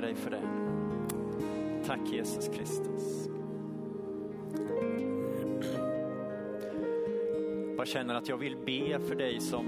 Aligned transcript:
tackar 0.00 0.06
dig 0.06 0.14
för 0.14 0.30
det. 0.30 0.42
Tack 1.86 2.12
Jesus 2.12 2.48
Kristus. 2.48 3.28
Jag 7.76 7.88
känner 7.88 8.14
att 8.14 8.28
jag 8.28 8.36
vill 8.36 8.56
be 8.56 9.00
för 9.00 9.14
dig 9.14 9.40
som 9.40 9.66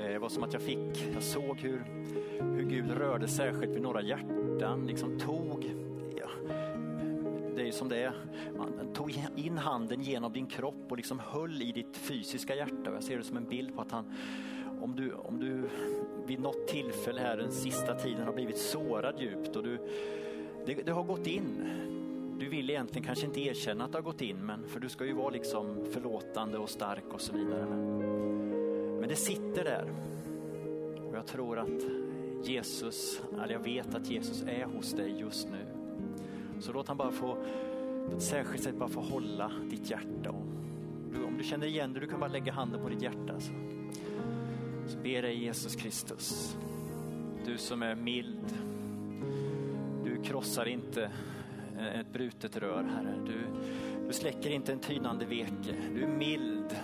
eh, 0.00 0.18
var 0.18 0.28
som 0.28 0.42
att 0.42 0.52
jag 0.52 0.62
fick, 0.62 1.12
jag 1.14 1.22
såg 1.22 1.58
hur, 1.58 1.84
hur 2.38 2.62
Gud 2.62 2.90
rörde 2.90 3.28
särskilt 3.28 3.74
vid 3.74 3.82
några 3.82 4.02
hjärtan, 4.02 4.86
liksom 4.86 5.18
tog, 5.18 5.74
ja, 6.16 6.28
det 7.54 7.60
är 7.62 7.66
ju 7.66 7.72
som 7.72 7.88
det 7.88 8.02
är, 8.02 8.12
man 8.56 8.92
tog 8.94 9.18
in 9.36 9.58
handen 9.58 10.02
genom 10.02 10.32
din 10.32 10.46
kropp 10.46 10.86
och 10.88 10.96
liksom 10.96 11.18
höll 11.18 11.62
i 11.62 11.72
ditt 11.72 11.96
fysiska 11.96 12.56
hjärta. 12.56 12.92
Jag 12.92 13.02
ser 13.02 13.18
det 13.18 13.24
som 13.24 13.36
en 13.36 13.48
bild 13.48 13.74
på 13.74 13.82
att 13.82 13.92
han, 13.92 14.04
om 14.80 14.96
du, 14.96 15.12
om 15.12 15.40
du 15.40 15.68
vid 16.30 16.40
något 16.40 16.66
tillfälle 16.66 17.20
här 17.20 17.36
den 17.36 17.52
sista 17.52 17.94
tiden 17.94 18.26
har 18.26 18.32
blivit 18.32 18.58
sårad 18.58 19.20
djupt 19.20 19.56
och 19.56 19.62
du, 19.62 19.78
det, 20.66 20.74
det 20.74 20.92
har 20.92 21.02
gått 21.02 21.26
in. 21.26 21.66
Du 22.38 22.48
vill 22.48 22.70
egentligen 22.70 23.06
kanske 23.06 23.26
inte 23.26 23.40
erkänna 23.40 23.84
att 23.84 23.92
det 23.92 23.98
har 23.98 24.02
gått 24.02 24.20
in, 24.20 24.36
men 24.36 24.68
för 24.68 24.80
du 24.80 24.88
ska 24.88 25.04
ju 25.04 25.12
vara 25.12 25.30
liksom 25.30 25.86
förlåtande 25.92 26.58
och 26.58 26.70
stark 26.70 27.04
och 27.12 27.20
så 27.20 27.32
vidare. 27.32 27.66
Men, 29.00 29.08
det 29.08 29.16
sitter 29.16 29.64
där. 29.64 29.92
Och 31.08 31.16
jag 31.16 31.26
tror 31.26 31.58
att 31.58 31.82
Jesus, 32.44 33.22
eller 33.42 33.52
jag 33.52 33.64
vet 33.64 33.94
att 33.94 34.10
Jesus 34.10 34.42
är 34.42 34.64
hos 34.64 34.92
dig 34.92 35.14
just 35.20 35.48
nu. 35.48 35.66
Så 36.60 36.72
låt 36.72 36.88
han 36.88 36.96
bara 36.96 37.10
få, 37.10 37.36
på 38.10 38.16
ett 38.16 38.22
särskilt 38.22 38.62
sätt 38.62 38.74
bara 38.74 38.88
få 38.88 39.00
hålla 39.00 39.52
ditt 39.70 39.90
hjärta. 39.90 40.30
Och 40.30 41.28
om 41.28 41.38
du 41.38 41.44
känner 41.44 41.66
igen 41.66 41.92
det, 41.92 42.00
du 42.00 42.06
kan 42.06 42.20
bara 42.20 42.30
lägga 42.30 42.52
handen 42.52 42.82
på 42.82 42.88
ditt 42.88 43.02
hjärta. 43.02 43.40
Så, 43.40 43.52
så 44.90 44.98
ber 44.98 45.22
dig 45.22 45.44
Jesus 45.44 45.76
Kristus, 45.76 46.56
du 47.46 47.58
som 47.58 47.82
är 47.82 47.94
mild, 47.94 48.54
du 50.04 50.22
krossar 50.22 50.68
inte 50.68 51.10
eh, 51.78 52.00
ett 52.00 52.12
brutet 52.12 52.56
rör, 52.56 52.82
Herre. 52.82 53.14
Du, 53.26 53.38
du 54.06 54.12
släcker 54.12 54.50
inte 54.50 54.72
en 54.72 54.78
tynande 54.78 55.24
veke. 55.24 55.74
Du 55.94 56.02
är 56.02 56.08
mild. 56.08 56.76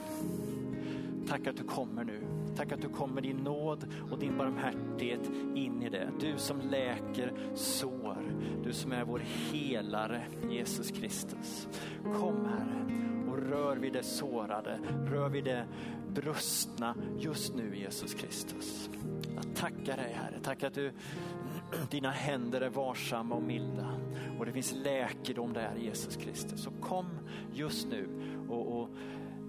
Tack 1.29 1.47
att 1.47 1.57
du 1.57 1.65
kommer 1.65 2.05
nu. 2.05 2.21
Tack 2.57 2.73
att 2.73 2.83
du 2.83 2.89
kommer 2.89 3.21
din 3.21 3.37
nåd 3.37 3.87
och 4.11 4.19
din 4.19 4.39
barmhärtighet 4.39 5.31
in 5.55 5.83
i 5.83 5.89
det. 5.89 6.11
Du 6.21 6.35
som 6.37 6.61
läker 6.61 7.33
sår. 7.55 8.19
Du 8.65 8.73
som 8.73 8.93
är 8.93 9.05
vår 9.05 9.23
helare 9.53 10.23
Jesus 10.51 10.91
Kristus. 10.91 11.69
Kom 12.03 12.45
Herre 12.45 13.16
och 13.37 13.43
rör 13.43 13.77
vid 13.77 13.93
det 13.93 14.03
sårade. 14.03 14.79
Rör 15.11 15.29
vid 15.29 15.45
det 15.45 15.67
brustna 16.15 16.95
just 17.19 17.55
nu 17.55 17.77
Jesus 17.77 18.15
Kristus. 18.15 18.91
Jag 19.35 19.55
tackar 19.55 19.97
dig 19.97 20.13
Herre. 20.13 20.41
Tack 20.43 20.63
att 20.63 20.75
du 20.75 20.93
dina 21.91 22.11
händer 22.11 22.61
är 22.61 22.69
varsamma 22.69 23.35
och 23.35 23.43
milda 23.43 24.01
och 24.39 24.47
det 24.47 24.53
finns 24.53 24.73
läkedom 24.73 25.53
där 25.53 25.77
Jesus 25.77 26.17
Kristus. 26.17 26.63
Så 26.63 26.71
kom 26.71 27.07
just 27.53 27.89
nu 27.89 28.09
och, 28.49 28.81
och 28.81 28.89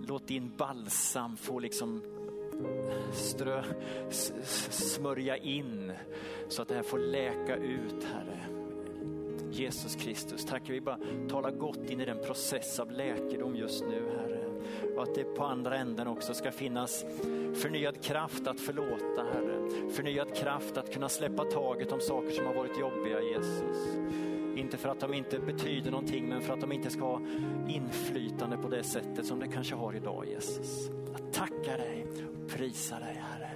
låt 0.07 0.27
din 0.27 0.51
balsam 0.57 1.37
få 1.37 1.59
liksom 1.59 2.03
strö, 3.13 3.63
smörja 4.69 5.37
in 5.37 5.91
så 6.47 6.61
att 6.61 6.67
det 6.67 6.75
här 6.75 6.83
får 6.83 6.99
läka 6.99 7.55
ut 7.55 8.03
Herre. 8.03 8.56
Jesus 9.57 9.95
Kristus, 9.95 10.45
tack 10.45 10.69
vi 10.69 10.81
bara 10.81 10.99
talar 11.29 11.51
gott 11.51 11.89
in 11.89 12.01
i 12.01 12.05
den 12.05 12.17
process 12.25 12.79
av 12.79 12.91
läkedom 12.91 13.55
just 13.55 13.83
nu 13.89 14.01
Herre. 14.17 14.43
Och 14.95 15.03
att 15.03 15.15
det 15.15 15.23
på 15.23 15.43
andra 15.43 15.77
änden 15.77 16.07
också 16.07 16.33
ska 16.33 16.51
finnas 16.51 17.05
förnyad 17.55 18.01
kraft 18.01 18.47
att 18.47 18.59
förlåta 18.59 19.23
Herre. 19.33 19.69
Förnyad 19.91 20.35
kraft 20.35 20.77
att 20.77 20.93
kunna 20.93 21.09
släppa 21.09 21.43
taget 21.43 21.91
om 21.91 21.99
saker 21.99 22.29
som 22.29 22.45
har 22.45 22.53
varit 22.53 22.79
jobbiga 22.79 23.21
Jesus. 23.21 23.97
Inte 24.55 24.77
för 24.77 24.89
att 24.89 24.99
de 24.99 25.13
inte 25.13 25.39
betyder 25.39 25.91
någonting 25.91 26.29
men 26.29 26.41
för 26.41 26.53
att 26.53 26.61
de 26.61 26.71
inte 26.71 26.89
ska 26.89 27.01
ha 27.01 27.21
inflytande 27.67 28.57
på 28.57 28.67
det 28.67 28.83
sättet 28.83 29.25
som 29.25 29.39
det 29.39 29.47
kanske 29.47 29.75
har 29.75 29.95
idag 29.95 30.25
Jesus. 30.27 30.89
Jag 31.11 31.33
tackar 31.33 31.77
dig 31.77 32.05
och 32.43 32.49
prisar 32.49 32.99
dig 32.99 33.21
Herre. 33.21 33.51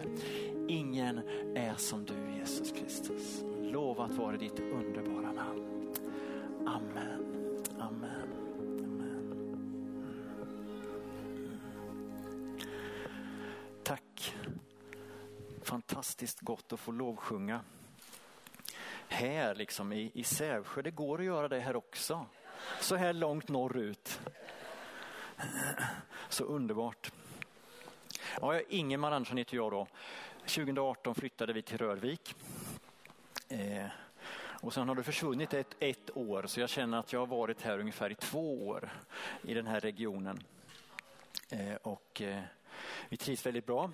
Ingen 0.67 1.21
är 1.55 1.73
som 1.77 2.05
du 2.05 2.13
Jesus 2.39 2.71
Kristus. 2.71 3.43
Lovat 3.61 4.11
vare 4.11 4.37
ditt 4.37 4.59
underbara 4.59 5.31
namn. 5.31 5.70
Amen. 6.75 7.63
Amen. 7.79 8.33
Amen. 8.83 9.33
Tack. 13.83 14.35
Fantastiskt 15.63 16.39
gott 16.39 16.73
att 16.73 16.79
få 16.79 16.91
lovsjunga 16.91 17.61
här 19.07 19.55
liksom 19.55 19.93
i, 19.93 20.11
i 20.13 20.23
Sävsjö. 20.23 20.81
Det 20.81 20.91
går 20.91 21.19
att 21.19 21.25
göra 21.25 21.47
det 21.47 21.59
här 21.59 21.75
också. 21.75 22.25
Så 22.79 22.95
här 22.95 23.13
långt 23.13 23.47
norrut. 23.47 24.19
Så 26.29 26.43
underbart. 26.43 27.11
Ja, 28.41 28.61
Ingemar 28.61 29.11
Andersson 29.11 29.37
heter 29.37 29.55
jag 29.55 29.71
då. 29.71 29.87
2018 30.39 31.15
flyttade 31.15 31.53
vi 31.53 31.61
till 31.61 31.77
Rörvik. 31.77 32.35
Eh, 33.49 33.85
och 34.61 34.73
sen 34.73 34.87
har 34.87 34.95
det 34.95 35.03
försvunnit 35.03 35.53
ett, 35.53 35.75
ett 35.79 36.17
år 36.17 36.43
så 36.47 36.59
jag 36.59 36.69
känner 36.69 36.97
att 36.99 37.13
jag 37.13 37.19
har 37.19 37.27
varit 37.27 37.61
här 37.61 37.79
ungefär 37.79 38.11
i 38.11 38.15
två 38.15 38.67
år 38.67 38.89
i 39.41 39.53
den 39.53 39.67
här 39.67 39.79
regionen. 39.79 40.43
Eh, 41.49 41.75
och 41.75 42.21
eh, 42.21 42.41
vi 43.09 43.17
trivs 43.17 43.45
väldigt 43.45 43.65
bra. 43.65 43.91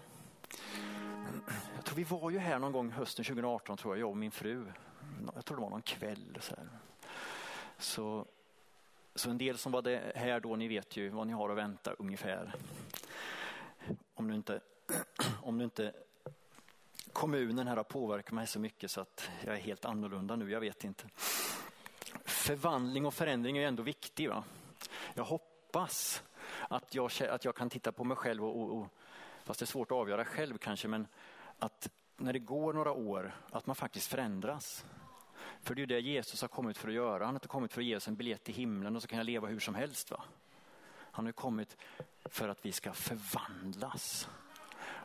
Jag 1.76 1.86
tror 1.86 1.96
vi 1.96 2.04
var 2.04 2.30
ju 2.30 2.38
här 2.38 2.60
någon 2.60 2.72
gång 2.72 2.92
hösten 2.92 3.26
2018 3.26 3.78
tror 3.78 3.96
jag, 3.96 4.02
jag 4.02 4.10
och 4.10 4.18
min 4.18 4.32
fru 4.32 4.66
jag 5.36 5.46
tror 5.46 5.58
det 5.58 5.64
var 5.64 5.70
någon 5.70 5.82
kväll. 5.82 6.38
Så, 6.42 6.56
här. 6.56 6.68
så, 7.78 8.26
så 9.16 9.30
en 9.30 9.38
del 9.38 9.58
som 9.58 9.72
var 9.72 9.82
det 9.82 10.12
här 10.16 10.40
då, 10.40 10.56
ni 10.56 10.68
vet 10.68 10.98
ju 10.98 11.10
vad 11.10 11.28
ni 11.28 11.34
har 11.34 11.50
att 11.50 11.58
vänta 11.58 11.94
ungefär. 11.94 12.56
Om 14.14 14.28
du 14.28 14.36
inte, 14.36 14.60
om 15.42 15.58
du 15.58 15.64
inte 15.64 15.94
kommunen 17.18 17.68
här 17.68 17.78
har 17.78 17.84
påverkat 17.84 18.32
mig 18.32 18.48
så 18.48 18.60
mycket 18.60 18.92
så 18.92 19.02
att 19.02 19.30
jag 19.46 19.56
är 19.56 19.60
helt 19.60 19.86
annorlunda 19.86 20.36
nu, 20.36 20.52
jag 20.52 20.60
vet 20.60 20.84
inte. 20.84 21.06
Förvandling 22.26 23.06
och 23.06 23.14
förändring 23.14 23.58
är 23.58 23.68
ändå 23.68 23.84
viktig. 23.84 24.30
Va? 24.30 24.44
Jag 25.14 25.24
hoppas 25.24 26.24
att 26.70 26.96
jag, 26.96 27.12
att 27.30 27.46
jag 27.46 27.56
kan 27.56 27.70
titta 27.70 27.92
på 27.92 28.04
mig 28.04 28.18
själv, 28.18 28.46
och, 28.46 28.62
och, 28.62 28.78
och, 28.78 28.88
fast 29.44 29.60
det 29.60 29.64
är 29.64 29.68
svårt 29.68 29.92
att 29.92 29.98
avgöra 29.98 30.26
själv 30.26 30.58
kanske, 30.58 30.88
men 30.88 31.08
att 31.60 31.90
när 32.18 32.34
det 32.34 32.40
går 32.40 32.74
några 32.74 32.92
år, 32.92 33.36
att 33.52 33.66
man 33.68 33.76
faktiskt 33.76 34.08
förändras. 34.08 34.86
För 35.62 35.76
det 35.76 35.82
är 35.82 35.86
det 35.86 36.00
Jesus 36.00 36.42
har 36.42 36.48
kommit 36.48 36.78
för 36.78 36.88
att 36.88 36.94
göra. 36.94 37.26
Han 37.26 37.34
har 37.34 37.40
inte 37.40 37.48
kommit 37.48 37.74
för 37.74 37.82
att 37.82 37.88
ge 37.88 37.96
oss 37.96 38.08
en 38.08 38.16
biljett 38.16 38.44
till 38.44 38.56
himlen 38.56 38.96
och 38.96 39.02
så 39.02 39.08
kan 39.08 39.18
jag 39.18 39.26
leva 39.26 39.48
hur 39.48 39.60
som 39.60 39.76
helst. 39.76 40.12
Va? 40.12 40.24
Han 41.00 41.26
har 41.26 41.32
kommit 41.32 41.78
för 42.26 42.50
att 42.50 42.66
vi 42.66 42.72
ska 42.72 42.94
förvandlas. 42.94 44.30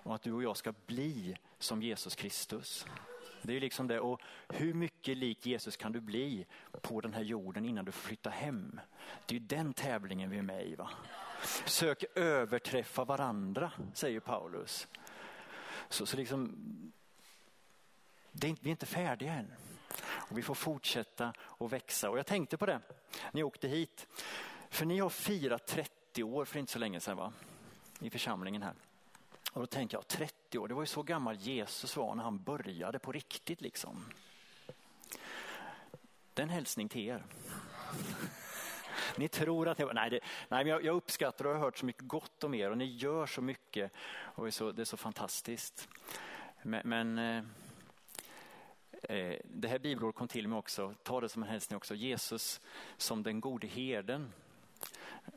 Och 0.03 0.15
att 0.15 0.23
du 0.23 0.33
och 0.33 0.43
jag 0.43 0.57
ska 0.57 0.73
bli 0.87 1.37
som 1.59 1.83
Jesus 1.83 2.15
Kristus. 2.15 2.87
Det 3.43 3.57
är 3.57 3.61
liksom 3.61 3.87
det. 3.87 4.01
Och 4.01 4.21
hur 4.49 4.75
mycket 4.75 5.17
lik 5.17 5.47
Jesus 5.47 5.77
kan 5.77 5.93
du 5.93 6.01
bli 6.01 6.47
på 6.81 7.01
den 7.01 7.15
här 7.15 7.23
jorden 7.23 7.65
innan 7.65 7.85
du 7.85 7.93
flyttar 7.93 8.31
hem? 8.31 8.81
Det 9.27 9.35
är 9.35 9.41
ju 9.41 9.47
den 9.47 9.75
tävlingen 9.75 10.31
vi 10.31 10.39
är 10.39 10.43
med 10.43 10.67
i. 10.67 10.75
Va? 10.75 10.91
Sök 11.65 12.05
överträffa 12.15 13.05
varandra, 13.05 13.73
säger 13.95 14.21
Paulus. 14.21 14.89
Så, 15.89 16.07
så 16.07 16.17
liksom, 16.17 16.57
det 18.33 18.49
är, 18.49 18.57
vi 18.61 18.69
är 18.69 18.71
inte 18.71 18.87
färdiga 18.87 19.33
än. 19.33 19.53
Och 20.03 20.39
vi 20.39 20.43
får 20.43 20.55
fortsätta 20.55 21.33
att 21.59 21.73
växa. 21.73 22.11
Och 22.11 22.19
jag 22.19 22.27
tänkte 22.27 22.57
på 22.57 22.67
det 22.67 22.81
när 23.33 23.41
jag 23.41 23.47
åkte 23.47 23.69
hit. 23.69 24.07
För 24.71 24.85
ni 24.85 24.99
har 24.99 25.11
firat 25.11 25.67
30 25.67 26.23
år 26.23 26.45
för 26.45 26.59
inte 26.59 26.73
så 26.73 26.79
länge 26.79 27.01
sedan 27.01 27.17
va? 27.17 27.33
i 28.01 28.11
församlingen 28.11 28.63
här. 28.63 28.75
Och 29.53 29.61
då 29.61 29.67
tänkte 29.67 29.97
jag 29.97 30.09
30 30.09 30.59
år, 30.59 30.69
det 30.69 30.75
var 30.75 30.83
ju 30.83 30.87
så 30.87 31.03
gammal 31.03 31.37
Jesus 31.37 31.97
var 31.97 32.15
när 32.15 32.25
han 32.25 32.43
började 32.43 32.99
på 32.99 33.13
riktigt 33.13 33.61
liksom. 33.61 34.05
Den 36.35 36.49
hälsning 36.49 36.89
till 36.89 37.09
er. 37.09 37.25
Ni 39.17 39.29
tror 39.29 39.69
att 39.69 39.79
jag, 39.79 39.95
nej, 39.95 40.11
det, 40.11 40.21
nej 40.49 40.67
jag, 40.67 40.85
jag 40.85 40.97
uppskattar 40.97 41.45
och 41.45 41.53
har 41.53 41.61
hört 41.61 41.79
så 41.79 41.87
mycket 41.87 42.09
gott 42.09 42.45
om 42.45 42.55
er 42.55 42.71
och 42.71 42.79
ni 42.79 42.85
gör 42.85 43.27
så 43.27 43.43
mycket 43.43 43.93
och 44.13 44.45
det 44.45 44.49
är 44.49 44.51
så, 44.51 44.73
det 44.73 44.83
är 44.83 44.85
så 44.85 44.97
fantastiskt. 44.97 45.89
Men, 46.63 46.83
men 46.85 47.19
eh, 47.19 47.45
eh, 49.03 49.39
det 49.45 49.69
här 49.69 49.79
bibelordet 49.79 50.17
kom 50.17 50.29
till 50.29 50.49
mig 50.49 50.59
också, 50.59 50.95
ta 51.03 51.21
det 51.21 51.29
som 51.29 51.43
en 51.43 51.49
hälsning 51.49 51.77
också. 51.77 51.95
Jesus 51.95 52.61
som 52.97 53.23
den 53.23 53.41
gode 53.41 53.67
herden. 53.67 54.33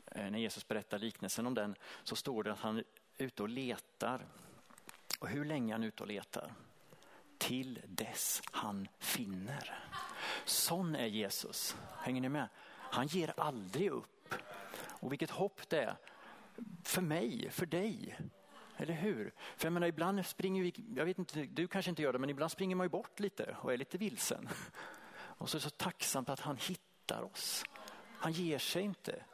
Eh, 0.06 0.30
när 0.30 0.38
Jesus 0.38 0.68
berättar 0.68 0.98
liknelsen 0.98 1.46
om 1.46 1.54
den 1.54 1.74
så 2.04 2.16
står 2.16 2.42
det 2.42 2.52
att 2.52 2.58
han 2.58 2.82
ute 3.18 3.42
och 3.42 3.48
letar. 3.48 4.26
Och 5.18 5.28
hur 5.28 5.44
länge 5.44 5.72
är 5.72 5.74
han 5.74 5.84
ute 5.84 6.02
och 6.02 6.08
letar? 6.08 6.54
Till 7.38 7.80
dess 7.86 8.42
han 8.50 8.88
finner. 8.98 9.78
Sån 10.44 10.96
är 10.96 11.06
Jesus. 11.06 11.76
Hänger 11.98 12.20
ni 12.20 12.28
med? 12.28 12.48
Han 12.90 13.06
ger 13.06 13.34
aldrig 13.36 13.90
upp. 13.90 14.34
Och 15.00 15.12
vilket 15.12 15.30
hopp 15.30 15.68
det 15.68 15.82
är. 15.82 15.96
För 16.84 17.02
mig, 17.02 17.50
för 17.50 17.66
dig. 17.66 18.18
Eller 18.76 18.94
hur? 18.94 19.32
För 19.56 19.66
jag 19.66 19.72
menar, 19.72 19.86
ibland 19.86 20.26
springer 20.26 20.62
vi, 20.62 20.74
jag 20.96 21.04
vet 21.04 21.18
inte, 21.18 21.42
du 21.42 21.68
kanske 21.68 21.90
inte 21.90 22.02
gör 22.02 22.12
det, 22.12 22.18
men 22.18 22.30
ibland 22.30 22.52
springer 22.52 22.76
man 22.76 22.84
ju 22.84 22.88
bort 22.88 23.20
lite 23.20 23.56
och 23.60 23.72
är 23.72 23.76
lite 23.76 23.98
vilsen. 23.98 24.48
Och 25.38 25.50
så 25.50 25.56
är 25.56 25.58
det 25.58 25.62
så 25.62 25.70
tacksamt 25.70 26.28
att 26.28 26.40
han 26.40 26.56
hittar 26.56 27.22
oss. 27.22 27.64
Han 28.18 28.32
ger 28.32 28.58
sig 28.58 28.82
inte. 28.82 29.24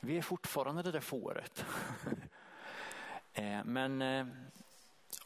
Vi 0.00 0.18
är 0.18 0.22
fortfarande 0.22 0.82
det 0.82 0.92
där 0.92 1.00
fåret. 1.00 1.64
Eh, 3.34 3.64
men, 3.64 4.02
eh, 4.02 4.26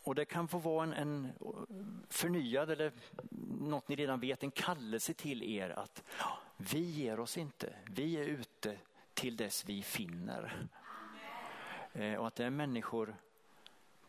och 0.03 0.15
det 0.15 0.25
kan 0.25 0.49
få 0.49 0.59
vara 0.59 0.85
en, 0.85 0.93
en 0.93 1.33
förnyad 2.09 2.71
eller 2.71 2.93
något 3.61 3.89
ni 3.89 3.97
redan 3.97 4.21
vet, 4.21 4.43
en 4.43 4.51
kallelse 4.51 5.15
till 5.15 5.43
er 5.43 5.71
att 5.71 6.03
vi 6.57 6.81
ger 6.81 7.21
oss 7.21 7.39
inte. 7.39 7.75
Vi 7.91 8.17
är 8.17 8.25
ute 8.25 8.79
till 9.15 9.37
dess 9.37 9.65
vi 9.65 9.83
finner. 9.83 10.69
Eh, 11.93 12.15
och 12.15 12.27
att 12.27 12.35
det 12.35 12.45
är 12.45 12.51
människor 12.51 13.17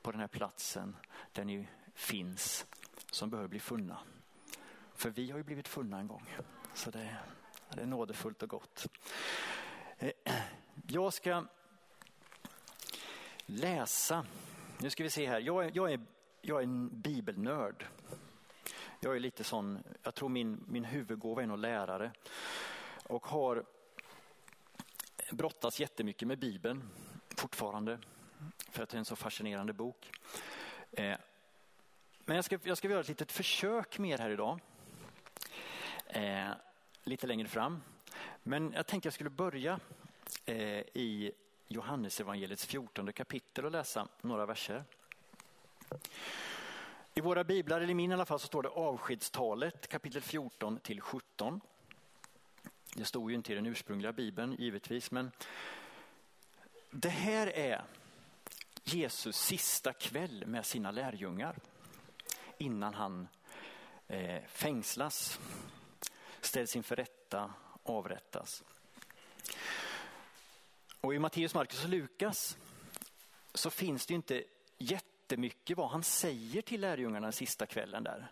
på 0.02 0.12
den 0.12 0.20
här 0.20 0.28
platsen 0.28 0.96
där 1.32 1.44
ni 1.44 1.68
finns 1.94 2.66
som 3.12 3.30
behöver 3.30 3.50
bli 3.50 3.60
funna. 3.60 4.00
För 4.94 5.10
vi 5.10 5.32
har 5.32 5.38
ju 5.38 5.44
blivit 5.44 5.68
funna 5.68 6.00
en 6.00 6.08
gång. 6.08 6.26
Så 6.74 6.92
det, 6.92 7.16
det 7.70 7.82
är 7.82 7.86
nådefullt 7.86 8.44
och 8.44 8.50
gott. 8.50 8.88
Jag 10.88 11.14
ska 11.14 11.46
läsa. 13.50 14.26
Nu 14.78 14.90
ska 14.90 15.04
vi 15.04 15.10
se 15.10 15.26
här. 15.28 15.40
Jag 15.40 15.66
är, 15.66 15.72
jag 15.74 15.94
är, 15.94 16.00
jag 16.42 16.60
är 16.60 16.64
en 16.64 17.02
bibelnörd. 17.02 17.86
Jag 19.00 19.16
är 19.16 19.20
lite 19.20 19.44
sån, 19.44 19.84
jag 20.04 20.16
tror 20.16 20.30
min, 20.30 20.64
min 20.68 20.86
huvudgåva 20.86 21.44
är 21.44 21.48
nog 21.48 21.58
lärare. 21.60 22.12
Och 23.04 23.26
har 23.26 23.66
brottats 25.32 25.80
jättemycket 25.80 26.28
med 26.28 26.40
Bibeln 26.40 26.90
fortfarande. 27.36 28.00
För 28.72 28.84
att 28.84 28.90
det 28.90 28.96
är 28.96 29.00
en 29.00 29.06
så 29.06 29.16
fascinerande 29.16 29.74
bok. 29.74 30.12
Eh, 30.92 31.18
men 32.26 32.36
jag 32.36 32.46
ska, 32.46 32.60
jag 32.64 32.78
ska 32.78 32.90
göra 32.90 33.00
ett 33.00 33.08
litet 33.08 33.32
försök 33.32 34.00
med 34.00 34.20
här 34.20 34.30
idag. 34.30 34.60
Eh, 36.06 36.50
lite 37.04 37.28
längre 37.28 37.48
fram. 37.48 37.82
Men 38.44 38.74
jag 38.76 38.88
tänkte 38.88 39.08
jag 39.08 39.14
skulle 39.14 39.30
börja 39.30 39.80
eh, 40.46 40.80
i 40.80 41.32
Johannesevangeliets 41.72 42.66
fjortonde 42.66 43.12
14 43.12 43.14
kapitel 43.14 43.66
och 43.66 43.72
läsa 43.72 44.08
några 44.22 44.46
verser. 44.46 44.84
I 47.14 47.22
våra 47.22 47.44
biblar, 47.44 47.78
eller 47.78 47.92
i 47.92 47.94
min 47.94 48.12
i 48.12 48.14
alla 48.14 48.26
fall, 48.26 48.40
så 48.40 48.48
står 48.48 48.64
det 48.64 48.70
avskedstalet 48.70 49.88
kapitel 49.88 50.22
14 50.22 50.80
till 50.80 51.02
17. 51.02 51.62
Det 52.94 53.06
stod 53.06 53.32
ju 53.32 53.36
inte 53.36 53.52
i 53.52 53.56
den 53.56 53.66
ursprungliga 53.66 54.12
bibeln 54.12 54.56
givetvis, 54.60 55.12
men 55.12 55.32
det 56.92 57.10
här 57.10 57.48
är 57.48 57.84
Jesus 58.84 59.38
sista 59.38 59.94
kväll 59.94 60.46
med 60.48 60.66
sina 60.66 60.92
lärjungar 60.92 61.56
innan 62.58 62.94
han 62.94 63.28
eh, 64.08 64.44
fängslas, 64.48 65.40
ställs 66.42 66.76
inför 66.76 66.96
rätta, 66.96 67.54
avrättas. 67.84 68.64
Och 71.02 71.16
i 71.16 71.20
Matteus, 71.20 71.54
Markus 71.54 71.84
och 71.84 71.90
Lukas 71.90 72.58
så 73.54 73.70
finns 73.70 74.06
det 74.06 74.14
inte 74.14 74.44
jättemycket 74.78 75.78
vad 75.78 75.90
han 75.90 76.04
säger 76.04 76.62
till 76.62 76.82
lärjungarna 76.82 77.26
den 77.26 77.34
sista 77.34 77.66
kvällen 77.66 78.04
där. 78.04 78.32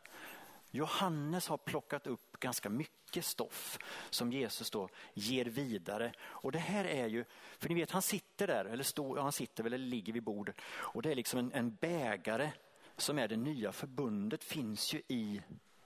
Johannes 0.71 1.47
har 1.47 1.57
plockat 1.57 2.07
upp 2.07 2.39
ganska 2.39 2.69
mycket 2.69 3.25
stoff 3.25 3.79
som 4.09 4.31
Jesus 4.31 4.69
då 4.69 4.89
ger 5.13 5.45
vidare. 5.45 6.13
Och 6.19 6.51
det 6.51 6.59
här 6.59 6.85
är 6.85 7.07
ju, 7.07 7.25
för 7.57 7.69
ni 7.69 7.75
vet 7.75 7.91
han 7.91 8.01
sitter 8.01 8.47
där, 8.47 8.65
eller 8.65 8.83
står, 8.83 9.17
han 9.17 9.31
sitter 9.31 9.63
väl 9.63 9.73
eller 9.73 9.85
ligger 9.85 10.13
vid 10.13 10.23
bordet 10.23 10.55
och 10.67 11.01
det 11.01 11.11
är 11.11 11.15
liksom 11.15 11.39
en, 11.39 11.51
en 11.51 11.75
bägare 11.75 12.51
som 12.97 13.19
är 13.19 13.27
det 13.27 13.37
nya 13.37 13.71
förbundet 13.71 14.43
finns 14.43 14.93
ju 14.93 15.01
i 15.07 15.41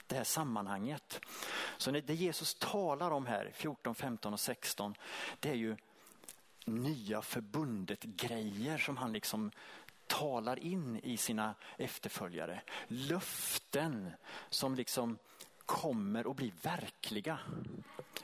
det 0.08 0.16
här 0.16 0.24
sammanhanget. 0.24 1.22
Så 1.78 1.92
det 1.92 2.14
Jesus 2.14 2.56
talar 2.56 3.12
om 3.12 3.26
här, 3.26 3.52
14, 3.54 3.96
15 3.96 4.34
och 4.34 4.40
16, 4.40 4.96
det 5.40 5.50
är 5.50 5.56
ju 5.56 5.78
nya 6.66 7.22
förbundet 7.22 8.04
grejer 8.04 8.78
som 8.78 8.98
han 8.98 9.14
liksom 9.14 9.52
talar 10.08 10.60
in 10.60 11.00
i 11.04 11.18
sina 11.18 11.56
efterföljare. 11.78 12.62
Löften 12.88 14.12
som 14.50 14.76
liksom 14.76 15.18
kommer 15.66 16.32
att 16.32 16.36
bli 16.36 16.54
verkliga 16.62 17.40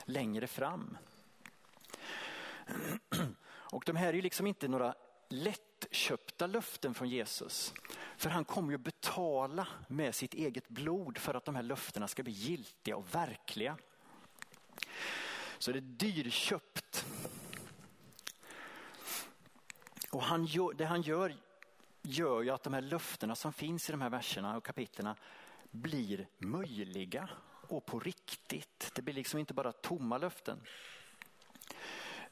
längre 0.04 0.46
fram. 0.46 0.98
Och 3.48 3.82
de 3.86 3.96
här 3.96 4.08
är 4.08 4.12
ju 4.12 4.22
liksom 4.22 4.46
inte 4.46 4.68
några 4.68 4.94
lättköpta 5.28 6.46
löften 6.46 6.94
från 6.94 7.08
Jesus. 7.08 7.74
För 8.16 8.30
han 8.30 8.44
kommer 8.44 8.72
ju 8.72 8.78
betala 8.78 9.68
med 9.88 10.14
sitt 10.14 10.34
eget 10.34 10.68
blod 10.68 11.18
för 11.18 11.34
att 11.34 11.44
de 11.44 11.54
här 11.54 11.62
löftena 11.62 12.08
ska 12.08 12.22
bli 12.22 12.32
giltiga 12.32 12.96
och 12.96 13.14
verkliga. 13.14 13.76
Så 15.58 15.72
det 15.72 15.78
är 15.78 15.80
dyrköpt. 15.80 17.06
Och 20.10 20.22
han 20.22 20.44
gör, 20.44 20.72
det 20.72 20.84
han 20.84 21.02
gör 21.02 21.34
gör 22.02 22.42
ju 22.42 22.50
att 22.50 22.62
de 22.62 22.74
här 22.74 22.80
löftena 22.80 23.34
som 23.34 23.52
finns 23.52 23.88
i 23.88 23.92
de 23.92 24.00
här 24.00 24.10
verserna 24.10 24.56
och 24.56 24.64
kapitlerna 24.64 25.16
blir 25.70 26.28
möjliga 26.38 27.28
och 27.68 27.86
på 27.86 28.00
riktigt. 28.00 28.90
Det 28.94 29.02
blir 29.02 29.14
liksom 29.14 29.40
inte 29.40 29.54
bara 29.54 29.72
tomma 29.72 30.18
löften. 30.18 30.60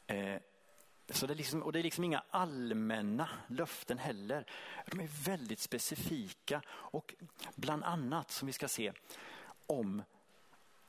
Eh, 0.06 0.40
så 1.08 1.26
det 1.26 1.32
är 1.32 1.37
liksom, 1.37 1.62
och 1.62 1.73
det 1.73 1.78
är 1.78 1.82
liksom 1.82 2.05
inga 2.05 2.23
allmänna 2.31 3.28
löften 3.49 3.99
heller. 3.99 4.46
De 4.87 5.00
är 5.00 5.25
väldigt 5.25 5.61
specifika 5.61 6.62
och 6.69 7.14
bland 7.55 7.84
annat 7.84 8.31
som 8.31 8.46
vi 8.46 8.52
ska 8.52 8.69
se 8.69 8.93
om 9.67 10.02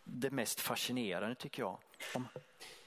det 0.03 0.31
mest 0.31 0.59
fascinerande 0.59 1.35
tycker 1.35 1.63
jag, 1.63 1.79
om 2.15 2.27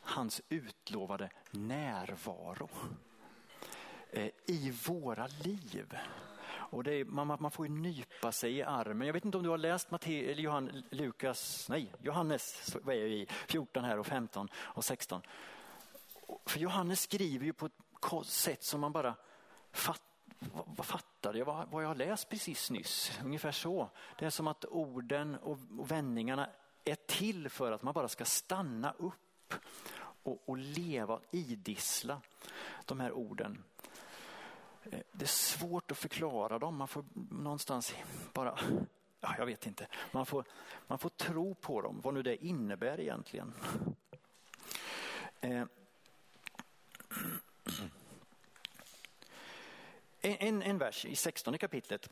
hans 0.00 0.42
utlovade 0.48 1.30
närvaro 1.50 2.68
Eh, 4.12 4.30
i 4.46 4.72
våra 4.86 5.26
liv. 5.26 5.96
Och 6.50 6.86
är, 6.86 7.04
man, 7.04 7.26
man, 7.40 7.50
får 7.50 7.66
ju 7.66 7.72
nypa 7.72 8.32
sig 8.32 8.56
i 8.56 8.62
armen. 8.62 9.06
Jag 9.06 9.12
vet 9.12 9.24
inte 9.24 9.36
om 9.36 9.42
du 9.42 9.50
har 9.50 9.58
läst 9.58 9.90
Matte, 9.90 10.30
eller 10.30 10.42
Johan, 10.42 10.82
Lukas, 10.90 11.68
nej, 11.68 11.92
Johannes 12.02 12.76
vad 12.82 12.94
är 12.94 13.06
i 13.06 13.26
14 13.48 13.84
här 13.84 13.98
och 13.98 14.06
15 14.06 14.48
och 14.54 14.84
16. 14.84 15.22
För 16.46 16.60
Johannes 16.60 17.00
skriver 17.00 17.44
ju 17.44 17.52
på 17.52 17.66
ett 17.66 18.26
sätt 18.26 18.62
som 18.62 18.80
man 18.80 18.92
bara 18.92 19.14
fattar 19.72 20.10
vad 20.66 20.86
fattade 20.86 21.38
jag 21.38 21.46
vad, 21.46 21.68
vad 21.70 21.82
jag 21.82 21.88
har 21.88 21.94
läst 21.94 22.28
precis 22.28 22.70
nyss? 22.70 23.20
Ungefär 23.24 23.52
så. 23.52 23.90
Det 24.18 24.26
är 24.26 24.30
som 24.30 24.46
att 24.46 24.64
orden 24.64 25.34
och, 25.34 25.58
och 25.78 25.90
vändningarna 25.90 26.50
är 26.84 26.94
till 26.94 27.48
för 27.48 27.72
att 27.72 27.82
man 27.82 27.94
bara 27.94 28.08
ska 28.08 28.24
stanna 28.24 28.94
upp 28.98 29.54
och, 30.22 30.48
och 30.48 30.58
leva, 30.58 31.20
idissla 31.30 32.20
de 32.84 33.00
här 33.00 33.12
orden. 33.12 33.64
Eh, 34.84 35.00
det 35.12 35.24
är 35.24 35.26
svårt 35.26 35.90
att 35.90 35.98
förklara 35.98 36.58
dem. 36.58 36.76
Man 36.76 36.88
får 36.88 37.04
någonstans 37.30 37.94
bara, 38.32 38.58
ja, 39.20 39.34
jag 39.38 39.46
vet 39.46 39.66
inte. 39.66 39.86
Man 40.12 40.26
får, 40.26 40.44
man 40.86 40.98
får 40.98 41.08
tro 41.08 41.54
på 41.54 41.80
dem, 41.80 42.00
vad 42.04 42.14
nu 42.14 42.22
det 42.22 42.44
innebär 42.44 43.00
egentligen. 43.00 43.54
Eh. 45.40 45.64
En, 50.22 50.62
en 50.62 50.78
vers 50.78 51.04
i 51.04 51.16
16 51.16 51.58
kapitlet 51.58 52.10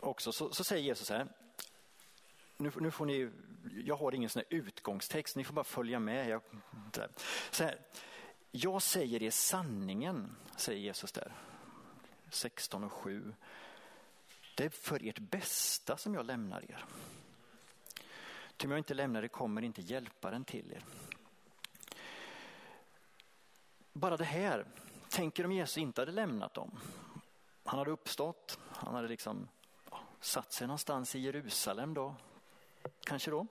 också 0.00 0.32
så, 0.32 0.52
så 0.52 0.64
säger 0.64 0.82
Jesus 0.82 1.06
så 1.06 1.14
här. 1.14 1.28
Nu, 2.56 2.72
nu, 2.80 2.90
får 2.90 3.06
ni, 3.06 3.30
jag 3.84 3.96
har 3.96 4.14
ingen 4.14 4.30
sån 4.30 4.42
utgångstext, 4.48 5.36
ni 5.36 5.44
får 5.44 5.54
bara 5.54 5.64
följa 5.64 5.98
med. 5.98 6.28
Jag, 6.28 6.42
så 7.50 7.64
här, 7.64 7.78
jag 8.50 8.82
säger 8.82 9.22
er 9.22 9.30
sanningen, 9.30 10.36
säger 10.56 10.80
Jesus 10.80 11.12
där. 11.12 11.32
16 12.30 12.84
och 12.84 12.92
7. 12.92 13.34
Det 14.56 14.64
är 14.64 14.68
för 14.70 15.08
ert 15.08 15.18
bästa 15.18 15.96
som 15.96 16.14
jag 16.14 16.26
lämnar 16.26 16.70
er. 16.70 16.84
Ty 18.56 18.66
om 18.66 18.70
jag 18.70 18.80
inte 18.80 18.94
lämnar 18.94 19.22
er 19.22 19.28
kommer 19.28 19.62
inte 19.62 19.82
hjälparen 19.82 20.44
till 20.44 20.72
er. 20.72 20.84
Bara 23.92 24.16
det 24.16 24.24
här, 24.24 24.66
tänker 25.08 25.44
om 25.44 25.52
Jesus 25.52 25.78
inte 25.78 26.00
hade 26.00 26.12
lämnat 26.12 26.54
dem. 26.54 26.78
Han 27.64 27.78
hade 27.78 27.90
uppstått, 27.90 28.58
han 28.70 28.94
hade 28.94 29.08
liksom 29.08 29.48
ja, 29.90 30.00
satt 30.20 30.52
sig 30.52 30.66
någonstans 30.66 31.14
i 31.14 31.18
Jerusalem 31.18 31.94
då, 31.94 32.14
kanske 33.04 33.30
då. 33.30 33.46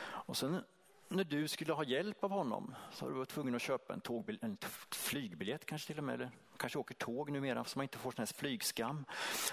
Och 0.00 0.36
sen 0.36 0.64
när 1.08 1.24
du 1.24 1.48
skulle 1.48 1.72
ha 1.72 1.84
hjälp 1.84 2.24
av 2.24 2.30
honom 2.30 2.74
så 2.92 3.08
var 3.08 3.18
du 3.18 3.24
tvungen 3.24 3.54
att 3.54 3.62
köpa 3.62 3.94
en, 3.94 4.00
tågbil, 4.00 4.38
en 4.42 4.56
flygbiljett 4.90 5.66
kanske 5.66 5.86
till 5.86 5.98
och 5.98 6.04
med. 6.04 6.14
Eller 6.14 6.30
kanske 6.58 6.78
åker 6.78 6.94
tåg 6.94 7.30
numera 7.30 7.64
så 7.64 7.78
man 7.78 7.84
inte 7.84 7.98
får 7.98 8.10
sån 8.10 8.22
här 8.22 8.26
flygskam. 8.26 9.04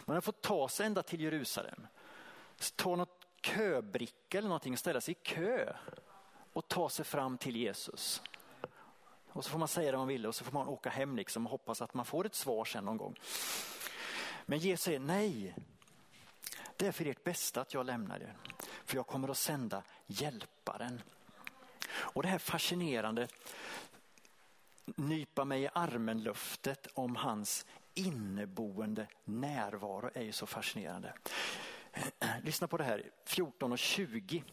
Man 0.05 0.15
har 0.15 0.21
fått 0.21 0.41
ta 0.41 0.69
sig 0.69 0.85
ända 0.85 1.03
till 1.03 1.21
Jerusalem. 1.21 1.87
Ta 2.75 2.95
något 2.95 3.25
köbricka 3.41 4.37
eller 4.37 4.47
någonting 4.47 4.73
och 4.73 4.79
ställa 4.79 5.01
sig 5.01 5.11
i 5.11 5.17
kö 5.23 5.73
och 6.53 6.67
ta 6.67 6.89
sig 6.89 7.05
fram 7.05 7.37
till 7.37 7.55
Jesus. 7.55 8.21
Och 9.27 9.43
så 9.43 9.49
får 9.49 9.59
man 9.59 9.67
säga 9.67 9.91
det 9.91 9.97
man 9.97 10.07
vill 10.07 10.25
och 10.25 10.35
så 10.35 10.43
får 10.43 10.51
man 10.51 10.67
åka 10.67 10.89
hem 10.89 11.15
liksom 11.15 11.45
och 11.45 11.51
hoppas 11.51 11.81
att 11.81 11.93
man 11.93 12.05
får 12.05 12.25
ett 12.25 12.35
svar 12.35 12.65
sen 12.65 12.85
någon 12.85 12.97
gång. 12.97 13.19
Men 14.45 14.59
Jesus 14.59 14.83
säger 14.83 14.99
nej. 14.99 15.55
Det 16.77 16.87
är 16.87 16.91
för 16.91 17.05
ert 17.05 17.23
bästa 17.23 17.61
att 17.61 17.73
jag 17.73 17.85
lämnar 17.85 18.19
er. 18.19 18.37
För 18.85 18.95
jag 18.95 19.07
kommer 19.07 19.29
att 19.29 19.37
sända 19.37 19.83
hjälparen. 20.07 21.01
Och 21.87 22.23
det 22.23 22.29
här 22.29 22.37
fascinerande 22.37 23.27
nypa 24.85 25.45
mig 25.45 25.63
i 25.63 25.69
armen-luftet 25.73 26.87
om 26.93 27.15
hans 27.15 27.65
inneboende 27.93 29.07
närvaro 29.23 30.09
är 30.13 30.23
ju 30.23 30.31
så 30.31 30.45
fascinerande. 30.45 31.13
Lyssna 32.43 32.67
på 32.67 32.77
det 32.77 32.83
här, 32.83 33.11
14 33.25 33.71
och 33.71 33.79
20 33.79 34.43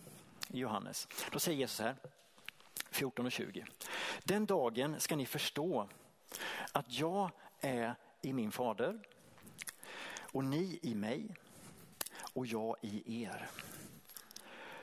i 0.48 0.58
Johannes. 0.58 1.08
Då 1.32 1.38
säger 1.38 1.58
Jesus 1.58 1.80
här, 1.80 1.96
14 2.90 3.26
och 3.26 3.32
20. 3.32 3.64
Den 4.24 4.46
dagen 4.46 5.00
ska 5.00 5.16
ni 5.16 5.26
förstå 5.26 5.88
att 6.72 6.86
jag 6.88 7.30
är 7.60 7.94
i 8.22 8.32
min 8.32 8.52
fader 8.52 9.00
och 10.32 10.44
ni 10.44 10.78
i 10.82 10.94
mig 10.94 11.36
och 12.34 12.46
jag 12.46 12.76
i 12.80 13.22
er. 13.22 13.48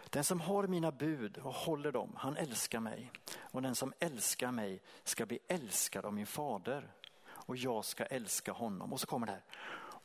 Den 0.09 0.23
som 0.23 0.41
har 0.41 0.67
mina 0.67 0.91
bud 0.91 1.37
och 1.37 1.53
håller 1.53 1.91
dem, 1.91 2.13
han 2.17 2.37
älskar 2.37 2.79
mig. 2.79 3.11
Och 3.51 3.61
den 3.61 3.75
som 3.75 3.93
älskar 3.99 4.51
mig 4.51 4.81
ska 5.03 5.25
bli 5.25 5.39
älskad 5.47 6.05
av 6.05 6.13
min 6.13 6.27
fader. 6.27 6.91
Och 7.27 7.57
jag 7.57 7.85
ska 7.85 8.05
älska 8.05 8.51
honom. 8.51 8.93
Och 8.93 8.99
så 8.99 9.07
kommer 9.07 9.27
det 9.27 9.33
här. 9.33 9.43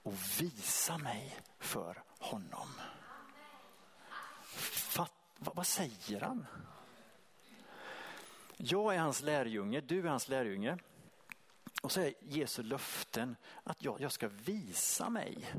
Och 0.02 0.14
visa 0.40 0.98
mig 0.98 1.38
för 1.58 2.02
honom. 2.18 2.68
Fatt, 4.94 5.12
vad, 5.38 5.56
vad 5.56 5.66
säger 5.66 6.20
han? 6.20 6.46
Jag 8.56 8.94
är 8.94 8.98
hans 8.98 9.22
lärjunge, 9.22 9.80
du 9.80 9.98
är 9.98 10.04
hans 10.04 10.28
lärjunge. 10.28 10.78
Och 11.82 11.92
så 11.92 12.00
är 12.00 12.14
Jesu 12.20 12.62
löften 12.62 13.36
att 13.62 13.82
jag, 13.82 14.00
jag 14.00 14.12
ska 14.12 14.28
visa 14.28 15.10
mig. 15.10 15.54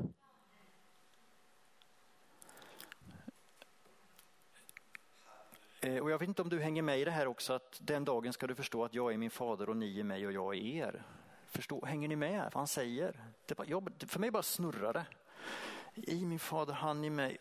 Eh, 5.86 5.98
och 5.98 6.10
jag 6.10 6.18
vet 6.18 6.28
inte 6.28 6.42
om 6.42 6.48
du 6.48 6.60
hänger 6.60 6.82
med 6.82 7.00
i 7.00 7.04
det 7.04 7.10
här 7.10 7.26
också 7.26 7.52
att 7.52 7.80
den 7.82 8.04
dagen 8.04 8.32
ska 8.32 8.46
du 8.46 8.54
förstå 8.54 8.84
att 8.84 8.94
jag 8.94 9.12
är 9.12 9.16
min 9.18 9.30
fader 9.30 9.68
och 9.68 9.76
ni 9.76 10.00
är 10.00 10.04
mig 10.04 10.26
och 10.26 10.32
jag 10.32 10.54
är 10.54 10.60
er. 10.60 11.02
Förstå, 11.46 11.84
hänger 11.84 12.08
ni 12.08 12.16
med 12.16 12.42
vad 12.42 12.54
han 12.54 12.66
säger? 12.66 13.24
Det 13.46 13.54
bara, 13.54 13.66
jag, 13.66 13.90
för 14.06 14.20
mig 14.20 14.30
bara 14.30 14.42
snurrar 14.42 14.92
det. 14.92 15.06
I 15.94 16.24
min 16.24 16.38
fader, 16.38 16.72
han 16.72 17.04
i 17.04 17.10
mig. 17.10 17.38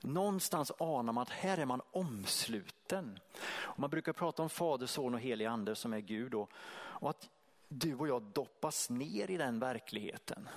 Någonstans 0.00 0.72
anar 0.78 1.12
man 1.12 1.22
att 1.22 1.30
här 1.30 1.58
är 1.58 1.64
man 1.64 1.80
omsluten. 1.90 3.18
Och 3.44 3.78
man 3.78 3.90
brukar 3.90 4.12
prata 4.12 4.42
om 4.42 4.50
fader, 4.50 4.86
son 4.86 5.14
och 5.14 5.20
helig 5.20 5.44
ande 5.44 5.74
som 5.74 5.92
är 5.92 6.00
Gud. 6.00 6.34
Och, 6.34 6.50
och 6.74 7.10
att 7.10 7.28
du 7.68 7.94
och 7.94 8.08
jag 8.08 8.22
doppas 8.22 8.90
ner 8.90 9.30
i 9.30 9.36
den 9.36 9.58
verkligheten. 9.58 10.48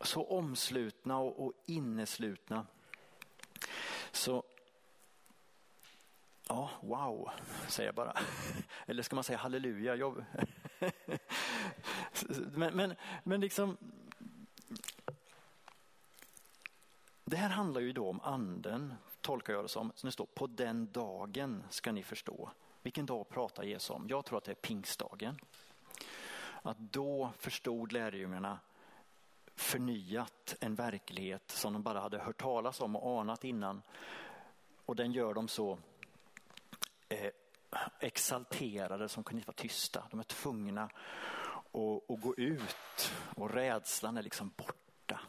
Så 0.00 0.24
omslutna 0.24 1.18
och, 1.18 1.46
och 1.46 1.52
inneslutna. 1.66 2.66
Så 4.12 4.44
Ja, 6.50 6.70
wow, 6.80 7.30
säger 7.68 7.88
jag 7.88 7.94
bara. 7.94 8.12
Eller 8.86 9.02
ska 9.02 9.14
man 9.14 9.24
säga 9.24 9.38
halleluja? 9.38 9.96
Jag... 9.96 10.24
men, 12.54 12.76
men, 12.76 12.94
men 13.24 13.40
liksom, 13.40 13.76
det 17.24 17.36
här 17.36 17.48
handlar 17.48 17.80
ju 17.80 17.92
då 17.92 18.08
om 18.08 18.20
anden, 18.20 18.94
tolkar 19.20 19.52
jag 19.52 19.64
det 19.64 19.68
som. 19.68 19.92
Så 19.94 20.06
det 20.06 20.12
står 20.12 20.26
på 20.26 20.46
den 20.46 20.92
dagen 20.92 21.62
ska 21.70 21.92
ni 21.92 22.02
förstå. 22.02 22.50
Vilken 22.82 23.06
dag 23.06 23.28
pratar 23.28 23.62
Jesus 23.62 23.90
om? 23.90 24.06
Jag 24.08 24.24
tror 24.24 24.38
att 24.38 24.44
det 24.44 24.52
är 24.52 24.54
pingstdagen. 24.54 25.38
Att 26.62 26.78
då 26.78 27.32
förstod 27.38 27.92
lärjungarna 27.92 28.58
förnyat 29.54 30.56
en 30.60 30.74
verklighet 30.74 31.50
som 31.50 31.72
de 31.72 31.82
bara 31.82 32.00
hade 32.00 32.18
hört 32.18 32.40
talas 32.40 32.80
om 32.80 32.96
och 32.96 33.20
anat 33.20 33.44
innan. 33.44 33.82
Och 34.84 34.96
den 34.96 35.12
gör 35.12 35.34
dem 35.34 35.48
så 35.48 35.78
eh, 37.10 37.30
exalterade 38.00 39.08
som 39.08 39.24
kunde 39.24 39.38
inte 39.38 39.48
vara 39.48 39.56
tysta. 39.56 40.06
De 40.10 40.20
är 40.20 40.24
tvungna 40.24 40.82
att, 41.72 42.10
att 42.10 42.20
gå 42.20 42.34
ut 42.36 43.12
och 43.36 43.50
rädslan 43.50 44.16
är 44.16 44.22
liksom 44.22 44.52
borta. 44.56 45.20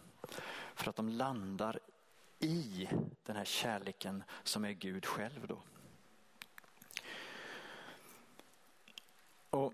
För 0.76 0.90
att 0.90 0.96
de 0.96 1.10
landar 1.10 1.80
i 2.40 2.90
den 3.24 3.36
här 3.36 3.46
kärleken 3.46 4.24
som 4.44 4.66
är 4.66 4.72
Gud 4.72 5.06
själv. 5.06 5.48
Då. 5.48 5.62
Och 9.50 9.74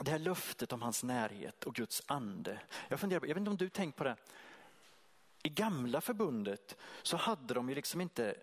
Det 0.00 0.10
här 0.10 0.18
löftet 0.18 0.72
om 0.72 0.82
hans 0.82 1.02
närhet 1.02 1.64
och 1.64 1.74
Guds 1.74 2.02
ande. 2.06 2.60
Jag 2.88 3.00
funderar 3.00 3.20
på, 3.20 3.26
jag 3.26 3.34
vet 3.34 3.40
inte 3.40 3.50
om 3.50 3.56
du 3.56 3.68
tänkt 3.68 3.96
på 3.96 4.04
det. 4.04 4.16
I 5.42 5.48
gamla 5.48 6.00
förbundet 6.00 6.76
så 7.02 7.16
hade 7.16 7.54
de 7.54 7.68
ju 7.68 7.74
liksom 7.74 8.00
inte 8.00 8.36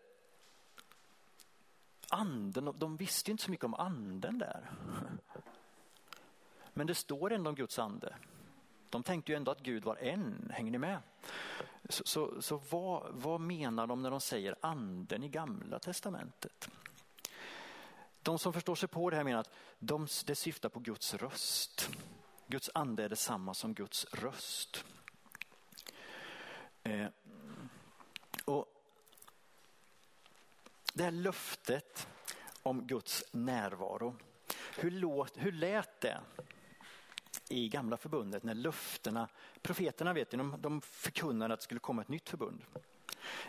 anden, 2.14 2.74
de 2.78 2.98
visste 2.98 3.30
ju 3.30 3.32
inte 3.32 3.44
så 3.44 3.52
mycket 3.52 3.66
om 3.66 3.74
anden 3.74 4.38
där. 4.38 4.72
Men 6.74 6.88
det 6.88 6.96
står 6.96 7.34
ändå 7.34 7.50
om 7.50 7.56
Guds 7.56 7.80
ande. 7.80 8.16
De 8.90 9.04
tänkte 9.04 9.32
ju 9.32 9.36
ändå 9.36 9.52
att 9.52 9.62
Gud 9.62 9.84
var 9.84 9.96
en, 9.96 10.52
hänger 10.54 10.72
ni 10.72 10.78
med? 10.78 11.00
Så, 11.90 12.04
så, 12.06 12.42
så 12.42 12.62
vad, 12.70 13.14
vad 13.14 13.42
menar 13.42 13.88
de 13.88 14.02
när 14.02 14.12
de 14.12 14.22
säger 14.22 14.56
anden 14.62 15.24
i 15.24 15.30
gamla 15.30 15.80
testamentet? 15.80 16.70
De 18.22 18.40
som 18.40 18.54
förstår 18.54 18.76
sig 18.76 18.90
på 18.90 19.10
det 19.10 19.16
här 19.16 19.24
menar 19.24 19.40
att 19.40 19.52
de, 19.80 20.08
det 20.26 20.36
syftar 20.36 20.70
på 20.70 20.80
Guds 20.80 21.14
röst. 21.14 21.90
Guds 22.48 22.70
ande 22.74 23.04
är 23.04 23.10
detsamma 23.10 23.54
som 23.54 23.74
Guds 23.74 24.06
röst. 24.14 24.86
Eh, 26.84 27.08
och 28.46 28.66
det 30.94 31.04
här 31.04 31.12
löftet 31.12 32.08
om 32.64 32.88
Guds 32.88 33.24
närvaro. 33.32 34.16
Hur, 34.78 34.92
låt, 34.92 35.38
hur 35.38 35.52
lät 35.52 36.02
det 36.02 36.22
i 37.50 37.70
gamla 37.70 37.98
förbundet 37.98 38.44
när 38.44 38.54
löftena, 38.54 39.28
profeterna 39.62 40.14
vet 40.14 40.32
de, 40.32 40.56
de 40.60 40.82
förkunnade 40.82 41.54
att 41.54 41.60
det 41.60 41.64
skulle 41.64 41.80
komma 41.80 42.02
ett 42.02 42.08
nytt 42.08 42.30
förbund. 42.30 42.62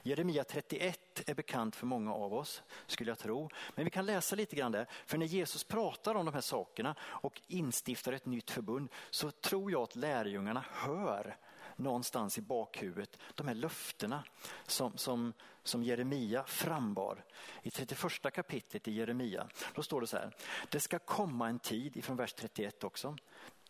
Jeremia 0.02 0.44
31 0.44 1.22
är 1.26 1.34
bekant 1.34 1.76
för 1.76 1.86
många 1.86 2.14
av 2.14 2.34
oss, 2.34 2.62
skulle 2.86 3.10
jag 3.10 3.18
tro. 3.18 3.50
Men 3.74 3.84
vi 3.84 3.90
kan 3.90 4.06
läsa 4.06 4.36
lite 4.36 4.56
grann 4.56 4.72
där. 4.72 4.86
För 5.06 5.18
när 5.18 5.26
Jesus 5.26 5.64
pratar 5.64 6.14
om 6.14 6.26
de 6.26 6.34
här 6.34 6.40
sakerna 6.40 6.94
och 7.02 7.40
instiftar 7.46 8.12
ett 8.12 8.26
nytt 8.26 8.50
förbund 8.50 8.88
så 9.10 9.30
tror 9.30 9.72
jag 9.72 9.82
att 9.82 9.96
lärjungarna 9.96 10.64
hör 10.72 11.36
någonstans 11.76 12.38
i 12.38 12.40
bakhuvudet 12.40 13.18
de 13.34 13.48
här 13.48 13.54
löftena 13.54 14.24
som, 14.66 14.96
som, 14.96 15.32
som 15.62 15.82
Jeremia 15.82 16.44
frambar. 16.44 17.24
I 17.62 17.70
31 17.70 18.34
kapitlet 18.34 18.88
i 18.88 18.92
Jeremia, 18.92 19.48
då 19.74 19.82
står 19.82 20.00
det 20.00 20.06
så 20.06 20.16
här. 20.16 20.36
Det 20.70 20.80
ska 20.80 20.98
komma 20.98 21.48
en 21.48 21.58
tid, 21.58 21.96
ifrån 21.96 22.16
vers 22.16 22.32
31 22.32 22.84
också, 22.84 23.16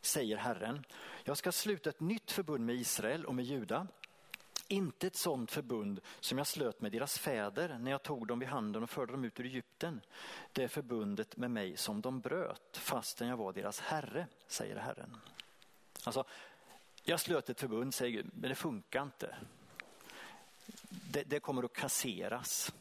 säger 0.00 0.36
Herren. 0.36 0.84
Jag 1.24 1.36
ska 1.36 1.52
sluta 1.52 1.90
ett 1.90 2.00
nytt 2.00 2.30
förbund 2.30 2.66
med 2.66 2.74
Israel 2.74 3.24
och 3.24 3.34
med 3.34 3.44
Juda. 3.44 3.86
Inte 4.68 5.06
ett 5.06 5.16
sådant 5.16 5.50
förbund 5.50 6.00
som 6.20 6.38
jag 6.38 6.46
slöt 6.46 6.80
med 6.80 6.92
deras 6.92 7.18
fäder 7.18 7.78
när 7.78 7.90
jag 7.90 8.02
tog 8.02 8.26
dem 8.26 8.38
vid 8.38 8.48
handen 8.48 8.82
och 8.82 8.90
förde 8.90 9.12
dem 9.12 9.24
ut 9.24 9.40
ur 9.40 9.46
Egypten. 9.46 10.00
Det 10.52 10.64
är 10.64 10.68
förbundet 10.68 11.36
med 11.36 11.50
mig 11.50 11.76
som 11.76 12.00
de 12.00 12.20
bröt 12.20 12.76
fastän 12.76 13.28
jag 13.28 13.36
var 13.36 13.52
deras 13.52 13.80
herre, 13.80 14.26
säger 14.46 14.76
Herren. 14.76 15.16
Alltså, 16.04 16.24
jag 17.04 17.20
slöt 17.20 17.50
ett 17.50 17.60
förbund, 17.60 17.94
säger 17.94 18.12
Gud, 18.12 18.30
men 18.34 18.48
det 18.50 18.54
funkar 18.54 19.02
inte. 19.02 19.36
Det, 20.88 21.22
det, 21.22 21.40
kommer 21.40 21.62
att 21.62 21.72
kasseras. 21.72 22.72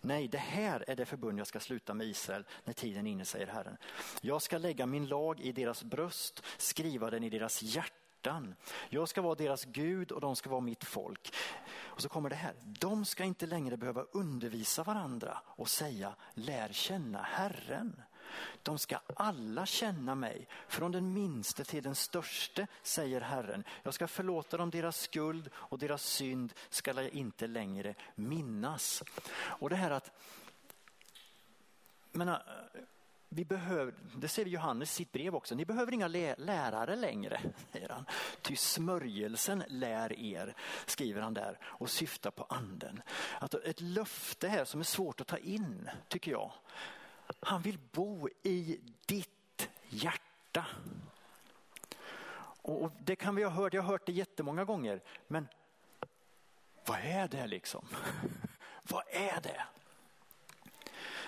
Nej, 0.00 0.28
det 0.28 0.38
här 0.38 0.84
är 0.86 0.96
det 0.96 1.06
förbund 1.06 1.40
jag 1.40 1.46
ska 1.46 1.60
sluta 1.60 1.94
med 1.94 2.06
Israel 2.06 2.44
när 2.64 2.72
tiden 2.72 3.06
är 3.06 3.10
inne, 3.10 3.24
säger 3.24 3.46
Herren. 3.46 3.76
Jag 4.20 4.42
ska 4.42 4.58
lägga 4.58 4.86
min 4.86 5.06
lag 5.06 5.40
i 5.40 5.52
deras 5.52 5.84
bröst, 5.84 6.42
skriva 6.56 7.10
den 7.10 7.24
i 7.24 7.30
deras 7.30 7.62
hjärtan. 7.62 8.54
Jag 8.88 9.08
ska 9.08 9.22
vara 9.22 9.34
deras 9.34 9.64
Gud 9.64 10.12
och 10.12 10.20
de 10.20 10.36
ska 10.36 10.50
vara 10.50 10.60
mitt 10.60 10.84
folk. 10.84 11.34
Och 11.76 12.02
så 12.02 12.08
kommer 12.08 12.30
det 12.30 12.36
här. 12.36 12.54
De 12.62 13.04
ska 13.04 13.24
inte 13.24 13.46
längre 13.46 13.76
behöva 13.76 14.02
undervisa 14.02 14.82
varandra 14.82 15.42
och 15.46 15.68
säga 15.68 16.14
lär 16.34 16.72
känna 16.72 17.22
Herren. 17.22 18.02
De 18.62 18.78
ska 18.78 19.00
alla 19.16 19.66
känna 19.66 20.14
mig, 20.14 20.48
från 20.68 20.92
den 20.92 21.12
minste 21.12 21.64
till 21.64 21.82
den 21.82 21.94
störste, 21.94 22.66
säger 22.82 23.20
Herren. 23.20 23.64
Jag 23.82 23.94
ska 23.94 24.08
förlåta 24.08 24.56
dem 24.56 24.70
deras 24.70 25.00
skuld 25.00 25.50
och 25.54 25.78
deras 25.78 26.02
synd 26.02 26.52
ska 26.68 27.02
jag 27.02 27.08
inte 27.08 27.46
längre 27.46 27.94
minnas. 28.14 29.02
Och 29.32 29.70
det 29.70 29.76
här 29.76 29.90
att, 29.90 30.10
menar, 32.12 32.34
äh, 32.74 32.80
vi 33.32 33.44
behöver, 33.44 33.94
det 34.16 34.28
säger 34.28 34.48
Johannes 34.48 34.90
i 34.90 34.94
sitt 34.94 35.12
brev 35.12 35.34
också, 35.34 35.54
ni 35.54 35.64
behöver 35.64 35.94
inga 35.94 36.08
lärare 36.08 36.96
längre, 36.96 37.40
säger 37.72 37.88
han. 37.88 38.04
Ty 38.42 38.56
smörjelsen 38.56 39.64
lär 39.68 40.12
er, 40.12 40.54
skriver 40.86 41.22
han 41.22 41.34
där 41.34 41.58
och 41.62 41.90
syftar 41.90 42.30
på 42.30 42.46
anden. 42.48 43.02
Att 43.38 43.54
ett 43.54 43.80
löfte 43.80 44.48
här 44.48 44.64
som 44.64 44.80
är 44.80 44.84
svårt 44.84 45.20
att 45.20 45.26
ta 45.26 45.36
in, 45.36 45.90
tycker 46.08 46.30
jag. 46.30 46.52
Han 47.40 47.62
vill 47.62 47.78
bo 47.92 48.28
i 48.42 48.80
ditt 49.06 49.68
hjärta. 49.88 50.66
Och 52.62 52.92
det 53.00 53.16
kan 53.16 53.34
vi 53.34 53.42
ha 53.42 53.50
hört, 53.50 53.74
jag 53.74 53.82
har 53.82 53.92
hört 53.92 54.06
det 54.06 54.12
jättemånga 54.12 54.64
gånger, 54.64 55.02
men 55.26 55.48
vad 56.86 56.98
är 56.98 57.28
det 57.28 57.46
liksom? 57.46 57.86
vad 58.82 59.04
är 59.10 59.40
det? 59.40 59.62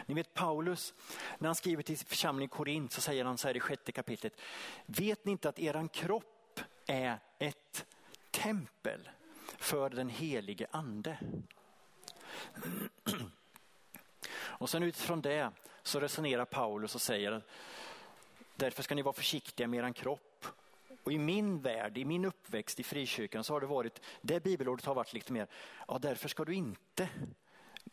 Ni 0.06 0.14
vet 0.14 0.34
Paulus, 0.34 0.94
när 1.38 1.48
han 1.48 1.54
skriver 1.54 1.82
till 1.82 1.98
församlingen 1.98 2.50
i 2.50 2.56
Korint 2.56 2.92
så 2.92 3.00
säger 3.00 3.24
han 3.24 3.38
så 3.38 3.48
här 3.48 3.56
i 3.56 3.60
sjätte 3.60 3.92
kapitlet. 3.92 4.40
Vet 4.86 5.24
ni 5.24 5.32
inte 5.32 5.48
att 5.48 5.58
eran 5.58 5.88
kropp 5.88 6.60
är 6.86 7.18
ett 7.38 7.86
tempel 8.30 9.10
för 9.58 9.90
den 9.90 10.08
helige 10.08 10.66
ande? 10.70 11.18
Och 14.34 14.70
sen 14.70 14.82
utifrån 14.82 15.20
det 15.20 15.52
så 15.82 16.00
resonerar 16.00 16.44
Paulus 16.44 16.94
och 16.94 17.02
säger 17.02 17.42
därför 18.56 18.82
ska 18.82 18.94
ni 18.94 19.02
vara 19.02 19.12
försiktiga 19.12 19.66
med 19.66 19.84
er 19.84 19.92
kropp. 19.92 20.46
Och 21.02 21.12
i 21.12 21.18
min 21.18 21.60
värld, 21.60 21.98
i 21.98 22.04
min 22.04 22.24
uppväxt 22.24 22.80
i 22.80 22.82
frikyrkan 22.82 23.44
så 23.44 23.52
har 23.52 23.60
det 23.60 23.66
varit, 23.66 24.00
det 24.20 24.42
bibelordet 24.42 24.84
har 24.84 24.94
varit 24.94 25.12
lite 25.12 25.32
mer, 25.32 25.46
ja 25.88 25.98
därför 25.98 26.28
ska 26.28 26.44
du 26.44 26.54
inte 26.54 27.08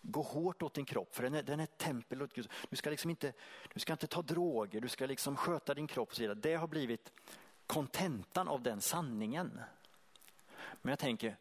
gå 0.01 0.21
hårt 0.21 0.61
åt 0.61 0.73
din 0.73 0.85
kropp 0.85 1.15
för 1.15 1.23
den 1.23 1.33
är, 1.33 1.43
den 1.43 1.59
är 1.59 1.65
tempel 1.65 2.21
åt 2.21 2.33
Gud. 2.33 2.49
Du 2.69 2.75
ska, 2.75 2.89
liksom 2.89 3.09
inte, 3.09 3.33
du 3.73 3.79
ska 3.79 3.93
inte 3.93 4.07
ta 4.07 4.21
droger, 4.21 4.81
du 4.81 4.89
ska 4.89 5.05
liksom 5.05 5.35
sköta 5.35 5.73
din 5.73 5.87
kropp 5.87 6.09
och 6.09 6.15
så 6.15 6.21
vidare. 6.21 6.37
Det 6.41 6.55
har 6.55 6.67
blivit 6.67 7.11
kontentan 7.67 8.47
av 8.47 8.61
den 8.61 8.81
sanningen. 8.81 9.61
Men 10.81 10.89
jag 10.89 10.99
tänker, 10.99 11.37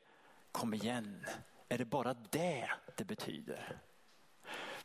kom 0.52 0.74
igen, 0.74 1.26
är 1.68 1.78
det 1.78 1.84
bara 1.84 2.14
det 2.14 2.70
det 2.96 3.04
betyder? 3.04 3.78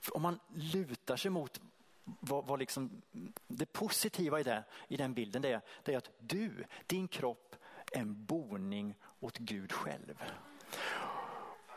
För 0.04 0.16
om 0.16 0.22
man 0.22 0.40
lutar 0.54 1.16
sig 1.16 1.32
mot 1.32 1.62
vad, 2.04 2.46
vad 2.46 2.60
liksom, 2.60 3.02
det 3.48 3.66
positiva 3.66 4.40
i, 4.40 4.44
det, 4.44 4.64
i 4.88 4.98
den 4.98 5.14
bilden 5.14 5.42
det 5.42 5.52
är, 5.52 5.62
det 5.84 5.94
är 5.94 5.98
att 5.98 6.10
du, 6.20 6.66
din 6.88 7.08
kropp, 7.08 7.56
är 7.92 8.00
en 8.00 8.26
boning 8.26 8.96
åt 9.20 9.38
Gud 9.38 9.72
själv. 9.72 10.24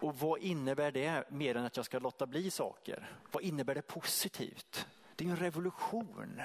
Och 0.01 0.19
vad 0.19 0.41
innebär 0.41 0.93
det 0.93 1.31
mer 1.31 1.55
än 1.55 1.65
att 1.65 1.77
jag 1.77 1.87
ska 1.87 1.99
låta 1.99 2.27
bli 2.27 2.51
saker? 2.51 3.19
Vad 3.33 3.43
innebär 3.43 3.75
det 3.75 3.83
positivt? 3.83 4.87
Det 5.17 5.25
är 5.25 5.29
en 5.29 5.37
revolution. 5.37 6.43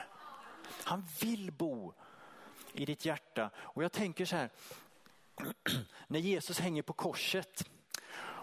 Han 0.84 1.06
vill 1.22 1.52
bo 1.52 1.94
i 2.74 2.86
ditt 2.86 3.06
hjärta. 3.06 3.50
Och 3.58 3.84
jag 3.84 3.92
tänker 3.92 4.26
så 4.26 4.36
här, 4.36 4.50
när 6.08 6.20
Jesus 6.20 6.60
hänger 6.60 6.82
på 6.82 6.94
korset 6.94 7.70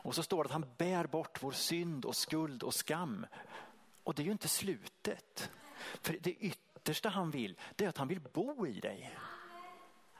och 0.09 0.15
så 0.15 0.23
står 0.23 0.45
det 0.45 0.47
att 0.47 0.53
han 0.53 0.67
bär 0.79 1.07
bort 1.07 1.43
vår 1.43 1.53
synd 1.53 2.05
och 2.05 2.17
skuld 2.17 2.63
och 2.63 2.75
skam. 2.75 3.27
Och 4.05 4.15
det 4.15 4.23
är 4.23 4.25
ju 4.25 4.33
inte 4.33 4.49
slutet. 4.49 5.51
För 6.01 6.17
det 6.21 6.31
yttersta 6.31 7.09
han 7.09 7.31
vill, 7.31 7.59
det 7.77 7.85
är 7.85 7.89
att 7.89 7.99
han 7.99 8.09
vill 8.09 8.21
bo 8.21 8.67
i 8.67 8.81
dig. 8.81 9.19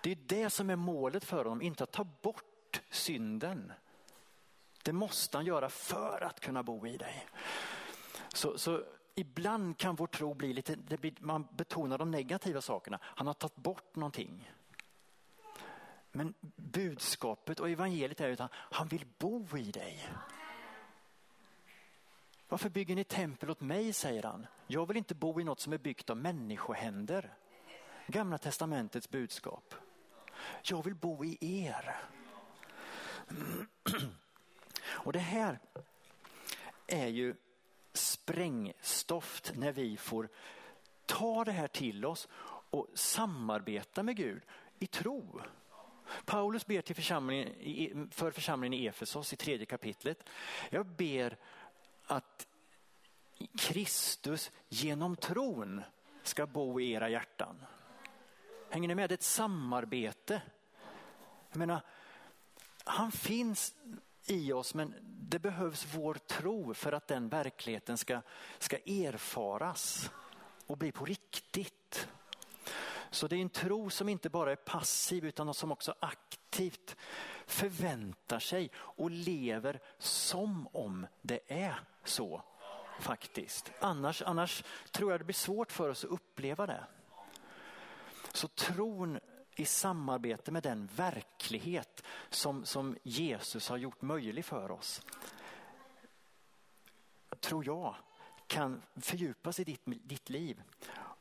Det 0.03 0.11
är 0.11 0.19
det 0.27 0.51
som 0.51 0.71
är 0.71 0.77
målet 0.77 1.25
för 1.25 1.45
honom, 1.45 1.63
inte 1.63 1.85
att 1.85 1.93
ta 1.93 2.05
bort 2.05 2.83
synden. 2.91 3.73
Det 4.83 4.93
måste 4.93 5.37
han 5.39 5.47
göra 5.47 5.69
för 5.69 6.25
att 6.25 6.41
kunna 6.41 6.63
bo 6.63 6.87
i 6.87 6.97
dig. 6.97 7.27
Så, 8.35 8.59
så 8.59 8.83
ibland 9.15 9.79
kan 9.79 9.95
vår 9.95 10.07
tro 10.07 10.35
bli 10.35 10.53
lite, 10.53 10.77
blir, 10.77 11.15
man 11.21 11.47
betonar 11.51 11.99
de 11.99 12.11
negativa 12.11 12.61
sakerna. 12.61 12.99
Han 13.03 13.27
har 13.27 13.35
tagit 13.35 13.57
bort 13.57 13.97
någonting. 13.97 14.51
Men 16.19 16.35
budskapet 16.57 17.61
och 17.61 17.71
evangeliet 17.71 18.21
är 18.21 18.43
att 18.43 18.51
han 18.53 18.89
vill 18.89 19.07
bo 19.19 19.59
i 19.59 19.71
dig. 19.71 20.11
Varför 22.49 22.69
bygger 22.69 22.97
ni 22.97 23.05
tempel 23.05 23.51
åt 23.51 23.61
mig, 23.61 23.93
säger 23.93 24.23
han. 24.23 24.47
Jag 24.67 24.87
vill 24.87 24.97
inte 24.97 25.15
bo 25.15 25.41
i 25.41 25.45
något 25.45 25.61
som 25.61 25.73
är 25.73 25.79
byggt 25.79 26.11
av 26.11 26.17
människohänder. 26.17 27.35
Gamla 28.07 28.39
testamentets 28.39 29.11
budskap. 29.11 29.75
Jag 30.63 30.85
vill 30.85 30.95
bo 30.95 31.25
i 31.25 31.39
er. 31.41 31.97
Och 34.87 35.13
det 35.13 35.19
här 35.19 35.59
är 36.87 37.09
ju 37.09 37.35
sprängstoft 37.93 39.53
när 39.57 39.73
vi 39.73 39.97
får 39.97 40.29
ta 41.07 41.45
det 41.45 41.53
här 41.53 41.69
till 41.69 42.05
oss 42.05 42.29
och 42.71 42.87
samarbeta 42.95 44.03
med 44.03 44.17
Gud 44.17 44.43
i 44.79 44.87
tro. 44.87 45.43
Paulus 46.25 46.67
ber 46.67 46.83
till 46.83 46.97
församlingen, 46.97 48.11
för 48.11 48.31
församlingen 48.31 48.81
i 48.81 48.87
Efesos 48.87 49.33
i 49.33 49.37
tredje 49.37 49.67
kapitlet. 49.67 50.29
Jag 50.71 50.87
ber 50.87 51.37
att 52.07 52.47
Kristus 53.59 54.51
genom 54.69 55.17
tron 55.17 55.83
ska 56.23 56.47
bo 56.47 56.81
i 56.81 56.93
era 56.93 57.09
hjärtan. 57.09 57.57
Hänger 58.71 58.89
ni 58.89 58.95
med? 58.95 59.11
Det 59.11 59.13
är 59.13 59.17
ett 59.17 59.23
samarbete. 59.23 60.43
Jag 61.51 61.59
menar, 61.59 61.81
han 62.85 63.13
finns 63.13 63.75
i 64.27 64.53
oss 64.53 64.75
men 64.75 64.95
det 65.03 65.39
behövs 65.39 65.87
vår 65.95 66.15
tro 66.15 66.75
för 66.75 66.93
att 66.93 67.09
den 67.09 67.29
verkligheten 67.29 67.99
ska, 67.99 68.21
ska 68.59 68.77
erfaras 68.77 70.11
och 70.67 70.79
bli 70.79 70.93
på 70.93 71.05
riktigt. 71.05 72.09
Så 73.11 73.29
det 73.29 73.37
är 73.37 73.41
en 73.41 73.49
tro 73.49 73.91
som 73.91 74.09
inte 74.09 74.31
bara 74.31 74.53
är 74.53 74.57
passiv 74.57 75.25
utan 75.25 75.55
som 75.55 75.73
också 75.73 75.95
aktivt 76.01 76.97
förväntar 77.47 78.39
sig 78.39 78.71
och 78.77 79.11
lever 79.11 79.81
som 79.99 80.69
om 80.73 81.07
det 81.23 81.41
är 81.47 81.81
så 82.05 82.43
faktiskt. 83.01 83.73
Annars, 83.81 84.23
annars 84.23 84.65
tror 84.91 85.11
jag 85.11 85.21
det 85.21 85.25
blir 85.25 85.35
svårt 85.35 85.73
för 85.73 85.89
oss 85.89 86.05
att 86.05 86.11
uppleva 86.11 86.67
det. 86.67 86.85
Så 88.33 88.49
tron 88.49 89.19
i 89.57 89.65
samarbete 89.65 90.51
med 90.51 90.63
den 90.63 90.89
verklighet 90.97 92.03
som, 92.31 92.65
som 92.65 92.97
Jesus 93.03 93.69
har 93.69 93.77
gjort 93.77 94.03
möjlig 94.03 94.45
för 94.45 94.71
oss. 94.71 95.03
Tror 97.41 97.67
jag 97.67 97.97
kan 98.47 98.83
fördjupas 98.97 99.61
i 99.61 99.65
ditt, 99.65 99.83
ditt 99.85 100.31
liv 100.31 100.63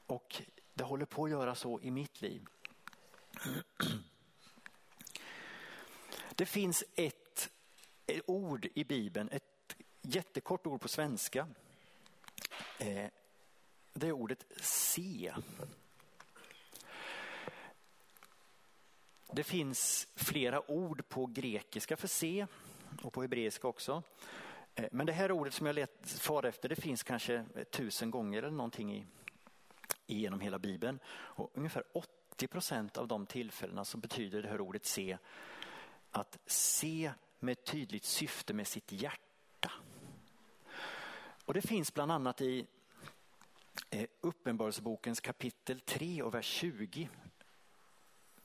och 0.07 0.41
det 0.77 0.83
håller 0.83 1.05
på 1.05 1.25
att 1.25 1.31
göra 1.31 1.55
så 1.55 1.79
i 1.79 1.91
mitt 1.91 2.21
liv. 2.21 2.45
Det 6.35 6.45
finns 6.45 6.83
ett, 6.95 7.49
ett 8.05 8.21
ord 8.25 8.67
i 8.75 8.83
Bibeln, 8.83 9.29
ett 9.31 9.75
jättekort 10.01 10.67
ord 10.67 10.81
på 10.81 10.87
svenska. 10.87 11.47
Eh, 12.79 13.09
det 13.93 14.07
är 14.07 14.11
ordet 14.11 14.45
se. 14.61 15.33
Det 19.31 19.43
finns 19.43 20.07
flera 20.15 20.71
ord 20.71 21.09
på 21.09 21.25
grekiska 21.25 21.97
för 21.97 22.07
se 22.07 22.47
och 23.01 23.13
på 23.13 23.21
hebreiska 23.21 23.67
också. 23.67 24.03
Eh, 24.75 24.87
men 24.91 25.05
det 25.05 25.13
här 25.13 25.31
ordet 25.31 25.53
som 25.53 25.65
jag 25.65 25.75
let 25.75 26.11
far 26.19 26.43
efter 26.43 26.69
det 26.69 26.75
finns 26.75 27.03
kanske 27.03 27.45
tusen 27.71 28.11
gånger 28.11 28.43
eller 28.43 28.57
någonting 28.57 28.95
i, 28.95 29.05
genom 30.15 30.39
hela 30.39 30.59
Bibeln. 30.59 30.99
Och 31.09 31.51
ungefär 31.53 31.83
80 31.93 32.47
procent 32.47 32.97
av 32.97 33.07
de 33.07 33.25
tillfällena 33.25 33.85
så 33.85 33.97
betyder 33.97 34.41
det 34.41 34.49
här 34.49 34.61
ordet 34.61 34.85
se 34.85 35.17
att 36.11 36.37
se 36.45 37.11
med 37.39 37.63
tydligt 37.63 38.05
syfte 38.05 38.53
med 38.53 38.67
sitt 38.67 38.91
hjärta. 38.91 39.71
Och 41.45 41.53
det 41.53 41.61
finns 41.61 41.93
bland 41.93 42.11
annat 42.11 42.41
i 42.41 42.65
eh, 43.89 44.07
Uppenbarelsebokens 44.21 45.19
kapitel 45.19 45.79
3 45.79 46.21
och 46.21 46.33
vers 46.33 46.45
20 46.45 47.09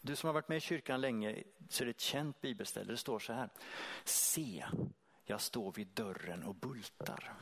du 0.05 0.17
som 0.17 0.27
har 0.27 0.35
varit 0.35 0.49
med 0.49 0.57
i 0.57 0.61
kyrkan 0.61 1.01
länge 1.01 1.43
så 1.69 1.85
är 1.85 1.85
det 1.85 1.91
ett 1.91 2.01
känt 2.01 2.41
bibelställe. 2.41 2.93
Det 2.93 2.97
står 2.97 3.19
så 3.19 3.33
här. 3.33 3.49
Se, 4.05 4.65
jag 5.25 5.41
står 5.41 5.73
vid 5.73 5.87
dörren 5.87 6.43
och 6.43 6.55
bultar. 6.55 7.35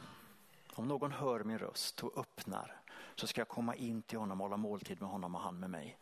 Om 0.73 0.89
någon 0.89 1.13
hör 1.13 1.45
min 1.45 1.59
röst 1.59 2.03
och 2.03 2.19
öppnar 2.19 2.80
så 3.21 3.27
ska 3.27 3.41
jag 3.41 3.49
komma 3.49 3.75
in 3.75 4.03
till 4.03 4.19
honom 4.19 4.41
och 4.41 4.45
hålla 4.45 4.57
måltid 4.57 5.01
med 5.01 5.11
honom 5.11 5.35
och 5.35 5.41
han 5.41 5.61
med 5.61 5.71
mig. 5.71 5.99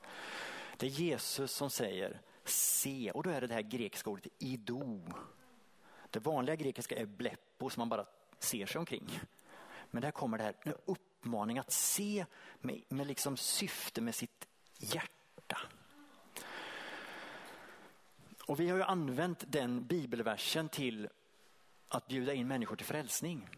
Det 0.77 0.87
är 0.87 0.91
Jesus 0.91 1.53
som 1.53 1.71
säger 1.71 2.21
se 2.45 3.11
och 3.11 3.23
då 3.23 3.31
är 3.31 3.41
det 3.41 3.47
det 3.47 3.55
här 3.55 3.63
grekiska 3.63 4.11
ordet 4.11 4.27
ido. 4.39 5.03
Det 6.11 6.21
vanliga 6.21 6.57
grekiska 6.57 6.97
är 6.97 7.07
bleppo 7.07 7.71
som 7.71 7.81
man 7.81 7.89
bara 7.89 8.07
ser 8.39 8.67
sig 8.67 8.79
omkring. 8.79 9.21
Men 9.91 10.03
där 10.03 10.11
kommer 10.11 10.39
det 10.39 10.45
här 10.45 10.55
en 10.61 10.75
uppmaning 10.85 11.59
att 11.59 11.73
se 11.73 12.27
med, 12.61 12.83
med 12.89 13.07
liksom 13.07 13.37
syfte 13.37 14.01
med 14.01 14.15
sitt 14.15 14.49
hjärta. 14.79 15.59
Och 18.47 18.61
vi 18.61 18.69
har 18.69 18.77
ju 18.77 18.83
använt 18.83 19.45
den 19.53 19.87
bibelversen 19.87 20.69
till 20.69 21.09
att 21.89 22.09
bjuda 22.09 22.35
in 22.35 22.49
människor 22.49 22.77
till 22.77 22.87
frälsning. 22.87 23.49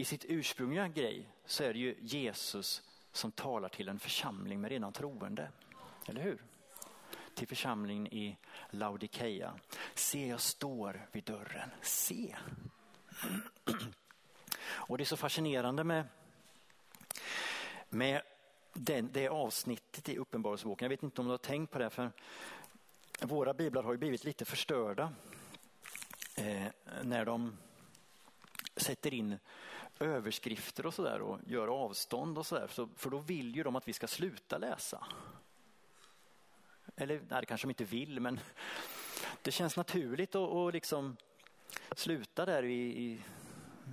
I 0.00 0.04
sitt 0.04 0.24
ursprungliga 0.28 0.88
grej 0.88 1.28
så 1.44 1.64
är 1.64 1.72
det 1.72 1.78
ju 1.78 1.96
Jesus 2.00 2.82
som 3.12 3.32
talar 3.32 3.68
till 3.68 3.88
en 3.88 3.98
församling 3.98 4.60
med 4.60 4.70
redan 4.70 4.92
troende. 4.92 5.50
Eller 6.06 6.20
hur? 6.20 6.42
Till 7.34 7.48
församlingen 7.48 8.06
i 8.06 8.36
Laodikeia. 8.70 9.54
Se, 9.94 10.28
jag 10.28 10.40
står 10.40 11.06
vid 11.12 11.24
dörren. 11.24 11.70
Se. 11.82 12.36
Och 14.62 14.98
det 14.98 15.02
är 15.02 15.06
så 15.06 15.16
fascinerande 15.16 15.84
med, 15.84 16.04
med 17.88 18.22
den, 18.72 19.12
det 19.12 19.28
avsnittet 19.28 20.08
i 20.08 20.18
Uppenbarelseboken. 20.18 20.86
Jag 20.86 20.90
vet 20.90 21.02
inte 21.02 21.20
om 21.20 21.26
du 21.26 21.30
har 21.32 21.38
tänkt 21.38 21.70
på 21.70 21.78
det, 21.78 21.90
för 21.90 22.10
våra 23.20 23.54
biblar 23.54 23.82
har 23.82 23.92
ju 23.92 23.98
blivit 23.98 24.24
lite 24.24 24.44
förstörda. 24.44 25.12
eh, 26.36 26.66
när 27.02 27.24
de 27.24 27.56
sätter 28.76 29.14
in 29.14 29.38
överskrifter 30.00 30.86
och 30.86 30.94
sådär 30.94 31.20
och 31.20 31.38
gör 31.46 31.68
avstånd 31.68 32.38
och 32.38 32.46
sådär. 32.46 32.66
Så, 32.70 32.88
för 32.96 33.10
då 33.10 33.18
vill 33.18 33.56
ju 33.56 33.62
de 33.62 33.76
att 33.76 33.88
vi 33.88 33.92
ska 33.92 34.06
sluta 34.06 34.58
läsa. 34.58 35.06
Eller 36.96 37.20
nej, 37.28 37.40
det 37.40 37.46
kanske 37.46 37.66
de 37.66 37.70
inte 37.70 37.84
vill 37.84 38.20
men 38.20 38.40
det 39.42 39.50
känns 39.50 39.76
naturligt 39.76 40.34
att, 40.34 40.50
att 40.50 40.72
liksom 40.72 41.16
sluta 41.92 42.46
där 42.46 42.62
i, 42.62 43.02
i 43.02 43.22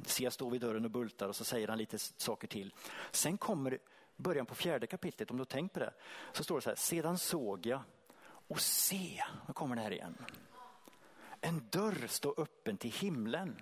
ser 0.05 0.23
jag 0.23 0.33
står 0.33 0.51
vid 0.51 0.61
dörren 0.61 0.85
och 0.85 0.91
bultar 0.91 1.27
och 1.27 1.35
så 1.35 1.43
säger 1.43 1.67
han 1.67 1.77
lite 1.77 1.97
saker 1.97 2.47
till. 2.47 2.73
Sen 3.11 3.37
kommer 3.37 3.79
början 4.15 4.45
på 4.45 4.55
fjärde 4.55 4.87
kapitlet, 4.87 5.31
om 5.31 5.37
du 5.37 5.41
har 5.41 5.45
tänkt 5.45 5.73
på 5.73 5.79
det, 5.79 5.93
så 6.31 6.43
står 6.43 6.55
det 6.55 6.61
så 6.61 6.69
här, 6.69 6.75
sedan 6.75 7.17
såg 7.17 7.65
jag 7.65 7.81
och 8.47 8.61
se, 8.61 9.23
nu 9.47 9.53
kommer 9.53 9.75
det 9.75 9.81
här 9.81 9.91
igen. 9.91 10.17
En 11.41 11.67
dörr 11.69 12.07
står 12.07 12.39
öppen 12.39 12.77
till 12.77 12.91
himlen. 12.91 13.61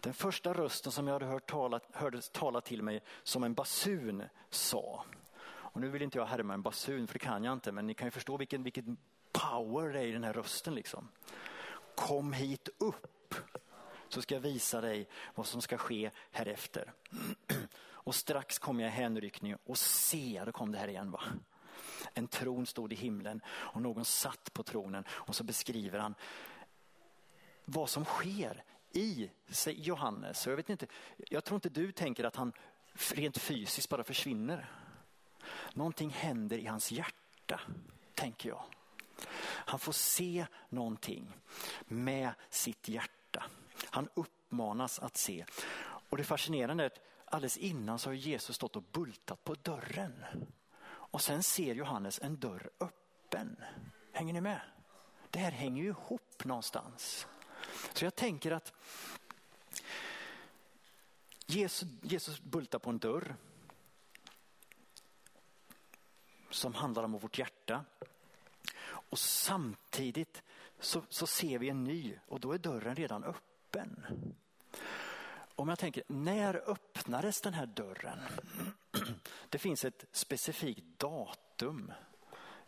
Den 0.00 0.14
första 0.14 0.52
rösten 0.52 0.92
som 0.92 1.06
jag 1.06 1.14
hade 1.14 1.26
hört 1.26 1.50
tala, 1.50 1.80
hördes 1.92 2.30
tala 2.30 2.60
till 2.60 2.82
mig 2.82 3.02
som 3.22 3.44
en 3.44 3.54
basun 3.54 4.22
sa. 4.50 5.04
Och 5.46 5.80
nu 5.80 5.88
vill 5.88 6.02
inte 6.02 6.18
jag 6.18 6.26
härma 6.26 6.54
en 6.54 6.62
basun 6.62 7.06
för 7.06 7.14
det 7.14 7.18
kan 7.18 7.44
jag 7.44 7.52
inte 7.52 7.72
men 7.72 7.86
ni 7.86 7.94
kan 7.94 8.06
ju 8.06 8.10
förstå 8.10 8.36
vilken, 8.36 8.62
vilken 8.62 8.96
power 9.32 9.92
det 9.92 10.00
är 10.00 10.04
i 10.04 10.12
den 10.12 10.24
här 10.24 10.32
rösten. 10.32 10.74
Liksom. 10.74 11.08
Kom 11.94 12.32
hit 12.32 12.68
upp 12.78 13.34
så 14.08 14.22
ska 14.22 14.34
jag 14.34 14.40
visa 14.40 14.80
dig 14.80 15.08
vad 15.34 15.46
som 15.46 15.62
ska 15.62 15.78
ske 15.78 16.10
härefter. 16.30 16.92
Och 18.02 18.14
strax 18.14 18.58
kom 18.58 18.80
jag 18.80 18.88
i 18.88 18.92
hänryckning 18.92 19.56
och 19.64 19.78
se, 19.78 20.42
då 20.46 20.52
kom 20.52 20.72
det 20.72 20.78
här 20.78 20.88
igen. 20.88 21.10
Va? 21.10 21.22
En 22.14 22.28
tron 22.28 22.66
stod 22.66 22.92
i 22.92 22.96
himlen 22.96 23.40
och 23.48 23.82
någon 23.82 24.04
satt 24.04 24.52
på 24.52 24.62
tronen 24.62 25.04
och 25.08 25.34
så 25.34 25.44
beskriver 25.44 25.98
han 25.98 26.14
vad 27.64 27.88
som 27.88 28.04
sker 28.04 28.64
i 28.92 29.30
sig 29.48 29.80
Johannes. 29.80 30.46
Jag, 30.46 30.56
vet 30.56 30.70
inte, 30.70 30.86
jag 31.16 31.44
tror 31.44 31.56
inte 31.56 31.68
du 31.68 31.92
tänker 31.92 32.24
att 32.24 32.36
han 32.36 32.52
rent 33.14 33.38
fysiskt 33.38 33.88
bara 33.88 34.04
försvinner. 34.04 34.70
Någonting 35.72 36.10
händer 36.10 36.58
i 36.58 36.66
hans 36.66 36.92
hjärta, 36.92 37.60
tänker 38.14 38.48
jag. 38.48 38.64
Han 39.42 39.78
får 39.78 39.92
se 39.92 40.46
någonting 40.68 41.36
med 41.84 42.32
sitt 42.50 42.88
hjärta. 42.88 43.44
Han 43.90 44.08
uppmanas 44.14 44.98
att 44.98 45.16
se. 45.16 45.44
Och 45.82 46.16
det 46.16 46.24
fascinerande 46.24 46.84
är 46.84 46.86
att 46.86 47.00
alldeles 47.24 47.56
innan 47.56 47.98
så 47.98 48.08
har 48.08 48.14
Jesus 48.14 48.56
stått 48.56 48.76
och 48.76 48.82
bultat 48.82 49.44
på 49.44 49.54
dörren. 49.54 50.24
Och 50.86 51.20
sen 51.20 51.42
ser 51.42 51.74
Johannes 51.74 52.20
en 52.22 52.36
dörr 52.36 52.70
öppen. 52.80 53.56
Hänger 54.12 54.32
ni 54.32 54.40
med? 54.40 54.60
Det 55.30 55.38
här 55.38 55.50
hänger 55.50 55.82
ju 55.82 55.88
ihop 55.88 56.44
någonstans. 56.44 57.26
Så 57.92 58.04
jag 58.04 58.14
tänker 58.14 58.50
att 58.50 58.72
Jesus, 61.46 61.88
Jesus 62.02 62.40
bultar 62.40 62.78
på 62.78 62.90
en 62.90 62.98
dörr 62.98 63.36
som 66.50 66.74
handlar 66.74 67.04
om 67.04 67.12
vårt 67.12 67.38
hjärta. 67.38 67.84
Och 68.84 69.18
samtidigt 69.18 70.42
så, 70.80 71.02
så 71.08 71.26
ser 71.26 71.58
vi 71.58 71.68
en 71.68 71.84
ny 71.84 72.18
och 72.26 72.40
då 72.40 72.52
är 72.52 72.58
dörren 72.58 72.96
redan 72.96 73.24
öppen. 73.24 74.06
Om 75.54 75.68
jag 75.68 75.78
tänker, 75.78 76.02
när 76.06 76.70
öppnades 76.70 77.40
den 77.40 77.54
här 77.54 77.66
dörren? 77.66 78.18
Det 79.48 79.58
finns 79.58 79.84
ett 79.84 80.04
specifikt 80.12 80.84
datum. 80.98 81.92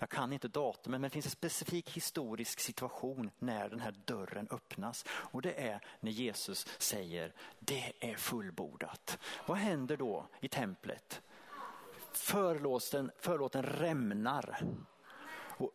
Jag 0.02 0.10
kan 0.10 0.32
inte 0.32 0.48
datumet 0.48 1.00
men 1.00 1.02
det 1.02 1.10
finns 1.10 1.26
en 1.26 1.30
specifik 1.30 1.90
historisk 1.90 2.60
situation 2.60 3.30
när 3.38 3.68
den 3.68 3.80
här 3.80 3.94
dörren 4.04 4.48
öppnas. 4.50 5.04
Och 5.08 5.42
det 5.42 5.68
är 5.68 5.80
när 6.00 6.10
Jesus 6.10 6.66
säger 6.78 7.32
det 7.58 7.92
är 8.00 8.14
fullbordat. 8.14 9.18
Vad 9.46 9.56
händer 9.56 9.96
då 9.96 10.26
i 10.40 10.48
templet? 10.48 11.22
Förlåten, 12.12 13.10
förlåten 13.18 13.62
rämnar 13.62 14.62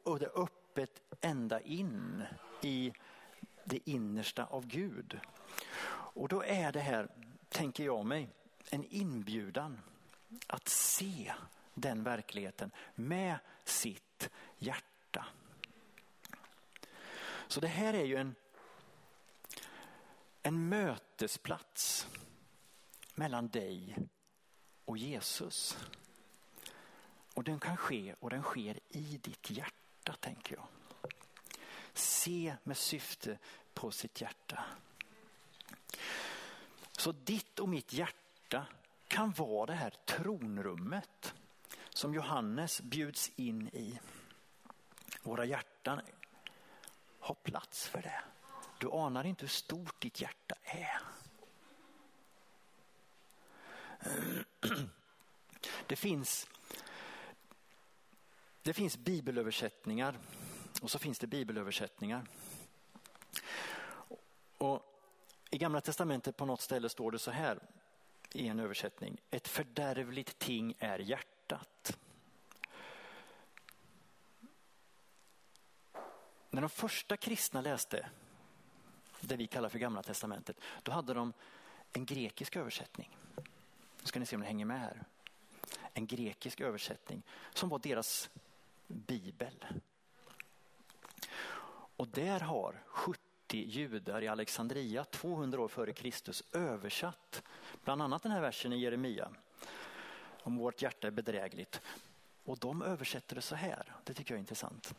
och 0.03 0.19
det 0.19 0.25
är 0.25 0.41
öppet 0.43 1.01
ända 1.21 1.59
in 1.61 2.23
i 2.61 2.93
det 3.63 3.89
innersta 3.89 4.45
av 4.45 4.67
Gud. 4.67 5.19
Och 5.89 6.27
då 6.27 6.43
är 6.43 6.71
det 6.71 6.79
här, 6.79 7.07
tänker 7.49 7.83
jag 7.83 8.05
mig, 8.05 8.29
en 8.69 8.83
inbjudan 8.83 9.79
att 10.47 10.67
se 10.67 11.33
den 11.77 12.03
verkligheten 12.03 12.71
med 12.95 13.37
sitt 13.63 14.29
hjärta. 14.57 15.25
Så 17.47 17.59
det 17.59 17.67
här 17.67 17.93
är 17.93 18.05
ju 18.05 18.15
en, 18.15 18.35
en 20.41 20.69
mötesplats 20.69 22.07
mellan 23.15 23.47
dig 23.47 23.97
och 24.85 24.97
Jesus. 24.97 25.77
Och 27.33 27.43
den 27.43 27.59
kan 27.59 27.77
ske 27.77 28.15
och 28.19 28.29
den 28.29 28.43
sker 28.43 28.79
i 28.89 29.19
ditt 29.23 29.49
hjärta 29.49 30.13
tänker 30.19 30.55
jag. 30.55 30.67
Se 31.93 32.55
med 32.63 32.77
syfte 32.77 33.37
på 33.73 33.91
sitt 33.91 34.21
hjärta. 34.21 34.63
Så 36.91 37.11
ditt 37.11 37.59
och 37.59 37.69
mitt 37.69 37.93
hjärta 37.93 38.65
kan 39.07 39.31
vara 39.31 39.65
det 39.65 39.73
här 39.73 39.93
tronrummet 40.05 41.33
som 41.97 42.13
Johannes 42.13 42.81
bjuds 42.81 43.31
in 43.35 43.67
i. 43.67 43.99
Våra 45.23 45.45
hjärtan 45.45 46.01
har 47.19 47.35
plats 47.35 47.87
för 47.87 48.01
det. 48.01 48.23
Du 48.79 48.91
anar 48.91 49.23
inte 49.23 49.41
hur 49.41 49.47
stort 49.47 50.01
ditt 50.01 50.21
hjärta 50.21 50.55
är. 50.63 51.01
Det 55.87 55.95
finns, 55.95 56.47
det 58.61 58.73
finns 58.73 58.97
bibelöversättningar 58.97 60.17
och 60.81 60.91
så 60.91 60.99
finns 60.99 61.19
det 61.19 61.27
bibelöversättningar. 61.27 62.27
Och 64.57 64.83
I 65.49 65.57
Gamla 65.57 65.81
testamentet 65.81 66.37
på 66.37 66.45
något 66.45 66.61
ställe 66.61 66.89
står 66.89 67.11
det 67.11 67.19
så 67.19 67.31
här 67.31 67.59
i 68.33 68.47
en 68.47 68.59
översättning. 68.59 69.21
Ett 69.29 69.47
fördärvligt 69.47 70.39
ting 70.39 70.75
är 70.79 70.99
hjärtat. 70.99 71.36
När 76.49 76.61
de 76.61 76.69
första 76.69 77.17
kristna 77.17 77.61
läste 77.61 78.09
det 79.21 79.35
vi 79.35 79.47
kallar 79.47 79.69
för 79.69 79.79
Gamla 79.79 80.03
testamentet, 80.03 80.57
då 80.83 80.91
hade 80.91 81.13
de 81.13 81.33
en 81.93 82.05
grekisk 82.05 82.55
översättning. 82.55 83.17
Nu 84.01 84.03
ska 84.03 84.19
ni 84.19 84.25
se 84.25 84.35
om 84.35 84.41
ni 84.41 84.47
hänger 84.47 84.65
med 84.65 84.79
här. 84.79 85.03
En 85.93 86.07
grekisk 86.07 86.61
översättning 86.61 87.23
som 87.53 87.69
var 87.69 87.79
deras 87.79 88.29
bibel. 88.87 89.65
Och 91.97 92.07
där 92.07 92.39
har 92.39 92.83
70 92.87 93.21
judar 93.49 94.21
i 94.21 94.27
Alexandria 94.27 95.03
200 95.03 95.61
år 95.61 95.67
före 95.67 95.93
Kristus 95.93 96.43
översatt 96.51 97.43
bland 97.83 98.01
annat 98.01 98.23
den 98.23 98.31
här 98.31 98.41
versen 98.41 98.73
i 98.73 98.77
Jeremia 98.77 99.31
om 100.47 100.57
vårt 100.57 100.81
hjärta 100.81 101.07
är 101.07 101.11
bedrägligt. 101.11 101.81
Och 102.43 102.57
de 102.57 102.81
översätter 102.81 103.35
det 103.35 103.41
så 103.41 103.55
här, 103.55 103.95
det 104.03 104.13
tycker 104.13 104.33
jag 104.33 104.37
är 104.37 104.39
intressant. 104.39 104.95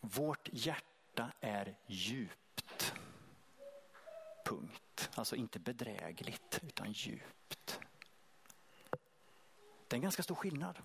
Vårt 0.00 0.48
hjärta 0.52 1.32
är 1.40 1.76
djupt. 1.86 2.94
Punkt. 4.44 5.10
Alltså 5.14 5.36
inte 5.36 5.58
bedrägligt 5.58 6.60
utan 6.62 6.92
djupt. 6.92 7.80
Det 9.88 9.94
är 9.94 9.94
en 9.94 10.02
ganska 10.02 10.22
stor 10.22 10.34
skillnad. 10.34 10.78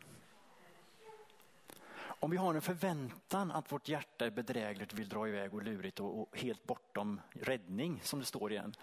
Om 1.99 2.31
vi 2.31 2.37
har 2.37 2.55
en 2.55 2.61
förväntan 2.61 3.51
att 3.51 3.71
vårt 3.71 3.87
hjärta 3.87 4.25
är 4.25 4.31
bedrägligt, 4.31 4.93
vill 4.93 5.09
dra 5.09 5.27
iväg 5.27 5.53
och 5.53 5.63
lurigt 5.63 5.99
och, 5.99 6.21
och 6.21 6.37
helt 6.37 6.63
bortom 6.63 7.21
räddning 7.31 8.01
som 8.03 8.19
det 8.19 8.25
står 8.25 8.51
igen. 8.51 8.75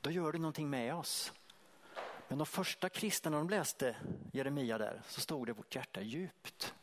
Då 0.00 0.10
gör 0.10 0.32
det 0.32 0.38
någonting 0.38 0.70
med 0.70 0.94
oss. 0.94 1.32
Men 2.28 2.38
de 2.38 2.46
första 2.46 2.88
kristna 2.88 3.30
när 3.30 3.38
de 3.38 3.50
läste 3.50 3.96
Jeremia 4.32 4.78
där 4.78 5.02
så 5.08 5.20
stod 5.20 5.46
det 5.46 5.52
vårt 5.52 5.74
hjärta 5.74 6.00
djupt. 6.00 6.74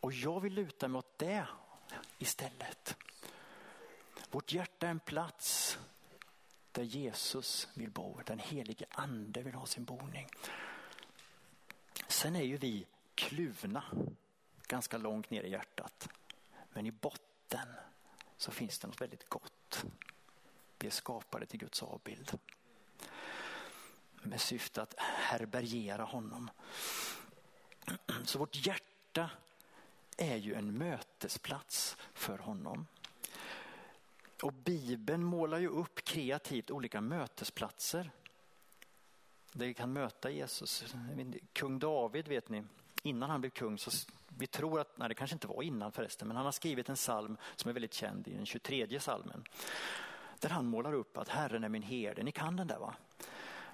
Och 0.00 0.12
jag 0.12 0.40
vill 0.40 0.52
luta 0.52 0.88
mig 0.88 0.98
åt 0.98 1.18
det 1.18 1.46
istället. 2.18 2.96
Vårt 4.30 4.52
hjärta 4.52 4.86
är 4.86 4.90
en 4.90 5.00
plats 5.00 5.78
där 6.72 6.82
Jesus 6.82 7.68
vill 7.74 7.90
bo, 7.90 8.20
den 8.26 8.38
helige 8.38 8.86
ande 8.90 9.42
vill 9.42 9.54
ha 9.54 9.66
sin 9.66 9.84
boning. 9.84 10.28
Sen 12.08 12.36
är 12.36 12.42
ju 12.42 12.56
vi 12.56 12.86
kluvna 13.14 13.84
ganska 14.66 14.98
långt 14.98 15.30
ner 15.30 15.42
i 15.42 15.50
hjärtat. 15.50 16.08
Men 16.72 16.86
i 16.86 16.90
botten 16.92 17.68
så 18.36 18.50
finns 18.50 18.78
det 18.78 18.86
något 18.86 19.00
väldigt 19.00 19.28
gott. 19.28 19.84
Vi 20.82 20.88
är 20.88 20.92
skapade 20.92 21.46
till 21.46 21.60
Guds 21.60 21.82
avbild. 21.82 22.38
Med 24.22 24.40
syfte 24.40 24.82
att 24.82 24.94
härbärgera 24.98 26.02
honom. 26.02 26.50
Så 28.24 28.38
vårt 28.38 28.66
hjärta 28.66 29.30
är 30.16 30.36
ju 30.36 30.54
en 30.54 30.78
mötesplats 30.78 31.96
för 32.14 32.38
honom. 32.38 32.86
Och 34.42 34.52
Bibeln 34.52 35.24
målar 35.24 35.58
ju 35.58 35.68
upp 35.68 36.04
kreativt 36.04 36.70
olika 36.70 37.00
mötesplatser 37.00 38.10
där 39.52 39.66
vi 39.66 39.74
kan 39.74 39.92
möta 39.92 40.30
Jesus. 40.30 40.94
Kung 41.52 41.78
David 41.78 42.28
vet 42.28 42.48
ni, 42.48 42.64
innan 43.02 43.30
han 43.30 43.40
blev 43.40 43.50
kung 43.50 43.78
så 43.78 43.90
vi 44.28 44.46
tror 44.46 44.80
att, 44.80 44.98
nej 44.98 45.08
det 45.08 45.14
kanske 45.14 45.34
inte 45.34 45.46
var 45.46 45.62
innan 45.62 45.92
förresten, 45.92 46.28
men 46.28 46.36
han 46.36 46.44
har 46.44 46.52
skrivit 46.52 46.88
en 46.88 46.96
psalm 46.96 47.36
som 47.56 47.68
är 47.68 47.72
väldigt 47.72 47.94
känd 47.94 48.28
i 48.28 48.34
den 48.34 48.46
23 48.46 48.98
psalmen. 48.98 49.44
Där 50.42 50.48
han 50.48 50.66
målar 50.66 50.92
upp 50.92 51.16
att 51.16 51.28
Herren 51.28 51.64
är 51.64 51.68
min 51.68 51.82
herde, 51.82 52.22
ni 52.22 52.32
kan 52.32 52.56
den 52.56 52.66
där 52.66 52.78
va? 52.78 52.94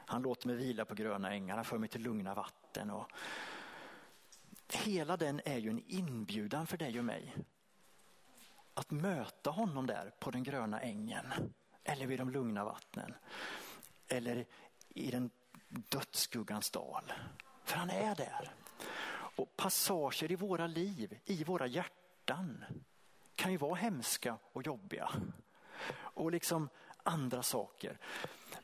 Han 0.07 0.23
låter 0.23 0.47
mig 0.47 0.57
vila 0.57 0.85
på 0.85 0.95
gröna 0.95 1.33
ängar, 1.33 1.57
han 1.57 1.65
för 1.65 1.79
mig 1.79 1.89
till 1.89 2.03
lugna 2.03 2.35
vatten. 2.35 2.91
Och... 2.91 3.11
Hela 4.73 5.17
den 5.17 5.41
är 5.45 5.59
ju 5.59 5.71
en 5.71 5.83
inbjudan 5.87 6.67
för 6.67 6.77
dig 6.77 6.99
och 6.99 7.05
mig. 7.05 7.37
Att 8.75 8.91
möta 8.91 9.51
honom 9.51 9.87
där 9.87 10.13
på 10.19 10.31
den 10.31 10.43
gröna 10.43 10.81
ängen. 10.81 11.27
Eller 11.85 12.07
vid 12.07 12.19
de 12.19 12.31
lugna 12.31 12.65
vattnen. 12.65 13.15
Eller 14.09 14.47
i 14.89 15.11
den 15.11 15.31
dödsskuggans 15.69 16.71
dal. 16.71 17.13
För 17.65 17.77
han 17.77 17.91
är 17.91 18.15
där. 18.15 18.51
Och 19.11 19.57
passager 19.57 20.33
i 20.33 20.37
våra 20.37 20.67
liv, 20.67 21.19
i 21.25 21.45
våra 21.45 21.67
hjärtan 21.67 22.65
kan 23.35 23.53
ju 23.53 23.59
vara 23.59 23.75
hemska 23.75 24.37
och 24.53 24.67
jobbiga. 24.67 25.11
Och 25.91 26.33
liksom 26.33 26.69
andra 27.03 27.43
saker. 27.43 27.99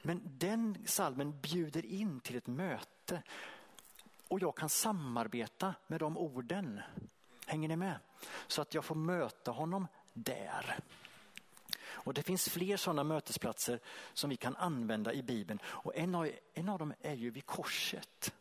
Men 0.03 0.21
den 0.25 0.79
salmen 0.87 1.41
bjuder 1.41 1.87
in 1.87 2.21
till 2.21 2.37
ett 2.37 2.47
möte. 2.47 3.23
Och 4.29 4.41
jag 4.41 4.57
kan 4.57 4.69
samarbeta 4.69 5.75
med 5.87 6.01
de 6.01 6.19
orden. 6.19 6.81
Hänger 7.47 7.69
ni 7.69 7.77
med? 7.77 7.99
Så 8.47 8.63
att 8.63 8.75
jag 8.75 8.85
får 8.85 8.95
möta 8.95 9.51
honom 9.51 9.87
där. 10.13 10.79
Och 12.05 12.15
det 12.15 12.23
finns 12.23 12.49
fler 12.49 12.77
sådana 12.77 13.05
mötesplatser 13.05 13.81
som 14.13 14.31
vi 14.31 14.37
kan 14.37 14.57
använda 14.57 15.13
i 15.13 15.23
Bibeln. 15.23 15.59
Och 15.67 15.97
en 15.97 16.15
av, 16.15 16.31
en 16.55 16.69
av 16.69 16.79
dem 16.79 16.95
är 17.01 17.15
ju 17.15 17.31
vid 17.31 17.47
korset. 17.47 18.35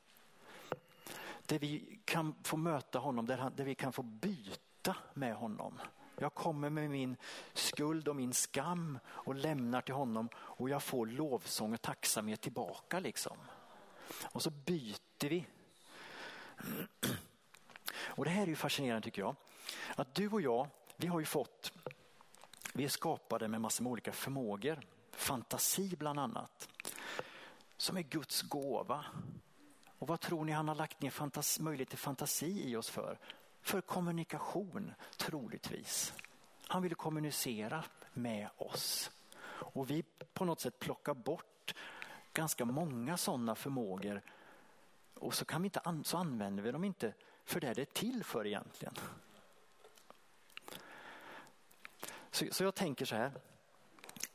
Där 1.46 1.60
vi 1.60 2.00
kan 2.06 2.36
få 2.44 2.58
möta 2.58 3.00
honom, 3.00 3.26
där, 3.26 3.52
där 3.56 3.64
vi 3.64 3.76
kan 3.76 3.94
få 3.94 4.02
byta 4.02 4.96
med 5.14 5.36
honom. 5.36 5.80
Jag 6.24 6.34
kommer 6.34 6.70
med 6.70 6.90
min 6.90 7.18
skuld 7.54 8.08
och 8.08 8.16
min 8.16 8.34
skam 8.34 9.00
och 9.08 9.36
lämnar 9.36 9.82
till 9.82 9.94
honom 9.94 10.30
och 10.36 10.70
jag 10.70 10.84
får 10.84 11.06
lovsång 11.06 11.74
och 11.74 11.82
tacksamhet 11.82 12.42
tillbaka 12.42 13.00
liksom. 13.00 13.38
Och 14.24 14.42
så 14.42 14.50
byter 14.50 15.30
vi. 15.30 15.46
Och 18.16 18.26
det 18.26 18.32
här 18.32 18.44
är 18.44 18.48
ju 18.48 18.56
fascinerande 18.56 19.06
tycker 19.06 19.22
jag. 19.22 19.36
Att 19.96 20.16
du 20.16 20.30
och 20.30 20.42
jag, 20.42 20.68
vi 20.96 21.08
har 21.08 21.20
ju 21.20 21.26
fått, 21.26 21.74
vi 22.74 22.84
är 22.84 22.90
skapade 22.90 23.48
med 23.48 23.62
massor 23.62 23.84
med 23.84 23.92
olika 23.92 24.12
förmågor. 24.12 24.80
Fantasi 25.12 25.96
bland 25.96 26.20
annat. 26.20 26.70
Som 27.78 27.98
är 27.98 28.02
Guds 28.02 28.42
gåva. 28.42 29.06
Och 30.00 30.08
vad 30.08 30.20
tror 30.20 30.46
ni 30.46 30.52
han 30.52 30.68
har 30.68 30.76
lagt 30.76 31.02
ner 31.02 31.10
fantasi, 31.10 31.64
möjlighet 31.64 31.90
till 31.90 31.98
fantasi 31.98 32.70
i 32.70 32.76
oss 32.76 32.90
för? 32.90 33.20
För 33.64 33.82
kommunikation, 33.82 34.94
troligtvis. 35.18 36.14
Han 36.68 36.84
ville 36.84 36.96
kommunicera 36.96 37.84
med 38.14 38.50
oss. 38.58 39.12
Och 39.50 39.90
vi 39.90 40.04
på 40.34 40.46
något 40.46 40.62
sätt 40.62 40.80
plockar 40.80 41.14
bort 41.14 41.76
ganska 42.34 42.66
många 42.66 43.18
sådana 43.18 43.56
förmågor 43.56 44.22
och 45.14 45.34
så, 45.34 45.46
kan 45.46 45.62
vi 45.62 45.66
inte, 45.66 46.04
så 46.04 46.18
använder 46.18 46.64
vi 46.64 46.72
dem 46.72 46.84
inte 46.84 47.14
för 47.46 47.60
det 47.60 47.74
det 47.74 47.82
är 47.82 47.86
till 47.86 48.24
för 48.24 48.48
egentligen. 48.48 48.94
Så, 52.32 52.46
så 52.52 52.64
jag 52.64 52.76
tänker 52.76 53.06
så 53.06 53.16
här, 53.16 53.32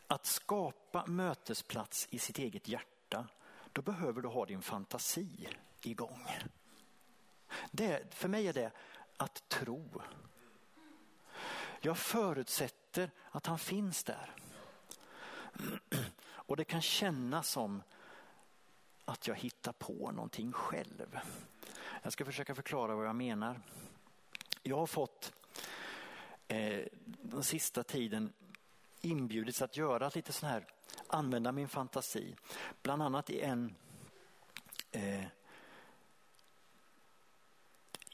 att 0.07 0.27
skapa 0.27 1.07
mötesplats 1.07 2.09
i 2.11 2.19
sitt 2.19 2.39
eget 2.39 2.69
hjärta, 2.69 3.27
då 3.73 3.83
behöver 3.83 4.23
du 4.23 4.29
ha 4.29 4.47
din 4.47 4.63
fantasi 4.63 5.49
igång. 5.83 6.27
Det, 7.71 8.15
för 8.15 8.29
mig 8.29 8.49
är 8.49 8.53
det 8.53 8.73
att 9.19 9.49
tro. 9.49 10.03
Jag 11.81 11.99
förutsätter 11.99 13.11
att 13.31 13.47
han 13.47 13.59
finns 13.59 14.05
där. 14.05 14.35
Och 16.29 16.57
det 16.57 16.65
kan 16.65 16.83
kännas 16.83 17.49
som 17.49 17.83
att 19.05 19.27
jag 19.27 19.35
hittar 19.35 19.73
på 19.73 20.11
någonting 20.11 20.53
själv. 20.53 21.21
Jag 22.03 22.13
ska 22.13 22.25
försöka 22.25 22.55
förklara 22.55 22.95
vad 22.95 23.07
jag 23.07 23.17
menar. 23.17 23.61
Jag 24.63 24.77
har 24.77 24.87
fått 24.87 25.33
eh, 26.49 26.87
den 27.05 27.43
sista 27.43 27.83
tiden 27.85 28.33
inbjudits 29.01 29.63
att 29.63 29.77
göra 29.77 30.11
lite 30.15 30.33
sån 30.33 30.49
här, 30.49 30.67
använda 31.07 31.53
min 31.53 31.69
fantasi. 31.69 32.37
Bland 32.83 33.03
annat 33.03 33.31
i 33.31 33.41
en 33.41 33.75
eh, 34.91 35.25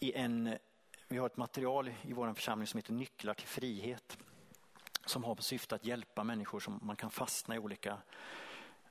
i 0.05 0.13
en 0.13 0.59
vi 1.09 1.19
har 1.19 1.27
ett 1.27 1.37
material 1.37 1.89
i 2.03 2.13
vår 2.13 2.35
församling 2.35 2.67
som 2.67 2.79
heter 2.79 2.93
Nycklar 2.93 3.35
till 3.35 3.47
frihet. 3.47 4.19
Som 5.07 5.25
har 5.25 5.35
på 5.35 5.43
syfte 5.43 5.75
att 5.75 5.85
hjälpa 5.85 6.25
människor 6.25 6.61
som 6.61 6.81
man 6.83 6.97
kan 6.97 7.11
fastna 7.11 7.55
i 7.55 7.59
olika 7.59 7.99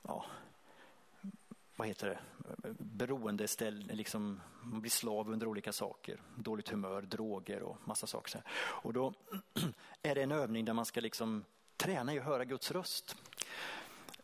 ja, 0.02 0.24
vad 1.76 1.88
heter 1.88 2.08
det, 2.08 2.18
beroendeställ, 2.78 3.90
liksom, 3.92 4.40
man 4.62 4.80
blir 4.80 4.90
slav 4.90 5.30
under 5.30 5.46
olika 5.46 5.72
saker. 5.72 6.20
Dåligt 6.36 6.68
humör, 6.68 7.02
droger 7.02 7.62
och 7.62 7.76
massa 7.84 8.06
saker. 8.06 8.42
Och 8.56 8.92
då 8.92 9.14
är 10.02 10.14
det 10.14 10.22
en 10.22 10.32
övning 10.32 10.64
där 10.64 10.72
man 10.72 10.86
ska 10.86 11.00
liksom 11.00 11.44
träna 11.76 12.14
i 12.14 12.18
att 12.18 12.24
höra 12.24 12.44
Guds 12.44 12.70
röst. 12.70 13.16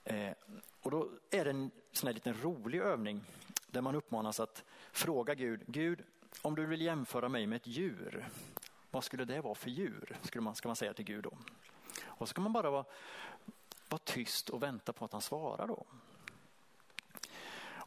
Eh, 0.05 0.33
och 0.81 0.90
då 0.90 1.11
är 1.31 1.44
det 1.44 1.50
en 1.50 1.70
sån 1.92 2.07
här 2.07 2.14
liten 2.14 2.35
rolig 2.42 2.79
övning 2.81 3.24
där 3.66 3.81
man 3.81 3.94
uppmanas 3.94 4.40
att 4.40 4.64
fråga 4.92 5.35
Gud, 5.35 5.62
Gud 5.66 6.03
om 6.43 6.55
du 6.55 6.66
vill 6.66 6.81
jämföra 6.81 7.29
mig 7.29 7.47
med 7.47 7.57
ett 7.57 7.66
djur, 7.66 8.29
vad 8.90 9.05
skulle 9.05 9.25
det 9.25 9.40
vara 9.40 9.55
för 9.55 9.71
djur? 9.71 10.16
Skulle 10.23 10.43
man, 10.43 10.55
ska 10.55 10.69
man 10.69 10.77
säga 10.77 10.95
till 10.95 11.05
Gud 11.05 11.25
då. 11.25 11.38
Och 12.05 12.29
så 12.29 12.35
kan 12.35 12.43
man 12.43 12.53
bara 12.53 12.71
vara, 12.71 12.85
vara 13.88 14.01
tyst 14.05 14.49
och 14.51 14.62
vänta 14.62 14.93
på 14.93 15.05
att 15.05 15.12
han 15.12 15.23
svarar 15.23 15.66
då. 15.66 15.87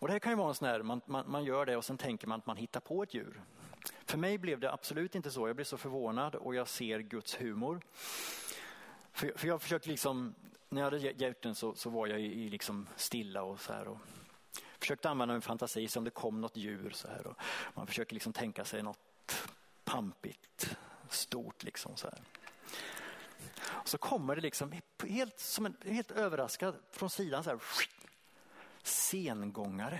Och 0.04 0.08
det 0.08 0.12
här 0.14 0.20
kan 0.20 0.32
ju 0.32 0.36
vara 0.36 0.50
en 0.50 0.56
sån 0.56 0.68
här, 0.68 0.82
man, 0.82 1.02
man, 1.06 1.32
man 1.32 1.44
gör 1.44 1.66
det 1.66 1.78
och 1.78 1.86
sen 1.86 1.98
tänker 1.98 2.28
man 2.28 2.40
att 2.40 2.46
man 2.46 2.58
hittar 2.58 2.80
på 2.80 3.04
ett 3.04 3.14
djur. 3.14 3.42
För 4.06 4.18
mig 4.18 4.38
blev 4.38 4.60
det 4.60 4.74
absolut 4.74 5.16
inte 5.16 5.32
så. 5.32 5.48
Jag 5.48 5.56
blev 5.56 5.66
så 5.66 5.78
förvånad 5.78 6.36
och 6.36 6.56
jag 6.56 6.68
ser 6.68 7.00
Guds 7.00 7.42
humor. 7.42 7.82
För, 9.12 9.34
för 9.36 9.48
jag 9.48 9.62
försökte 9.62 9.90
liksom, 9.90 10.36
när 10.70 10.82
jag 10.82 10.92
hade 10.92 11.26
gjort 11.28 11.42
den 11.42 11.56
så, 11.56 11.76
så 11.76 11.90
var 11.90 12.08
jag 12.08 12.22
i, 12.22 12.44
i 12.44 12.50
liksom 12.50 12.88
stilla 12.96 13.44
och 13.44 13.60
så 13.60 13.74
här. 13.74 13.88
Och, 13.88 13.98
försökte 14.84 15.10
använda 15.10 15.34
min 15.34 15.42
fantasi 15.42 15.88
som 15.88 16.04
det 16.04 16.12
kom 16.12 16.42
något 16.42 16.58
djur 16.58 16.90
så 16.90 17.08
här. 17.08 17.28
Och 17.28 17.36
man 17.74 17.88
försöker 17.88 18.14
liksom 18.14 18.34
tänka 18.34 18.66
sig 18.66 18.84
något 18.84 19.48
pampigt, 19.84 20.78
stort 21.10 21.64
liksom 21.64 21.96
så 21.96 22.08
här. 22.08 22.22
Och 23.64 23.88
så 23.88 23.98
kommer 23.98 24.36
det 24.36 24.42
liksom 24.42 24.82
helt, 25.08 25.40
som 25.40 25.66
en, 25.66 25.78
helt 25.86 26.12
överraskad 26.12 26.76
från 26.92 27.10
sidan 27.10 27.44
så 27.44 27.50
här. 27.50 27.60
Sengångare. 28.84 30.00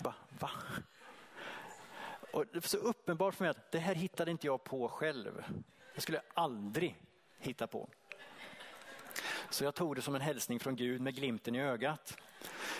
Va? 0.00 0.14
Va? 0.38 0.50
Och 2.32 2.46
det 2.52 2.64
är 2.64 2.68
så 2.68 2.76
uppenbart 2.76 3.34
för 3.34 3.44
mig 3.44 3.50
att 3.50 3.72
det 3.72 3.78
här 3.78 3.94
hittade 3.94 4.30
inte 4.30 4.46
jag 4.46 4.64
på 4.64 4.88
själv. 4.88 5.44
Det 5.94 6.00
skulle 6.00 6.18
jag 6.18 6.44
aldrig 6.44 6.96
hitta 7.38 7.66
på. 7.66 7.88
Så 9.50 9.64
jag 9.64 9.74
tog 9.74 9.96
det 9.96 10.02
som 10.02 10.14
en 10.14 10.20
hälsning 10.20 10.60
från 10.60 10.76
Gud 10.76 11.00
med 11.00 11.14
glimten 11.14 11.54
i 11.54 11.62
ögat. 11.62 12.16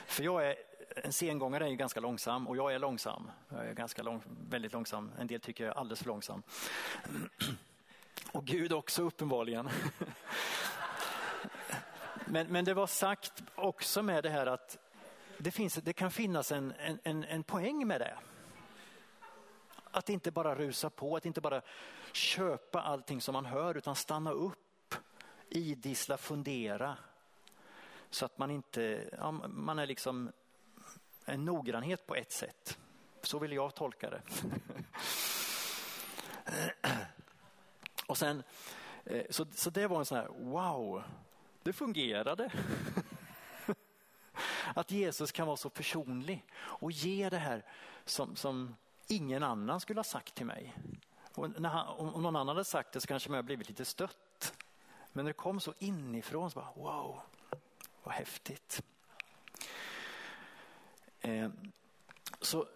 För 0.07 0.23
jag 0.23 0.47
är, 0.47 0.57
en 0.97 1.13
sengångare 1.13 1.65
är 1.65 1.69
ju 1.69 1.77
ganska 1.77 2.01
långsam 2.01 2.49
och 2.49 2.57
jag 2.57 2.75
är 2.75 2.79
långsam. 2.79 3.31
Jag 3.49 3.67
är 3.67 3.75
ganska 3.75 4.03
lång, 4.03 4.23
väldigt 4.49 4.73
långsam. 4.73 5.13
En 5.19 5.27
del 5.27 5.41
tycker 5.41 5.65
jag 5.65 5.75
är 5.75 5.79
alldeles 5.79 5.99
för 5.99 6.07
långsam. 6.07 6.43
Och 8.33 8.45
Gud 8.45 8.73
också 8.73 9.03
uppenbarligen. 9.03 9.69
Men, 12.27 12.47
men 12.47 12.65
det 12.65 12.75
var 12.75 12.87
sagt 12.87 13.43
också 13.55 14.03
med 14.03 14.23
det 14.23 14.31
här 14.31 14.47
att 14.47 14.79
det, 15.39 15.51
finns, 15.51 15.75
det 15.75 15.93
kan 15.93 16.11
finnas 16.11 16.53
en, 16.53 16.73
en, 17.03 17.25
en 17.25 17.43
poäng 17.43 17.87
med 17.87 18.01
det. 18.01 18.19
Att 19.91 20.09
inte 20.09 20.31
bara 20.31 20.55
rusa 20.55 20.91
på, 20.91 21.17
att 21.17 21.27
inte 21.27 21.41
bara 21.41 21.63
köpa 22.13 22.83
allting 22.83 23.21
som 23.21 23.33
man 23.33 23.47
hör 23.47 23.77
utan 23.77 23.97
stanna 23.97 24.31
upp, 24.31 24.95
idissla, 25.49 26.17
fundera 26.17 26.97
så 28.13 28.25
att 28.25 28.39
man 28.39 28.51
inte, 28.51 29.09
ja, 29.19 29.31
man 29.31 29.79
är 29.79 29.87
liksom 29.87 30.33
en 31.25 31.45
noggrannhet 31.45 32.07
på 32.07 32.15
ett 32.15 32.33
sätt. 32.33 32.79
Så 33.23 33.39
vill 33.39 33.53
jag 33.53 33.75
tolka 33.75 34.11
det. 34.11 34.23
Och 38.07 38.19
sen, 38.19 38.43
eh, 39.05 39.25
så, 39.31 39.47
så 39.55 39.71
det 39.71 39.87
var 39.87 39.99
en 39.99 40.05
sån 40.05 40.19
här, 40.19 40.29
wow, 40.29 41.03
det 41.63 41.73
fungerade. 41.73 42.53
Att 44.75 44.91
Jesus 44.91 45.33
kan 45.33 45.47
vara 45.47 45.57
så 45.57 45.71
personlig 45.71 46.45
och 46.55 46.93
ge 46.93 47.29
det 47.29 47.39
här 47.39 47.65
som, 48.05 48.37
som 48.37 48.77
ingen 49.07 49.43
annan 49.43 49.81
skulle 49.81 49.99
ha 49.99 50.05
sagt 50.05 50.35
till 50.35 50.47
mig. 50.47 50.77
Och 51.35 51.61
när 51.61 51.69
han, 51.69 51.87
om 51.87 52.23
någon 52.23 52.37
annan 52.37 52.49
hade 52.49 52.65
sagt 52.65 52.93
det 52.93 53.01
så 53.01 53.07
kanske 53.07 53.31
man 53.31 53.37
hade 53.37 53.47
blivit 53.47 53.69
lite 53.69 53.85
stött. 53.85 54.55
Men 55.13 55.25
när 55.25 55.31
det 55.31 55.37
kom 55.37 55.61
så 55.61 55.75
inifrån 55.79 56.51
så 56.51 56.61
bara 56.61 56.73
wow, 56.75 57.21
vad 58.03 58.15
häftigt. 58.15 58.83
Eh, 61.21 61.51
så 62.41 62.69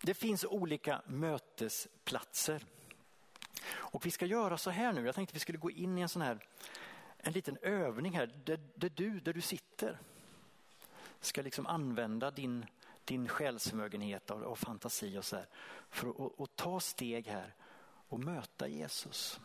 det 0.00 0.14
finns 0.14 0.44
olika 0.44 1.02
mötesplatser. 1.06 2.64
Och 3.66 4.06
vi 4.06 4.10
ska 4.10 4.26
göra 4.26 4.58
så 4.58 4.70
här 4.70 4.92
nu. 4.92 5.06
Jag 5.06 5.14
tänkte 5.14 5.34
vi 5.34 5.40
skulle 5.40 5.58
gå 5.58 5.70
in 5.70 5.98
i 5.98 6.00
en 6.00 6.08
sån 6.08 6.22
här 6.22 6.38
en 7.18 7.32
liten 7.32 7.58
övning 7.62 8.12
här 8.12 8.30
där, 8.44 8.60
där 8.74 8.88
du, 8.88 9.20
där 9.20 9.32
du 9.32 9.40
sitter 9.40 9.98
ska 11.20 11.42
liksom 11.42 11.66
använda 11.66 12.30
din, 12.30 12.66
din 13.04 13.28
själsförmögenhet 13.28 14.30
och, 14.30 14.42
och 14.42 14.58
fantasi 14.58 15.18
och 15.18 15.24
så 15.24 15.36
här, 15.36 15.46
för 15.90 16.08
att 16.08 16.16
och, 16.16 16.40
och 16.40 16.56
ta 16.56 16.80
steg 16.80 17.26
här 17.26 17.54
och 18.08 18.20
möta 18.20 18.68
Jesus. 18.68 19.40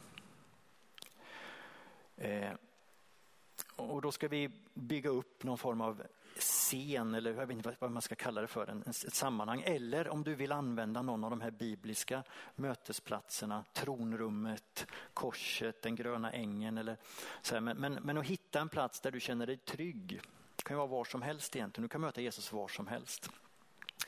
Eh, 2.16 2.54
och 3.76 4.02
då 4.02 4.12
ska 4.12 4.28
vi 4.28 4.50
bygga 4.74 5.10
upp 5.10 5.44
någon 5.44 5.58
form 5.58 5.82
av 5.82 6.04
scen 6.40 7.16
eller 7.16 7.34
jag 7.34 7.48
vet 7.48 7.58
inte 7.58 7.76
vad 7.80 7.92
man 7.92 8.02
ska 8.02 8.16
kalla 8.16 8.42
det 8.42 8.48
för, 8.48 8.68
en, 8.68 8.82
ett 8.82 9.14
sammanhang. 9.14 9.64
Eller 9.66 10.10
om 10.10 10.24
du 10.24 10.36
vill 10.36 10.52
använda 10.52 11.02
någon 11.02 11.24
av 11.24 11.30
de 11.30 11.42
här 11.42 11.52
bibliska 11.52 12.24
mötesplatserna, 12.56 13.64
tronrummet, 13.74 14.88
korset, 15.14 15.82
den 15.82 15.96
gröna 15.96 16.32
ängen. 16.32 16.78
Eller 16.78 16.98
så 17.42 17.56
här. 17.56 17.62
Men, 17.62 17.78
men, 17.78 17.94
men 17.94 18.18
att 18.18 18.26
hitta 18.26 18.60
en 18.60 18.70
plats 18.70 19.02
där 19.02 19.12
du 19.12 19.20
känner 19.20 19.48
dig 19.48 19.58
trygg. 19.58 20.22
Det 20.56 20.64
kan 20.64 20.76
ju 20.76 20.78
vara 20.78 20.88
var 20.88 21.06
som 21.06 21.22
helst 21.22 21.56
egentligen, 21.56 21.84
du 21.84 21.90
kan 21.90 22.02
möta 22.02 22.22
Jesus 22.22 22.54
var 22.54 22.68
som 22.68 22.88
helst. 22.88 23.30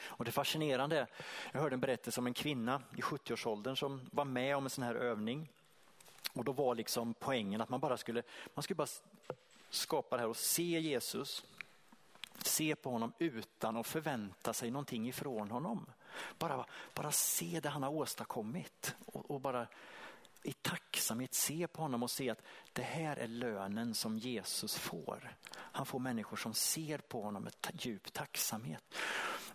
Och 0.04 0.26
det 0.26 0.32
fascinerande, 0.32 1.08
jag 1.52 1.62
hörde 1.62 1.74
en 1.74 1.80
berättelse 1.80 2.20
om 2.20 2.28
en 2.28 2.34
kvinna 2.34 2.82
i 2.98 3.02
70-årsåldern 3.02 3.76
som 3.76 4.02
var 4.12 4.26
med 4.26 4.58
om 4.58 4.64
en 4.64 4.70
sån 4.70 4.84
här 4.84 4.96
övning. 4.96 5.50
Och 6.34 6.44
då 6.44 6.52
var 6.52 6.76
liksom 6.76 7.14
poängen 7.14 7.62
att 7.62 7.70
man 7.70 7.80
bara 7.80 7.98
skulle, 7.98 8.24
man 8.54 8.64
skulle 8.64 8.76
bara 8.76 8.88
skapa 9.70 10.16
det 10.16 10.22
här 10.22 10.30
och 10.30 10.38
se 10.38 10.80
Jesus 10.80 11.44
se 12.46 12.76
på 12.76 12.90
honom 12.90 13.14
utan 13.20 13.78
att 13.78 13.88
förvänta 13.88 14.54
sig 14.54 14.72
någonting 14.72 15.08
ifrån 15.08 15.52
honom. 15.52 15.86
Bara, 16.38 16.66
bara 16.94 17.12
se 17.12 17.60
det 17.64 17.70
han 17.70 17.84
har 17.84 17.90
åstadkommit 17.90 18.96
och, 19.06 19.32
och 19.32 19.42
bara 19.42 19.68
i 20.44 20.54
tacksamhet 20.54 21.34
se 21.34 21.68
på 21.68 21.82
honom 21.82 22.04
och 22.04 22.12
se 22.12 22.30
att 22.30 22.42
det 22.74 22.82
här 22.82 23.18
är 23.18 23.28
lönen 23.28 23.94
som 23.94 24.18
Jesus 24.18 24.76
får. 24.76 25.36
Han 25.54 25.86
får 25.86 26.00
människor 26.00 26.38
som 26.38 26.54
ser 26.54 26.98
på 26.98 27.22
honom 27.22 27.44
med 27.44 27.54
djup 27.74 28.14
tacksamhet. 28.14 28.84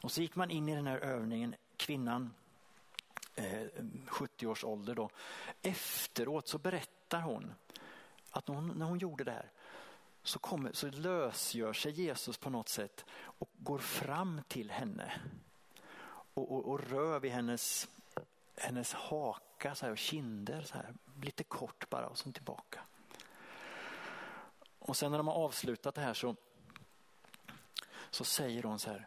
Och 0.01 0.13
så 0.13 0.23
gick 0.23 0.37
man 0.37 0.51
in 0.51 0.69
i 0.69 0.75
den 0.75 0.87
här 0.87 0.99
övningen, 0.99 1.55
kvinnan, 1.77 2.35
Eh, 3.37 3.67
70 4.07 4.47
års 4.47 4.65
ålder 4.65 4.95
då. 4.95 5.11
Efteråt 5.63 6.49
så 6.49 6.59
berättar 6.59 7.21
hon 7.21 7.55
att 8.31 8.49
när 8.49 8.55
hon, 8.55 8.69
när 8.69 8.87
hon 8.87 8.99
gjorde 8.99 9.25
det 9.25 9.31
här 9.31 9.51
så, 10.23 10.39
kommer, 10.39 10.73
så 10.73 10.91
lösgör 10.91 11.73
sig 11.73 11.93
Jesus 11.93 12.39
på 12.39 12.51
något 12.51 12.69
sätt 12.69 13.05
och 13.23 13.51
går 13.57 13.79
fram 13.79 14.41
till 14.49 14.71
henne 14.71 15.21
och, 16.35 16.53
och, 16.53 16.69
och 16.69 16.81
rör 16.81 17.21
vid 17.21 17.31
hennes, 17.33 17.89
hennes 18.57 18.93
haka 18.93 19.75
så 19.75 19.87
här, 19.87 19.93
och 19.93 19.99
kinder, 19.99 20.63
så 20.63 20.75
här, 20.75 20.95
lite 21.23 21.45
kort 21.45 21.91
bara 21.91 22.07
och 22.07 22.19
sen 22.19 22.33
tillbaka. 22.33 22.81
Och 24.79 24.97
sen 24.97 25.11
när 25.11 25.19
de 25.19 25.29
har 25.29 25.35
avslutat 25.35 25.95
det 25.95 26.01
här 26.01 26.15
så, 26.15 26.37
så 28.11 28.25
säger 28.25 28.63
hon 28.63 28.79
så 28.79 28.91
här. 28.91 29.07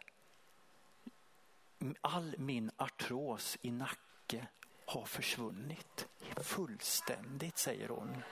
All 2.00 2.34
min 2.38 2.70
artros 2.76 3.58
i 3.60 3.70
nacken 3.70 4.09
nacke 4.32 4.48
har 4.86 5.04
försvunnit 5.04 6.08
fullständigt, 6.36 7.58
säger 7.58 7.88
hon. 7.88 8.22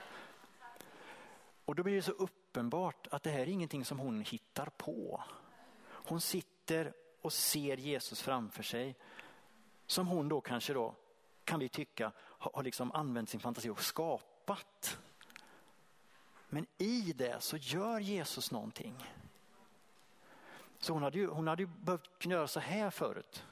Och 1.65 1.75
då 1.75 1.83
blir 1.83 1.95
det 1.95 2.01
så 2.01 2.11
uppenbart 2.11 3.07
att 3.11 3.23
det 3.23 3.29
här 3.29 3.39
är 3.39 3.49
ingenting 3.49 3.85
som 3.85 3.99
hon 3.99 4.21
hittar 4.21 4.65
på. 4.65 5.23
Hon 5.85 6.21
sitter 6.21 6.93
och 7.21 7.33
ser 7.33 7.77
Jesus 7.77 8.21
framför 8.21 8.63
sig 8.63 8.95
som 9.85 10.07
hon 10.07 10.29
då 10.29 10.41
kanske 10.41 10.73
då, 10.73 10.95
kan 11.43 11.59
vi 11.59 11.69
tycka, 11.69 12.11
har 12.17 12.63
liksom 12.63 12.91
använt 12.91 13.29
sin 13.29 13.39
fantasi 13.39 13.69
och 13.69 13.81
skapat. 13.81 14.99
Men 16.49 16.65
i 16.77 17.13
det 17.13 17.41
så 17.41 17.57
gör 17.57 17.99
Jesus 17.99 18.51
någonting. 18.51 18.95
Så 20.79 20.93
hon 20.93 21.03
hade 21.03 21.17
ju, 21.17 21.27
hon 21.27 21.47
hade 21.47 21.63
ju 21.63 21.67
behövt 21.67 22.25
göra 22.25 22.47
så 22.47 22.59
här 22.59 22.89
förut. 22.89 23.43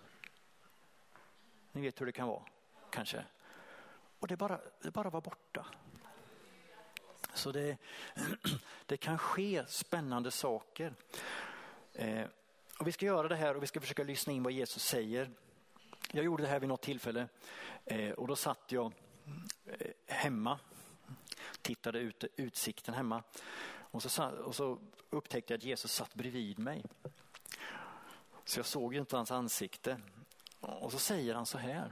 Ni 1.78 1.84
vet 1.84 2.02
hur 2.02 2.06
det 2.06 2.12
kan 2.12 2.28
vara, 2.28 2.44
kanske. 2.90 3.26
Och 4.20 4.28
det 4.28 4.38
bara, 4.38 4.60
det 4.82 4.92
bara 4.92 5.10
var 5.10 5.22
borta. 5.22 5.66
Så 7.34 7.52
det, 7.52 7.78
det 8.86 8.98
kan 8.98 9.18
ske 9.18 9.64
spännande 9.68 10.32
saker. 10.32 10.94
Eh, 11.94 12.26
och 12.80 12.88
vi 12.88 12.92
ska 12.92 13.06
göra 13.06 13.28
det 13.28 13.36
här 13.36 13.56
och 13.56 13.64
vi 13.64 13.68
ska 13.68 13.82
försöka 13.82 14.04
lyssna 14.04 14.34
in 14.34 14.44
vad 14.44 14.54
Jesus 14.54 14.84
säger. 14.84 15.30
Jag 16.12 16.26
gjorde 16.26 16.44
det 16.44 16.50
här 16.50 16.60
vid 16.60 16.70
något 16.70 16.82
tillfälle 16.82 17.28
eh, 17.86 18.12
och 18.12 18.28
då 18.28 18.36
satt 18.36 18.72
jag 18.72 18.94
eh, 19.66 19.92
hemma, 20.06 20.60
tittade 21.62 22.00
ut 22.00 22.24
utsikten 22.36 22.94
hemma 22.94 23.24
och 23.70 24.04
så, 24.04 24.30
och 24.30 24.56
så 24.56 24.80
upptäckte 25.10 25.54
jag 25.54 25.58
att 25.58 25.64
Jesus 25.64 25.92
satt 25.92 26.14
bredvid 26.16 26.60
mig. 26.60 26.84
Så 28.46 28.60
jag 28.60 28.66
såg 28.66 28.94
ju 28.94 29.00
inte 29.00 29.16
hans 29.16 29.32
ansikte. 29.32 30.02
Och 30.60 30.92
så 30.92 31.00
säger 31.00 31.36
han 31.36 31.46
så 31.46 31.58
här. 31.58 31.92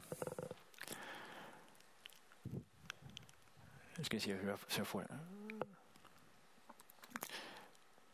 Nu 3.98 4.04
ska 4.04 4.18
vi 4.18 4.22
se 4.22 4.34
hur 4.34 4.50
jag, 4.50 4.60
så 4.68 4.80
jag 4.80 4.88
får 4.88 5.02
det. 5.02 5.20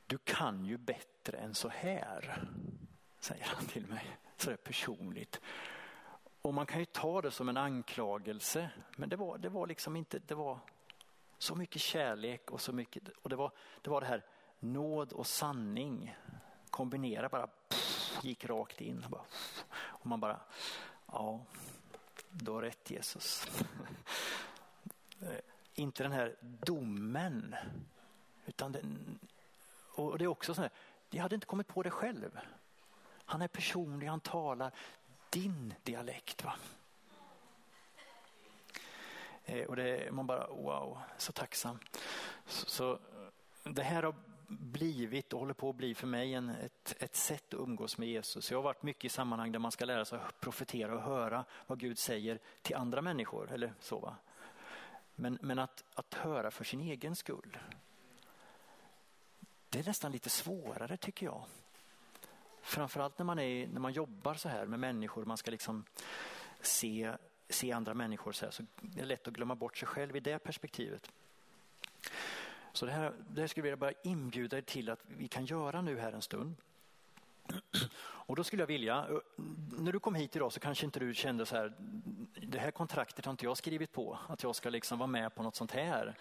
Du 0.07 0.17
kan 0.17 0.65
ju 0.65 0.77
bättre 0.77 1.37
än 1.37 1.55
så 1.55 1.69
här, 1.69 2.47
säger 3.19 3.45
han 3.45 3.65
till 3.65 3.87
mig. 3.87 4.17
Så 4.37 4.49
det 4.49 4.53
är 4.53 4.57
personligt. 4.57 5.41
Och 6.41 6.53
man 6.53 6.65
kan 6.65 6.79
ju 6.79 6.85
ta 6.85 7.21
det 7.21 7.31
som 7.31 7.49
en 7.49 7.57
anklagelse, 7.57 8.69
men 8.97 9.09
det 9.09 9.15
var, 9.15 9.37
det 9.37 9.49
var 9.49 9.67
liksom 9.67 9.95
inte, 9.95 10.19
det 10.19 10.35
var 10.35 10.59
så 11.37 11.55
mycket 11.55 11.81
kärlek 11.81 12.51
och 12.51 12.61
så 12.61 12.73
mycket, 12.73 13.09
och 13.09 13.29
det 13.29 13.35
var 13.35 13.51
det, 13.81 13.89
var 13.89 14.01
det 14.01 14.07
här 14.07 14.25
nåd 14.59 15.13
och 15.13 15.27
sanning 15.27 16.15
kombinera 16.69 17.29
bara 17.29 17.49
gick 18.21 18.45
rakt 18.45 18.82
in. 18.82 19.04
Och, 19.04 19.10
bara, 19.10 19.26
och 19.74 20.06
man 20.06 20.19
bara, 20.19 20.39
ja, 21.06 21.39
du 22.30 22.52
har 22.52 22.62
rätt 22.62 22.91
Jesus. 22.91 23.47
Eh, 25.21 25.39
inte 25.74 26.04
den 26.04 26.12
här 26.12 26.36
domen. 26.41 27.56
Utan 28.45 28.71
den, 28.71 29.19
och 29.95 30.17
det 30.17 30.24
är 30.24 30.28
också 30.28 30.54
så 30.54 30.62
här, 30.62 30.71
jag 31.10 31.21
hade 31.21 31.36
inte 31.36 31.47
kommit 31.47 31.67
på 31.67 31.84
det 31.84 31.91
själv. 31.91 32.39
Han 33.26 33.41
är 33.41 33.47
personlig, 33.47 34.08
han 34.08 34.19
talar 34.19 34.71
din 35.30 35.74
dialekt. 35.84 36.43
Va? 36.43 36.56
Eh, 39.45 39.65
och 39.65 39.76
det, 39.76 40.12
man 40.12 40.28
bara 40.28 40.47
wow, 40.47 41.00
så 41.17 41.32
tacksam. 41.32 41.80
Så, 42.45 42.65
så, 42.65 43.00
det 43.63 43.84
här 43.84 44.04
har 44.04 44.15
blivit 44.47 45.34
och 45.34 45.39
håller 45.39 45.54
på 45.54 45.69
att 45.69 45.76
bli 45.76 45.95
för 45.95 46.08
mig 46.08 46.34
en, 46.34 46.50
ett, 46.50 46.95
ett 47.00 47.15
sätt 47.15 47.54
att 47.54 47.60
umgås 47.60 47.97
med 47.97 48.08
Jesus. 48.08 48.52
Jag 48.52 48.58
har 48.58 48.63
varit 48.63 48.84
mycket 48.84 49.06
i 49.06 49.10
sammanhang 49.10 49.52
där 49.52 49.60
man 49.60 49.71
ska 49.71 49.86
lära 49.86 50.06
sig 50.06 50.19
att 50.19 50.39
profetera 50.39 50.95
och 50.95 51.02
höra 51.02 51.45
vad 51.67 51.80
Gud 51.80 52.00
säger 52.00 52.39
till 52.62 52.76
andra 52.76 53.02
människor. 53.02 53.52
Eller 53.52 53.74
så 53.80 54.00
va? 54.00 54.15
Men, 55.15 55.38
men 55.41 55.60
att, 55.60 55.84
att 55.93 56.13
höra 56.13 56.52
för 56.52 56.63
sin 56.63 56.82
egen 56.82 57.15
skull. 57.15 57.58
Det 59.69 59.80
är 59.80 59.84
nästan 59.84 60.12
lite 60.12 60.30
svårare 60.30 60.97
tycker 60.97 61.26
jag. 61.26 61.45
Framförallt 62.62 63.17
när 63.17 63.26
man, 63.26 63.39
är, 63.39 63.68
när 63.68 63.80
man 63.80 63.93
jobbar 63.93 64.34
så 64.34 64.49
här 64.49 64.66
med 64.66 64.80
människor, 64.80 65.26
man 65.26 65.38
ska 65.38 65.51
liksom 65.51 65.86
se, 66.62 67.14
se 67.49 67.72
andra 67.72 67.93
människor 67.93 68.32
så 68.32 68.45
här, 68.45 68.51
så 68.51 68.64
det 68.82 69.01
är 69.01 69.05
lätt 69.05 69.28
att 69.28 69.34
glömma 69.34 69.55
bort 69.55 69.78
sig 69.78 69.88
själv 69.88 70.16
i 70.16 70.20
det 70.20 70.39
perspektivet. 70.39 71.12
Så 72.74 72.86
det 72.86 72.91
här, 72.91 73.13
det 73.30 73.41
här 73.41 73.47
skulle 73.47 73.69
jag 73.69 73.80
bara 73.80 73.93
inbjuda 74.03 74.57
er 74.57 74.61
till 74.61 74.89
att 74.89 74.99
vi 75.07 75.28
kan 75.28 75.45
göra 75.45 75.82
nu 75.82 75.99
här 75.99 76.13
en 76.13 76.22
stund. 76.22 76.55
Och 78.03 78.36
då 78.36 78.43
skulle 78.43 78.61
jag 78.61 78.67
vilja, 78.67 79.07
när 79.78 79.91
du 79.91 79.99
kom 79.99 80.15
hit 80.15 80.36
idag 80.36 80.53
så 80.53 80.59
kanske 80.59 80.86
inte 80.86 80.99
du 80.99 81.13
kände 81.13 81.45
så 81.45 81.55
här, 81.55 81.74
det 82.47 82.59
här 82.59 82.72
kontraktet 82.72 83.26
har 83.26 83.32
inte 83.32 83.45
jag 83.45 83.57
skrivit 83.57 83.91
på, 83.91 84.19
att 84.28 84.43
jag 84.43 84.55
ska 84.55 84.69
liksom 84.69 84.99
vara 84.99 85.07
med 85.07 85.36
på 85.36 85.43
något 85.43 85.55
sånt 85.55 85.72
här. 85.72 86.15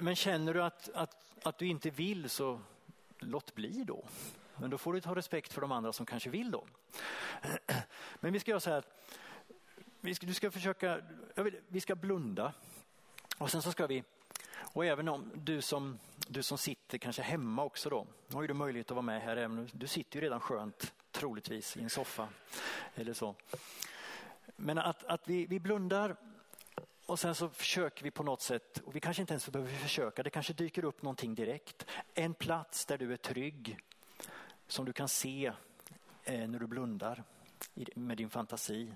Men 0.00 0.16
känner 0.16 0.54
du 0.54 0.62
att, 0.62 0.88
att, 0.94 1.16
att 1.42 1.58
du 1.58 1.66
inte 1.66 1.90
vill 1.90 2.30
så 2.30 2.60
låt 3.18 3.54
bli 3.54 3.84
då. 3.84 4.04
Men 4.56 4.70
då 4.70 4.78
får 4.78 4.92
du 4.92 5.00
ta 5.00 5.14
respekt 5.14 5.52
för 5.52 5.60
de 5.60 5.72
andra 5.72 5.92
som 5.92 6.06
kanske 6.06 6.30
vill 6.30 6.50
då. 6.50 6.64
Men 8.20 8.32
vi 8.32 8.40
ska 8.40 8.50
göra 8.50 8.60
så 8.60 8.70
här, 8.70 8.84
vi 10.00 10.14
ska, 10.14 10.26
du 10.26 10.34
ska 10.34 10.50
försöka, 10.50 11.00
vill, 11.34 11.60
vi 11.68 11.80
ska 11.80 11.94
blunda 11.94 12.52
och 13.38 13.50
sen 13.50 13.62
så 13.62 13.72
ska 13.72 13.86
vi, 13.86 14.04
och 14.78 14.86
även 14.86 15.08
om 15.08 15.30
du 15.34 15.62
som, 15.62 15.98
du 16.28 16.42
som 16.42 16.58
sitter 16.58 16.98
kanske 16.98 17.22
hemma 17.22 17.64
också 17.64 17.90
då, 17.90 18.06
har 18.32 18.42
ju 18.42 18.48
du 18.48 18.54
möjlighet 18.54 18.90
att 18.90 18.94
vara 18.94 19.02
med 19.02 19.22
här, 19.22 19.36
även 19.36 19.68
du 19.72 19.86
sitter 19.86 20.16
ju 20.16 20.24
redan 20.24 20.40
skönt 20.40 20.92
troligtvis 21.10 21.76
i 21.76 21.82
en 21.82 21.90
soffa 21.90 22.28
eller 22.94 23.12
så. 23.12 23.34
Men 24.56 24.78
att, 24.78 25.04
att 25.04 25.28
vi, 25.28 25.46
vi 25.46 25.60
blundar 25.60 26.16
och 27.06 27.18
sen 27.18 27.34
så 27.34 27.48
försöker 27.48 28.04
vi 28.04 28.10
på 28.10 28.22
något 28.22 28.42
sätt, 28.42 28.82
och 28.84 28.96
vi 28.96 29.00
kanske 29.00 29.22
inte 29.22 29.32
ens 29.32 29.48
behöver 29.48 29.72
försöka, 29.72 30.22
det 30.22 30.30
kanske 30.30 30.52
dyker 30.52 30.84
upp 30.84 31.02
någonting 31.02 31.34
direkt. 31.34 31.86
En 32.14 32.34
plats 32.34 32.86
där 32.86 32.98
du 32.98 33.12
är 33.12 33.16
trygg, 33.16 33.78
som 34.66 34.84
du 34.84 34.92
kan 34.92 35.08
se 35.08 35.52
eh, 36.24 36.48
när 36.48 36.58
du 36.58 36.66
blundar 36.66 37.24
med 37.94 38.16
din 38.16 38.30
fantasi. 38.30 38.92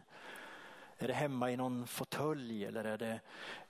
Är 1.03 1.09
det 1.09 1.15
hemma 1.15 1.51
i 1.51 1.57
någon 1.57 1.87
fåtölj 1.87 2.65
eller 2.65 2.85
är 2.85 2.99
det 2.99 3.21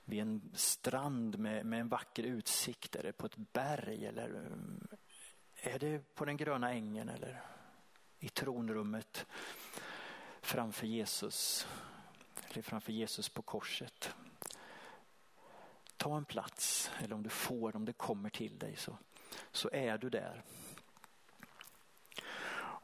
vid 0.05 0.21
en 0.21 0.51
strand 0.55 1.39
med, 1.39 1.67
med 1.67 1.81
en 1.81 1.89
vacker 1.89 2.23
utsikt? 2.23 2.97
Är 2.97 3.03
det 3.03 3.13
på 3.13 3.27
ett 3.27 3.37
berg 3.37 4.07
eller 4.07 4.35
eh, 4.35 5.73
är 5.75 5.79
det 5.79 6.15
på 6.15 6.25
den 6.25 6.37
gröna 6.37 6.73
ängen 6.73 7.09
eller 7.09 7.43
i 8.19 8.29
tronrummet 8.29 9.27
framför 10.41 10.87
Jesus? 10.87 11.67
Eller 12.51 12.63
framför 12.63 12.93
Jesus 12.93 13.29
på 13.29 13.43
korset. 13.43 14.15
Ta 15.97 16.17
en 16.17 16.25
plats, 16.25 16.91
eller 17.03 17.15
om 17.15 17.23
du 17.23 17.31
får, 17.31 17.77
om 17.77 17.85
det 17.85 17.93
kommer 17.93 18.31
till 18.31 18.59
dig 18.59 18.77
så, 18.77 18.97
så 19.53 19.71
är 19.73 19.99
du 19.99 20.11
där. 20.11 20.43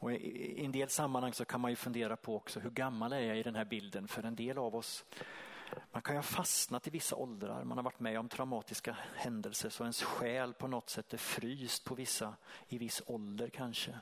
Och 0.00 0.12
I 0.12 0.64
en 0.64 0.72
del 0.72 0.88
sammanhang 0.88 1.32
så 1.32 1.44
kan 1.44 1.60
man 1.60 1.70
ju 1.70 1.76
fundera 1.76 2.16
på 2.16 2.36
också 2.36 2.60
hur 2.60 2.70
gammal 2.70 3.12
är 3.12 3.20
jag 3.20 3.38
i 3.38 3.42
den 3.42 3.54
här 3.54 3.64
bilden? 3.64 4.08
För 4.08 4.22
en 4.22 4.36
del 4.36 4.58
av 4.58 4.76
oss, 4.76 5.04
man 5.92 6.02
kan 6.02 6.14
ju 6.14 6.18
ha 6.18 6.22
fastnat 6.22 6.86
i 6.86 6.90
vissa 6.90 7.16
åldrar, 7.16 7.64
man 7.64 7.78
har 7.78 7.84
varit 7.84 8.00
med 8.00 8.18
om 8.18 8.28
traumatiska 8.28 8.96
händelser 9.14 9.68
så 9.68 9.82
ens 9.82 10.02
själ 10.02 10.54
på 10.54 10.66
något 10.66 10.90
sätt 10.90 11.12
är 11.12 11.18
fryst 11.18 11.84
på 11.84 11.94
vissa, 11.94 12.34
i 12.68 12.78
viss 12.78 13.02
ålder 13.06 13.48
kanske. 13.48 13.98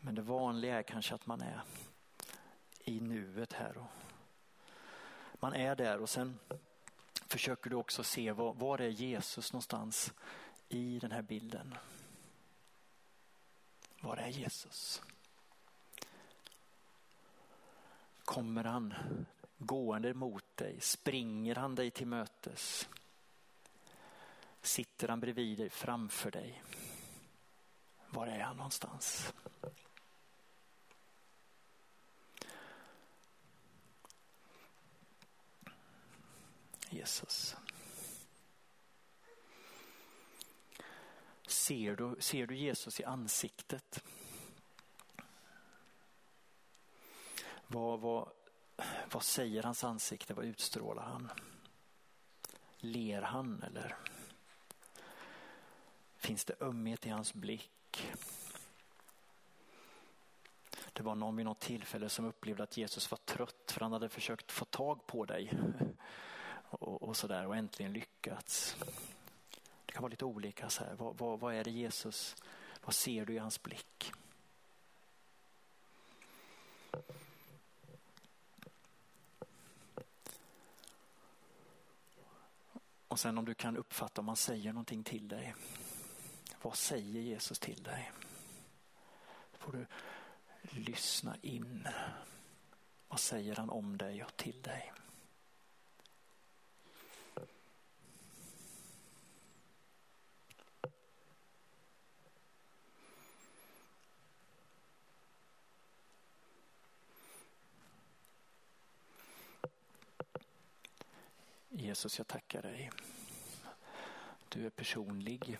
Men 0.00 0.14
det 0.14 0.22
vanliga 0.22 0.78
är 0.78 0.82
kanske 0.82 1.14
att 1.14 1.26
man 1.26 1.40
är 1.40 1.60
i 2.84 3.00
nuet 3.00 3.52
här. 3.52 3.78
Och 3.78 3.90
man 5.40 5.54
är 5.54 5.76
där 5.76 5.98
och 5.98 6.08
sen 6.08 6.38
försöker 7.26 7.70
du 7.70 7.76
också 7.76 8.02
se 8.02 8.32
var, 8.32 8.54
var 8.54 8.78
är 8.80 8.88
Jesus 8.88 9.52
någonstans 9.52 10.12
i 10.68 10.98
den 10.98 11.12
här 11.12 11.22
bilden. 11.22 11.74
Var 14.00 14.16
är 14.16 14.28
Jesus? 14.28 15.02
Kommer 18.24 18.64
han 18.64 18.94
gående 19.58 20.14
mot 20.14 20.56
dig? 20.56 20.80
Springer 20.80 21.54
han 21.54 21.74
dig 21.74 21.90
till 21.90 22.06
mötes? 22.06 22.88
Sitter 24.62 25.08
han 25.08 25.20
bredvid 25.20 25.58
dig, 25.58 25.70
framför 25.70 26.30
dig? 26.30 26.62
Var 28.10 28.26
är 28.26 28.40
han 28.40 28.56
någonstans? 28.56 29.32
Jesus. 36.90 37.56
Ser 41.48 41.96
du, 41.96 42.16
ser 42.18 42.46
du 42.46 42.56
Jesus 42.56 43.00
i 43.00 43.04
ansiktet? 43.04 44.04
Vad, 47.66 48.00
vad, 48.00 48.30
vad 49.12 49.22
säger 49.22 49.62
hans 49.62 49.84
ansikte? 49.84 50.34
Vad 50.34 50.44
utstrålar 50.44 51.02
han? 51.02 51.30
Ler 52.78 53.22
han 53.22 53.62
eller 53.62 53.96
finns 56.16 56.44
det 56.44 56.54
ömhet 56.60 57.06
i 57.06 57.10
hans 57.10 57.34
blick? 57.34 58.12
Det 60.92 61.02
var 61.02 61.14
någon 61.14 61.36
vid 61.36 61.46
något 61.46 61.60
tillfälle 61.60 62.08
som 62.08 62.24
upplevde 62.24 62.62
att 62.62 62.76
Jesus 62.76 63.10
var 63.10 63.18
trött 63.18 63.72
för 63.72 63.80
han 63.80 63.92
hade 63.92 64.08
försökt 64.08 64.52
få 64.52 64.64
tag 64.64 65.06
på 65.06 65.24
dig 65.24 65.52
och, 66.70 67.02
och 67.02 67.16
sådär 67.16 67.46
och 67.46 67.56
äntligen 67.56 67.92
lyckats. 67.92 68.76
Det 69.88 69.92
kan 69.92 70.02
vara 70.02 70.10
lite 70.10 70.24
olika. 70.24 70.70
Så 70.70 70.84
här. 70.84 70.94
Vad, 70.94 71.18
vad, 71.18 71.40
vad 71.40 71.54
är 71.54 71.64
det 71.64 71.70
Jesus, 71.70 72.36
vad 72.84 72.94
ser 72.94 73.26
du 73.26 73.34
i 73.34 73.38
hans 73.38 73.62
blick? 73.62 74.12
Och 83.08 83.20
sen 83.20 83.38
om 83.38 83.44
du 83.44 83.54
kan 83.54 83.76
uppfatta 83.76 84.20
om 84.20 84.28
han 84.28 84.36
säger 84.36 84.72
någonting 84.72 85.04
till 85.04 85.28
dig. 85.28 85.54
Vad 86.62 86.76
säger 86.76 87.20
Jesus 87.20 87.58
till 87.58 87.82
dig? 87.82 88.12
får 89.68 89.72
du 89.72 89.86
lyssna 90.80 91.36
in. 91.42 91.88
Vad 93.08 93.20
säger 93.20 93.56
han 93.56 93.70
om 93.70 93.98
dig 93.98 94.24
och 94.24 94.36
till 94.36 94.62
dig? 94.62 94.92
Jesus, 111.70 112.18
jag 112.18 112.26
tackar 112.26 112.62
dig. 112.62 112.90
Du 114.48 114.66
är 114.66 114.70
personlig. 114.70 115.58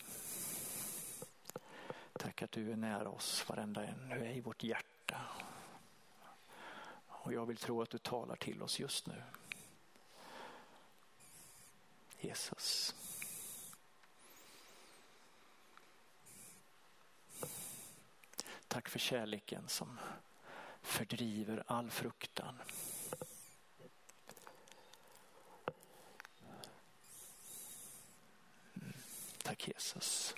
Tack 2.13 2.43
att 2.43 2.53
du 2.53 2.73
är 2.73 2.77
nära 2.77 3.09
oss 3.09 3.49
varenda 3.49 3.87
en. 3.87 4.09
Du 4.09 4.15
är 4.15 4.33
i 4.33 4.41
vårt 4.41 4.63
hjärta. 4.63 5.21
Och 7.07 7.33
jag 7.33 7.47
vill 7.47 7.57
tro 7.57 7.83
att 7.83 7.91
du 7.91 7.99
talar 7.99 8.37
till 8.37 8.63
oss 8.63 8.81
just 8.81 9.07
nu. 9.07 9.23
Jesus. 12.21 12.95
Tack 18.69 18.89
för 18.89 18.99
kärleken 18.99 19.69
som 19.69 19.99
fördriver 20.83 21.63
all 21.67 21.91
fruktan. 21.91 22.59
Tack 29.49 29.69
Jesus. 29.69 30.35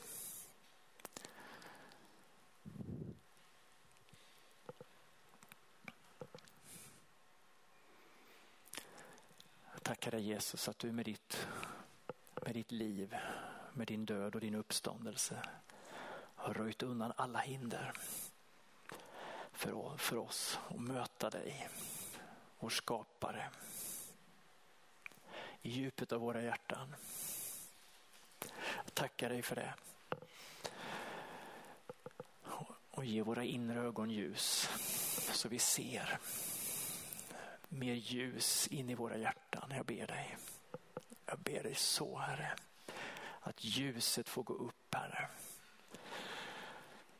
Jag 9.72 9.82
tackar 9.82 10.10
dig 10.10 10.20
Jesus 10.20 10.68
att 10.68 10.78
du 10.78 10.92
med 10.92 11.04
ditt, 11.04 11.46
med 12.42 12.54
ditt 12.54 12.72
liv, 12.72 13.16
med 13.72 13.86
din 13.86 14.04
död 14.04 14.34
och 14.34 14.40
din 14.40 14.54
uppståndelse 14.54 15.42
har 16.34 16.54
röjt 16.54 16.82
undan 16.82 17.12
alla 17.16 17.38
hinder 17.38 17.92
för, 19.52 19.96
för 19.96 20.16
oss 20.16 20.58
att 20.68 20.80
möta 20.80 21.30
dig, 21.30 21.68
vår 22.58 22.70
skapare, 22.70 23.50
i 25.62 25.70
djupet 25.70 26.12
av 26.12 26.20
våra 26.20 26.42
hjärtan. 26.42 26.94
Jag 28.84 28.94
tackar 28.94 29.28
dig 29.28 29.42
för 29.42 29.56
det. 29.56 29.74
Och 32.90 33.04
ge 33.04 33.22
våra 33.22 33.44
inre 33.44 33.80
ögon 33.80 34.10
ljus 34.10 34.68
så 35.32 35.48
vi 35.48 35.58
ser 35.58 36.18
mer 37.68 37.94
ljus 37.94 38.66
in 38.66 38.90
i 38.90 38.94
våra 38.94 39.16
hjärtan. 39.16 39.72
Jag 39.76 39.86
ber 39.86 40.06
dig. 40.06 40.36
Jag 41.26 41.38
ber 41.38 41.62
dig 41.62 41.74
så 41.74 42.18
Herre. 42.18 42.54
Att 43.40 43.64
ljuset 43.64 44.28
får 44.28 44.42
gå 44.42 44.54
upp 44.54 44.94
Herre. 44.94 45.28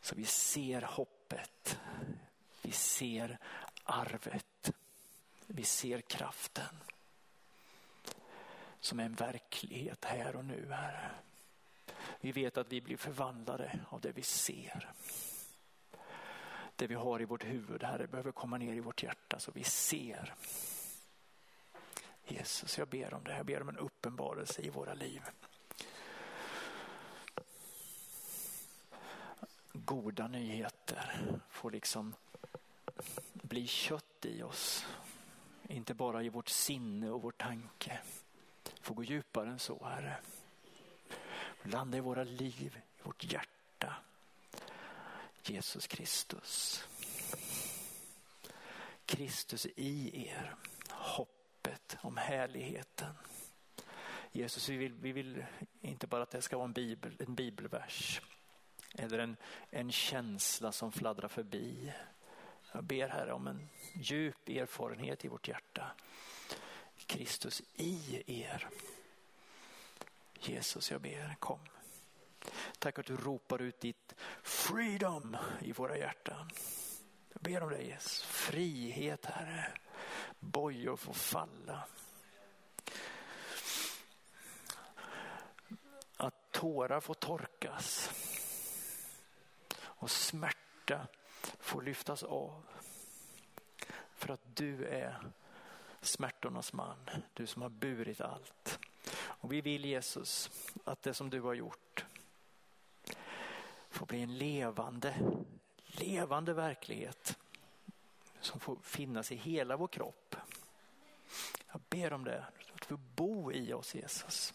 Så 0.01 0.15
vi 0.15 0.25
ser 0.25 0.83
hoppet. 0.83 1.79
Vi 2.63 2.73
ser 2.73 3.39
arvet. 3.85 4.73
Vi 5.47 5.65
ser 5.65 6.01
kraften. 6.01 6.77
Som 8.81 9.01
är 9.01 9.05
en 9.05 9.15
verklighet 9.15 10.05
här 10.05 10.37
och 10.37 10.45
nu 10.45 10.73
Herre. 10.73 11.11
Vi 12.21 12.33
vet 12.33 12.59
att 12.59 12.73
vi 12.73 12.81
blir 12.81 12.97
förvandlade 12.97 13.81
av 13.89 14.01
det 14.01 14.13
vi 14.13 14.23
ser. 14.23 14.91
Det 16.77 16.87
vi 16.87 16.95
har 16.95 17.23
i 17.23 17.25
vårt 17.25 17.45
huvud, 17.45 17.83
Herre, 17.83 18.07
behöver 18.07 18.33
komma 18.33 18.59
ner 18.59 18.75
i 18.75 18.81
vårt 18.81 19.03
hjärta 19.03 19.39
så 19.39 19.53
vi 19.53 19.65
ser. 19.65 20.35
Jesus, 22.25 22.79
jag 22.79 22.89
ber 22.89 23.15
om 23.15 23.25
det. 23.25 23.37
Jag 23.37 23.47
ber 23.47 23.63
om 23.63 23.69
en 23.69 23.79
uppenbarelse 23.79 24.63
i 24.63 24.71
våra 24.71 24.95
liv. 24.95 25.23
Goda 29.73 30.29
nyheter 30.29 31.39
får 31.51 31.71
liksom 31.71 32.15
bli 33.33 33.67
kött 33.67 34.25
i 34.25 34.43
oss. 34.43 34.87
Inte 35.69 35.95
bara 35.95 36.23
i 36.23 36.29
vårt 36.29 36.49
sinne 36.49 37.11
och 37.11 37.23
vår 37.23 37.33
tanke. 37.33 38.01
Får 38.81 38.95
gå 38.95 39.05
djupare 39.05 39.51
än 39.51 39.59
så, 39.59 39.85
Herre. 39.85 40.17
Landa 41.63 41.99
i 41.99 42.01
våra 42.01 42.25
liv, 42.25 42.79
i 42.99 43.03
vårt 43.03 43.33
hjärta. 43.33 43.95
Jesus 45.43 45.87
Kristus. 45.87 46.85
Kristus 49.07 49.67
i 49.77 50.27
er, 50.29 50.55
hoppet 50.91 51.97
om 52.01 52.17
härligheten. 52.17 53.15
Jesus, 54.33 54.69
vi 54.69 54.77
vill, 54.77 54.95
vi 54.95 55.13
vill 55.13 55.45
inte 55.81 56.07
bara 56.07 56.23
att 56.23 56.31
det 56.31 56.43
ska 56.43 56.57
vara 56.57 56.65
en, 56.65 56.73
bibel, 56.73 57.17
en 57.19 57.35
bibelvers 57.35 58.21
eller 58.95 59.19
en, 59.19 59.37
en 59.71 59.93
känsla 59.93 60.73
som 60.73 60.93
fladdrar 60.93 61.29
förbi. 61.29 61.93
Jag 62.73 62.85
ber 62.85 63.09
Herre 63.09 63.33
om 63.33 63.47
en 63.47 63.69
djup 63.93 64.49
erfarenhet 64.49 65.25
i 65.25 65.29
vårt 65.29 65.49
hjärta. 65.49 65.91
Kristus 67.07 67.63
i 67.77 68.23
er. 68.27 68.69
Jesus, 70.41 70.91
jag 70.91 71.01
ber, 71.01 71.37
kom. 71.39 71.61
Tack 72.79 72.99
att 72.99 73.07
du 73.07 73.17
ropar 73.17 73.63
ut 73.63 73.81
ditt 73.81 74.15
freedom 74.43 75.37
i 75.61 75.73
våra 75.73 75.99
hjärtan. 75.99 76.51
Jag 77.33 77.43
ber 77.43 77.63
om 77.63 77.71
dig 77.71 77.87
Jesus. 77.87 78.23
Frihet 78.23 79.27
Herre. 79.27 79.73
Bojor 80.39 80.97
får 80.97 81.13
falla. 81.13 81.85
Att 86.17 86.53
tårar 86.53 87.01
får 87.01 87.15
torkas. 87.15 88.11
Och 89.83 90.11
smärta 90.11 91.07
får 91.59 91.83
lyftas 91.83 92.23
av. 92.23 92.67
För 94.15 94.33
att 94.33 94.57
du 94.57 94.85
är 94.85 95.33
smärtornas 96.01 96.73
man. 96.73 97.11
Du 97.35 97.47
som 97.47 97.63
har 97.63 97.69
burit 97.69 98.21
allt. 98.21 98.79
Och 99.41 99.53
vi 99.53 99.61
vill 99.61 99.85
Jesus 99.85 100.51
att 100.85 101.03
det 101.03 101.15
som 101.15 101.31
du 101.31 101.41
har 101.41 101.55
gjort 101.55 102.05
får 103.91 104.07
bli 104.07 104.23
en 104.23 104.39
levande, 104.39 105.15
levande 105.87 106.55
verklighet 106.55 107.39
som 108.41 108.61
får 108.61 108.77
finnas 108.83 109.33
i 109.33 109.37
hela 109.37 109.77
vår 109.77 109.89
kropp. 109.89 110.37
Jag 111.73 111.81
ber 111.89 112.13
om 112.13 112.25
det, 112.25 112.45
att 112.75 112.89
du 112.89 112.97
bo 112.97 113.53
i 113.53 113.73
oss 113.73 113.95
Jesus. 113.95 114.55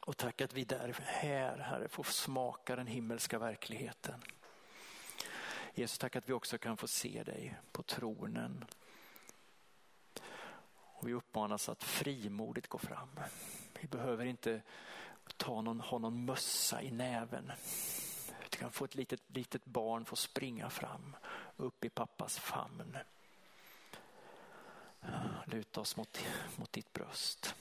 Och 0.00 0.16
tack 0.16 0.40
att 0.40 0.52
vi 0.52 0.64
där 0.64 0.96
här, 1.04 1.58
Herre, 1.58 1.88
får 1.88 2.04
smaka 2.04 2.76
den 2.76 2.86
himmelska 2.86 3.38
verkligheten. 3.38 4.22
Jesus, 5.74 5.98
tack 5.98 6.16
att 6.16 6.28
vi 6.28 6.32
också 6.32 6.58
kan 6.58 6.76
få 6.76 6.88
se 6.88 7.22
dig 7.22 7.56
på 7.72 7.82
tronen. 7.82 8.64
Och 10.98 11.08
vi 11.08 11.14
uppmanas 11.14 11.68
att 11.68 11.82
frimodigt 11.82 12.68
gå 12.68 12.78
fram. 12.78 13.08
Vi 13.80 13.88
behöver 13.88 14.24
inte 14.24 14.62
ta 15.36 15.60
någon, 15.60 15.80
ha 15.80 15.98
någon 15.98 16.24
mössa 16.24 16.82
i 16.82 16.90
näven. 16.90 17.52
Vi 18.42 18.48
kan 18.48 18.72
få 18.72 18.84
ett 18.84 18.94
litet, 18.94 19.22
litet 19.26 19.64
barn 19.64 20.04
få 20.04 20.16
springa 20.16 20.70
fram 20.70 21.16
upp 21.56 21.84
i 21.84 21.88
pappas 21.88 22.38
famn. 22.38 22.96
Luta 25.46 25.80
oss 25.80 25.96
mot, 25.96 26.24
mot 26.56 26.72
ditt 26.72 26.92
bröst. 26.92 27.54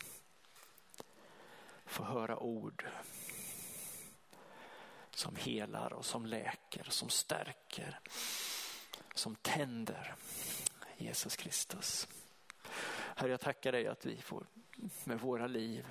Få 1.85 2.03
höra 2.03 2.39
ord 2.39 2.85
som 5.11 5.35
helar 5.35 5.93
och 5.93 6.05
som 6.05 6.25
läker, 6.25 6.83
som 6.89 7.09
stärker, 7.09 7.99
som 9.15 9.35
tänder. 9.35 10.15
Jesus 10.97 11.35
Kristus. 11.35 12.07
Herre, 13.15 13.31
jag 13.31 13.39
tackar 13.39 13.71
dig 13.71 13.87
att 13.87 14.05
vi 14.05 14.17
får 14.17 14.45
med 15.03 15.19
våra 15.19 15.47
liv 15.47 15.87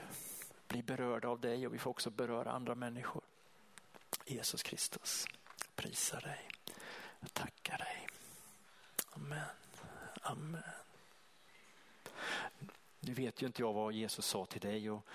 bli 0.69 0.83
berörda 0.83 1.29
av 1.29 1.41
dig 1.41 1.67
och 1.67 1.75
vi 1.75 1.79
får 1.79 1.91
också 1.91 2.11
beröra 2.11 2.51
andra 2.51 2.75
människor. 2.75 3.23
Jesus 4.27 4.63
Kristus, 4.63 5.27
prisa 5.75 6.21
dig. 6.21 6.49
Jag 7.21 7.35
tackar 7.35 7.79
dig. 7.79 8.07
Amen. 9.11 9.49
Amen. 10.23 10.63
Nu 13.01 13.13
vet 13.13 13.43
ju 13.43 13.47
inte 13.47 13.63
jag 13.63 13.73
vad 13.73 13.93
Jesus 13.93 14.27
sa 14.27 14.47
till 14.47 14.61
dig 14.61 14.91
och 14.91 15.07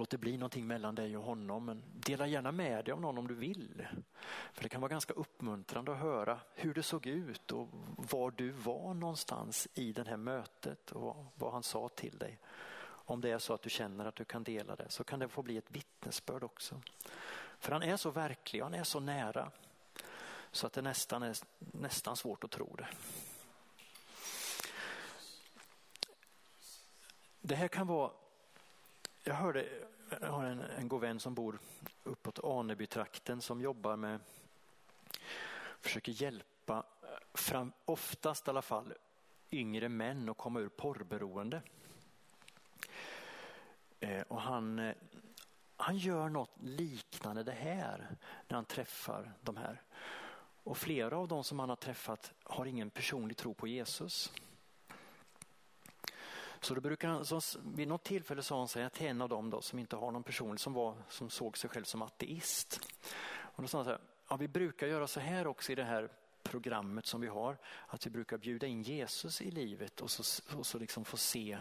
låt 0.00 0.10
det 0.10 0.18
bli 0.18 0.36
någonting 0.36 0.66
mellan 0.66 0.94
dig 0.94 1.16
och 1.16 1.22
honom. 1.22 1.64
Men 1.64 1.82
dela 1.94 2.26
gärna 2.26 2.52
med 2.52 2.84
dig 2.84 2.92
av 2.92 3.00
någon 3.00 3.18
om 3.18 3.28
du 3.28 3.34
vill. 3.34 3.86
För 4.52 4.62
det 4.62 4.68
kan 4.68 4.80
vara 4.80 4.90
ganska 4.90 5.12
uppmuntrande 5.12 5.92
att 5.92 5.98
höra 5.98 6.40
hur 6.54 6.74
det 6.74 6.82
såg 6.82 7.06
ut 7.06 7.52
och 7.52 7.68
var 7.96 8.30
du 8.30 8.50
var 8.50 8.94
någonstans 8.94 9.68
i 9.74 9.92
det 9.92 10.08
här 10.08 10.16
mötet 10.16 10.92
och 10.92 11.16
vad 11.34 11.52
han 11.52 11.62
sa 11.62 11.88
till 11.88 12.18
dig. 12.18 12.38
Om 12.82 13.20
det 13.20 13.30
är 13.30 13.38
så 13.38 13.54
att 13.54 13.62
du 13.62 13.70
känner 13.70 14.04
att 14.04 14.16
du 14.16 14.24
kan 14.24 14.44
dela 14.44 14.76
det 14.76 14.88
så 14.88 15.04
kan 15.04 15.18
det 15.18 15.28
få 15.28 15.42
bli 15.42 15.56
ett 15.56 15.70
vittnesbörd 15.70 16.44
också. 16.44 16.80
För 17.58 17.72
han 17.72 17.82
är 17.82 17.96
så 17.96 18.10
verklig, 18.10 18.60
han 18.60 18.74
är 18.74 18.84
så 18.84 19.00
nära 19.00 19.50
så 20.52 20.66
att 20.66 20.72
det 20.72 20.82
nästan 20.82 21.22
är 21.22 21.36
nästan 21.58 22.16
svårt 22.16 22.44
att 22.44 22.50
tro 22.50 22.76
det. 22.76 22.88
Det 27.40 27.54
här 27.54 27.68
kan 27.68 27.86
vara, 27.86 28.10
jag 29.24 29.34
hörde, 29.34 29.68
jag 30.20 30.32
har 30.32 30.44
en, 30.44 30.60
en 30.60 30.88
god 30.88 31.00
vän 31.00 31.20
som 31.20 31.34
bor 31.34 31.58
uppåt 32.04 32.44
Anebytrakten 32.44 33.40
som 33.40 33.60
jobbar 33.60 33.96
med, 33.96 34.20
försöker 35.80 36.22
hjälpa, 36.22 36.84
eh, 37.02 37.08
fram, 37.34 37.72
oftast 37.84 38.46
i 38.46 38.50
alla 38.50 38.62
fall, 38.62 38.94
yngre 39.50 39.88
män 39.88 40.28
att 40.28 40.36
komma 40.36 40.60
ur 40.60 40.68
porrberoende. 40.68 41.62
Eh, 44.00 44.22
och 44.22 44.40
han, 44.40 44.78
eh, 44.78 44.94
han 45.76 45.96
gör 45.98 46.28
något 46.28 46.62
liknande 46.62 47.42
det 47.42 47.52
här 47.52 48.16
när 48.48 48.54
han 48.54 48.64
träffar 48.64 49.32
de 49.40 49.56
här. 49.56 49.82
Och 50.62 50.78
flera 50.78 51.16
av 51.16 51.28
de 51.28 51.44
som 51.44 51.58
han 51.58 51.68
har 51.68 51.76
träffat 51.76 52.32
har 52.42 52.66
ingen 52.66 52.90
personlig 52.90 53.36
tro 53.36 53.54
på 53.54 53.66
Jesus. 53.66 54.32
Så 56.60 56.74
då 56.74 56.80
brukar 56.80 57.08
han, 57.08 57.24
så 57.24 57.40
vid 57.64 57.88
något 57.88 58.04
tillfälle 58.04 58.42
sa 58.42 58.58
han 58.58 58.68
sig 58.68 58.90
till 58.90 59.06
en 59.06 59.22
av 59.22 59.28
dem 59.28 59.50
då, 59.50 59.60
som 59.62 59.78
inte 59.78 59.96
har 59.96 60.10
någon 60.10 60.22
person 60.22 60.58
som, 60.58 60.72
var, 60.72 60.94
som 61.08 61.30
såg 61.30 61.58
sig 61.58 61.70
själv 61.70 61.84
som 61.84 62.02
ateist. 62.02 62.80
Och 63.40 63.62
då 63.62 63.68
sa 63.68 63.78
han 63.78 63.84
så 63.84 63.90
här, 63.90 64.00
ja, 64.28 64.36
vi 64.36 64.48
brukar 64.48 64.86
göra 64.86 65.06
så 65.06 65.20
här 65.20 65.46
också 65.46 65.72
i 65.72 65.74
det 65.74 65.84
här 65.84 66.08
programmet 66.42 67.06
som 67.06 67.20
vi 67.20 67.26
har, 67.26 67.56
att 67.86 68.06
vi 68.06 68.10
brukar 68.10 68.38
bjuda 68.38 68.66
in 68.66 68.82
Jesus 68.82 69.42
i 69.42 69.50
livet 69.50 70.00
och 70.00 70.10
så, 70.10 70.42
och 70.58 70.66
så 70.66 70.78
liksom 70.78 71.04
få, 71.04 71.16
se, 71.16 71.58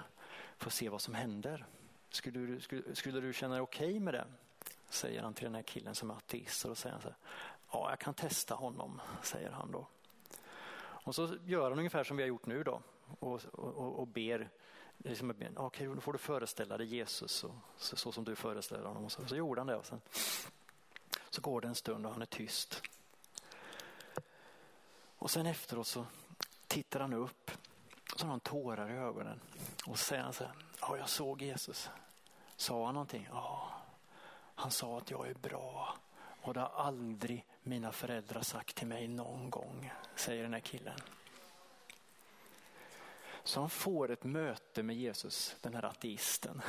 få 0.58 0.70
se 0.70 0.90
vad 0.90 1.02
som 1.02 1.14
händer. 1.14 1.66
Skulle 2.10 2.40
du, 2.40 2.60
skulle, 2.60 2.96
skulle 2.96 3.20
du 3.20 3.34
känna 3.34 3.54
dig 3.54 3.62
okej 3.62 3.88
okay 3.88 4.00
med 4.00 4.14
det? 4.14 4.26
Säger 4.90 5.22
han 5.22 5.34
till 5.34 5.44
den 5.44 5.56
här 5.56 5.62
killen 5.62 5.96
som 5.96 6.12
är 6.12 6.16
ateist. 6.16 6.66
Och 6.66 6.70
då 6.70 6.76
säger 6.76 6.94
han 6.94 7.02
så 7.02 7.08
här, 7.08 7.18
ja 7.72 7.90
jag 7.90 8.00
kan 8.00 8.14
testa 8.14 8.56
honom, 8.56 9.02
säger 9.24 9.50
han 9.50 9.72
då. 9.72 9.88
Och 10.82 11.16
så 11.16 11.36
gör 11.46 11.70
han 11.70 11.80
ungefär 11.80 12.04
som 12.04 12.18
vi 12.18 12.24
har 12.24 12.28
gjort 12.28 12.46
nu 12.46 12.64
då 12.64 12.82
och, 13.20 13.46
och, 13.46 14.00
och 14.00 14.08
ber 14.08 14.50
liksom, 15.04 15.30
okej, 15.30 15.58
okay, 15.58 15.88
då 15.88 16.02
får 16.02 16.14
du 16.14 16.20
föreställa 16.20 16.78
dig 16.78 16.88
Jesus 16.88 17.44
och, 17.44 17.52
så, 17.78 17.96
så, 17.96 18.12
som 18.12 18.24
du 18.24 18.36
föreställer 18.36 18.88
honom. 18.88 19.06
Och 19.06 19.12
så, 19.12 19.28
så 19.28 19.36
gjorde 19.36 19.62
han 19.62 19.68
det. 19.68 19.76
Och 19.76 19.86
sen, 19.86 20.02
så 21.30 21.42
går 21.42 21.62
det 21.62 21.68
en 21.68 21.76
stund 21.76 22.06
och 22.06 22.12
han 22.12 22.22
är 22.22 22.26
tyst. 22.26 22.82
Och 25.18 25.32
sen 25.32 25.46
efteråt 25.46 25.88
så 25.88 26.06
tittar 26.68 27.00
han 27.00 27.14
upp 27.14 27.52
och 28.14 28.20
så 28.20 28.26
har 28.26 28.32
han 28.32 28.40
tårar 28.40 28.90
i 28.90 28.94
ögonen. 28.94 29.42
Och 29.86 30.00
så 30.00 30.06
säger 30.06 30.24
han 30.24 30.34
så 30.34 30.44
här, 30.44 30.54
ja 30.82 30.98
jag 30.98 31.10
såg 31.10 31.42
Jesus. 31.42 31.90
Sa 32.56 32.86
han 32.86 32.94
någonting? 32.94 33.28
Ja, 33.32 33.72
han 34.56 34.72
sa 34.72 34.98
att 34.98 35.12
jag 35.12 35.28
är 35.28 35.34
bra. 35.34 35.98
Och 36.42 36.54
det 36.54 36.60
har 36.60 36.70
aldrig 36.70 37.46
mina 37.64 37.92
föräldrar 37.92 38.42
sagt 38.42 38.76
till 38.76 38.88
mig 38.88 39.08
någon 39.08 39.50
gång, 39.50 39.92
säger 40.16 40.44
den 40.44 40.54
här 40.54 40.60
killen. 40.60 41.00
Så 43.50 43.60
han 43.60 43.70
får 43.70 44.12
ett 44.12 44.24
möte 44.24 44.84
med 44.84 44.96
Jesus, 44.96 45.56
den 45.62 45.74
här 45.74 45.86
ateisten, 45.86 46.62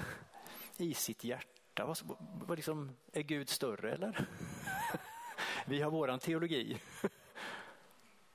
i 0.76 0.94
sitt 0.94 1.24
hjärta. 1.24 1.86
Vad, 1.86 1.98
vad 2.46 2.58
liksom, 2.58 2.96
är 3.12 3.22
Gud 3.22 3.48
större 3.48 3.92
eller? 3.92 4.28
Vi 5.66 5.82
har 5.82 5.90
våran 5.90 6.18
teologi. 6.18 6.80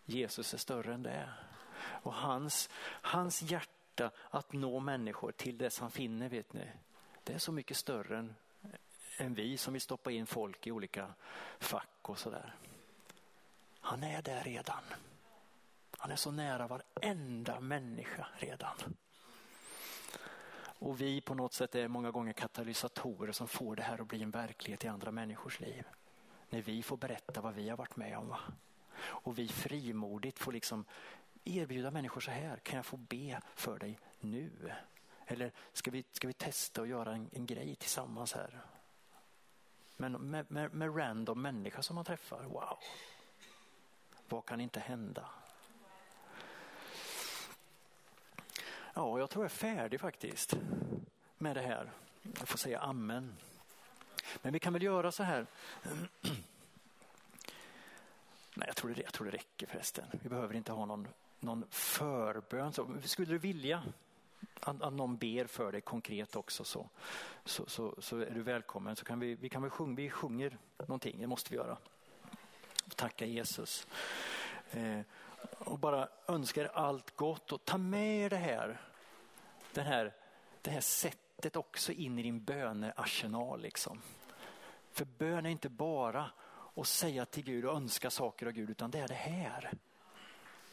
Jesus 0.05 0.53
är 0.53 0.57
större 0.57 0.93
än 0.93 1.03
det. 1.03 1.29
Och 1.77 2.13
hans, 2.13 2.69
hans 3.01 3.41
hjärta 3.41 4.11
att 4.29 4.53
nå 4.53 4.79
människor 4.79 5.31
till 5.31 5.57
dess 5.57 5.79
han 5.79 5.91
finner, 5.91 6.29
vet 6.29 6.53
ni, 6.53 6.71
det 7.23 7.33
är 7.33 7.37
så 7.37 7.51
mycket 7.51 7.77
större 7.77 8.17
än, 8.17 8.35
än 9.17 9.33
vi 9.33 9.57
som 9.57 9.73
vill 9.73 9.81
stoppa 9.81 10.11
in 10.11 10.25
folk 10.25 10.67
i 10.67 10.71
olika 10.71 11.13
fack 11.59 12.09
och 12.09 12.19
sådär. 12.19 12.55
Han 13.79 14.03
är 14.03 14.21
där 14.21 14.43
redan. 14.43 14.83
Han 16.05 16.11
är 16.11 16.15
så 16.15 16.31
nära 16.31 16.67
varenda 16.67 17.59
människa 17.59 18.27
redan. 18.37 18.95
Och 20.57 21.01
vi 21.01 21.21
på 21.21 21.33
något 21.33 21.53
sätt 21.53 21.75
är 21.75 21.87
många 21.87 22.11
gånger 22.11 22.33
katalysatorer 22.33 23.31
som 23.31 23.47
får 23.47 23.75
det 23.75 23.83
här 23.83 24.01
att 24.01 24.07
bli 24.07 24.23
en 24.23 24.31
verklighet 24.31 24.85
i 24.85 24.87
andra 24.87 25.11
människors 25.11 25.59
liv. 25.59 25.83
När 26.49 26.61
vi 26.61 26.83
får 26.83 26.97
berätta 26.97 27.41
vad 27.41 27.53
vi 27.53 27.69
har 27.69 27.77
varit 27.77 27.95
med 27.95 28.17
om. 28.17 28.27
Va? 28.27 28.39
Och 28.97 29.39
vi 29.39 29.47
frimodigt 29.47 30.39
får 30.39 30.51
liksom 30.51 30.85
erbjuda 31.43 31.91
människor 31.91 32.21
så 32.21 32.31
här, 32.31 32.57
kan 32.57 32.75
jag 32.75 32.85
få 32.85 32.97
be 32.97 33.41
för 33.55 33.79
dig 33.79 33.99
nu? 34.19 34.73
Eller 35.25 35.51
ska 35.73 35.91
vi, 35.91 36.03
ska 36.11 36.27
vi 36.27 36.33
testa 36.33 36.81
och 36.81 36.87
göra 36.87 37.13
en, 37.13 37.29
en 37.33 37.45
grej 37.45 37.75
tillsammans 37.75 38.33
här? 38.33 38.61
Men 39.97 40.11
med, 40.11 40.51
med, 40.51 40.73
med 40.73 40.97
random 40.97 41.41
människa 41.41 41.81
som 41.81 41.95
man 41.95 42.05
träffar, 42.05 42.43
wow. 42.43 42.77
Vad 44.29 44.45
kan 44.45 44.61
inte 44.61 44.79
hända? 44.79 45.29
Ja, 48.97 49.19
jag 49.19 49.29
tror 49.29 49.43
jag 49.43 49.51
är 49.51 49.55
färdig 49.55 49.99
faktiskt 49.99 50.57
med 51.37 51.55
det 51.55 51.61
här. 51.61 51.91
Jag 52.39 52.47
får 52.47 52.57
säga 52.57 52.79
amen. 52.79 53.35
Men 54.41 54.53
vi 54.53 54.59
kan 54.59 54.73
väl 54.73 54.83
göra 54.83 55.11
så 55.11 55.23
här. 55.23 55.47
Nej, 58.53 58.67
jag 58.67 58.75
tror 58.75 58.93
det, 58.93 59.01
jag 59.01 59.13
tror 59.13 59.25
det 59.25 59.33
räcker 59.33 59.67
förresten. 59.67 60.05
Vi 60.11 60.29
behöver 60.29 60.55
inte 60.55 60.71
ha 60.71 60.85
någon, 60.85 61.07
någon 61.39 61.65
förbön. 61.69 62.73
Så, 62.73 62.87
skulle 63.03 63.27
du 63.27 63.37
vilja 63.37 63.83
att, 64.59 64.81
att 64.81 64.93
någon 64.93 65.17
ber 65.17 65.45
för 65.45 65.71
dig 65.71 65.81
konkret 65.81 66.35
också 66.35 66.63
så, 66.63 66.89
så, 67.45 67.65
så, 67.67 67.95
så 67.99 68.17
är 68.19 68.31
du 68.31 68.41
välkommen. 68.41 68.95
Så 68.95 69.05
kan 69.05 69.19
vi, 69.19 69.35
vi 69.35 69.49
kan 69.49 69.61
väl 69.61 69.71
sjunga, 69.71 69.95
vi 69.95 70.09
sjunger 70.09 70.57
någonting, 70.77 71.19
det 71.19 71.27
måste 71.27 71.51
vi 71.51 71.55
göra. 71.55 71.77
Tacka 72.95 73.25
Jesus. 73.25 73.87
Eh, 74.71 74.99
och 75.57 75.79
bara 75.79 76.07
önska 76.27 76.61
er 76.61 76.71
allt 76.73 77.15
gott 77.15 77.51
och 77.51 77.65
ta 77.65 77.77
med 77.77 78.25
er 78.25 78.29
det 78.29 78.37
här, 78.37 78.81
den 79.73 79.85
här, 79.85 80.13
det 80.61 80.71
här 80.71 80.81
sättet 80.81 81.55
också 81.55 81.91
in 81.91 82.19
i 82.19 82.23
din 82.23 82.43
bönearsenal. 82.43 83.61
Liksom. 83.61 84.01
För 84.91 85.05
bön 85.05 85.45
är 85.45 85.49
inte 85.49 85.69
bara 85.69 86.31
att 86.75 86.87
säga 86.87 87.25
till 87.25 87.43
Gud 87.43 87.65
och 87.65 87.75
önska 87.75 88.09
saker 88.09 88.45
av 88.45 88.51
Gud 88.51 88.69
utan 88.69 88.91
det 88.91 88.99
är 88.99 89.07
det 89.07 89.13
här. 89.13 89.71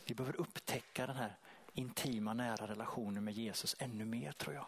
Vi 0.04 0.14
behöver 0.14 0.40
upptäcka 0.40 1.06
den 1.06 1.16
här 1.16 1.36
intima 1.72 2.34
nära 2.34 2.66
relationen 2.66 3.24
med 3.24 3.34
Jesus 3.34 3.76
ännu 3.78 4.04
mer 4.04 4.32
tror 4.32 4.54
jag. 4.54 4.66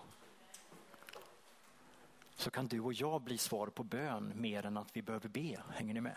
Så 2.37 2.51
kan 2.51 2.67
du 2.67 2.81
och 2.81 2.93
jag 2.93 3.23
bli 3.23 3.39
svar 3.39 3.67
på 3.67 3.83
bön 3.83 4.33
mer 4.35 4.67
än 4.67 4.77
att 4.77 4.97
vi 4.97 5.03
behöver 5.03 5.29
be. 5.29 5.62
Hänger 5.75 5.95
ni 5.95 6.01
med? 6.01 6.17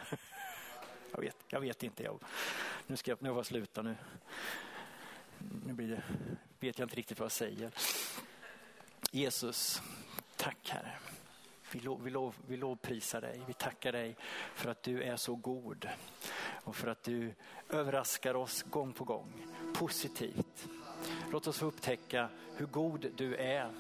Jag 1.18 1.22
vet, 1.22 1.38
jag 1.48 1.60
vet 1.60 1.84
inte. 1.84 2.04
Jag, 2.04 2.20
nu 2.88 2.98
ska 2.98 3.12
jag, 3.12 3.22
nu 3.22 3.30
får 3.30 3.38
jag 3.38 3.46
sluta 3.46 3.82
nu. 3.82 3.96
Nu 5.66 5.74
blir 5.74 5.88
det, 5.88 6.04
vet 6.60 6.80
jag 6.80 6.86
inte 6.86 6.96
riktigt 6.96 7.20
vad 7.20 7.26
jag 7.26 7.32
säger. 7.32 7.72
Jesus, 9.12 9.82
tack 10.36 10.70
Herre. 10.70 10.92
Vi, 11.72 11.80
lov, 11.80 12.04
vi, 12.04 12.10
lov, 12.10 12.36
vi 12.48 12.58
lovprisar 12.58 13.22
dig. 13.22 13.42
Vi 13.48 13.54
tackar 13.54 13.92
dig 13.92 14.16
för 14.56 14.70
att 14.70 14.84
du 14.84 15.04
är 15.04 15.16
så 15.16 15.36
god 15.36 15.90
och 16.64 16.76
för 16.76 16.88
att 16.88 17.04
du 17.04 17.34
överraskar 17.70 18.34
oss 18.34 18.64
gång 18.64 18.94
på 18.94 19.04
gång 19.04 19.46
positivt. 19.76 20.68
Låt 21.32 21.48
oss 21.48 21.60
få 21.60 21.66
upptäcka 21.66 22.30
hur 22.56 22.66
god 22.66 23.12
du 23.16 23.36
är 23.36 23.72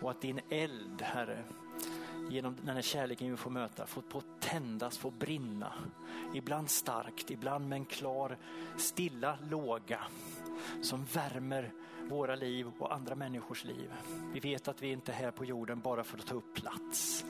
och 0.00 0.10
att 0.10 0.20
din 0.20 0.40
eld, 0.50 1.02
Herre, 1.02 1.44
genom 2.30 2.56
den 2.62 2.74
här 2.74 2.82
kärleken 2.82 3.30
vi 3.30 3.36
får 3.36 3.50
möta, 3.50 3.86
få 3.86 4.00
på 4.00 4.22
tändas, 4.40 4.98
få 4.98 5.10
brinna. 5.10 5.72
Ibland 6.34 6.70
starkt, 6.70 7.30
ibland 7.30 7.68
med 7.68 7.76
en 7.76 7.84
klar, 7.84 8.38
stilla 8.76 9.38
låga 9.50 10.00
som 10.82 11.04
värmer 11.04 11.72
våra 12.08 12.34
liv 12.34 12.66
och 12.78 12.94
andra 12.94 13.14
människors 13.14 13.64
liv. 13.64 13.92
Vi 14.32 14.40
vet 14.40 14.68
att 14.68 14.82
vi 14.82 14.92
inte 14.92 15.12
är 15.12 15.16
här 15.16 15.30
på 15.30 15.44
jorden 15.44 15.80
bara 15.80 16.04
för 16.04 16.18
att 16.18 16.26
ta 16.26 16.34
upp 16.34 16.54
plats. 16.54 17.24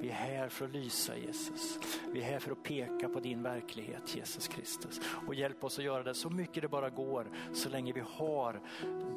Vi 0.00 0.08
är 0.08 0.12
här 0.12 0.48
för 0.48 0.64
att 0.64 0.72
lysa 0.72 1.16
Jesus. 1.16 1.78
Vi 2.12 2.20
är 2.20 2.24
här 2.24 2.38
för 2.38 2.52
att 2.52 2.62
peka 2.62 3.08
på 3.08 3.20
din 3.20 3.42
verklighet 3.42 4.16
Jesus 4.16 4.48
Kristus. 4.48 5.00
Och 5.26 5.34
hjälp 5.34 5.64
oss 5.64 5.78
att 5.78 5.84
göra 5.84 6.02
det 6.02 6.14
så 6.14 6.30
mycket 6.30 6.62
det 6.62 6.68
bara 6.68 6.90
går 6.90 7.30
så 7.52 7.68
länge 7.68 7.92
vi 7.92 8.02
har 8.06 8.60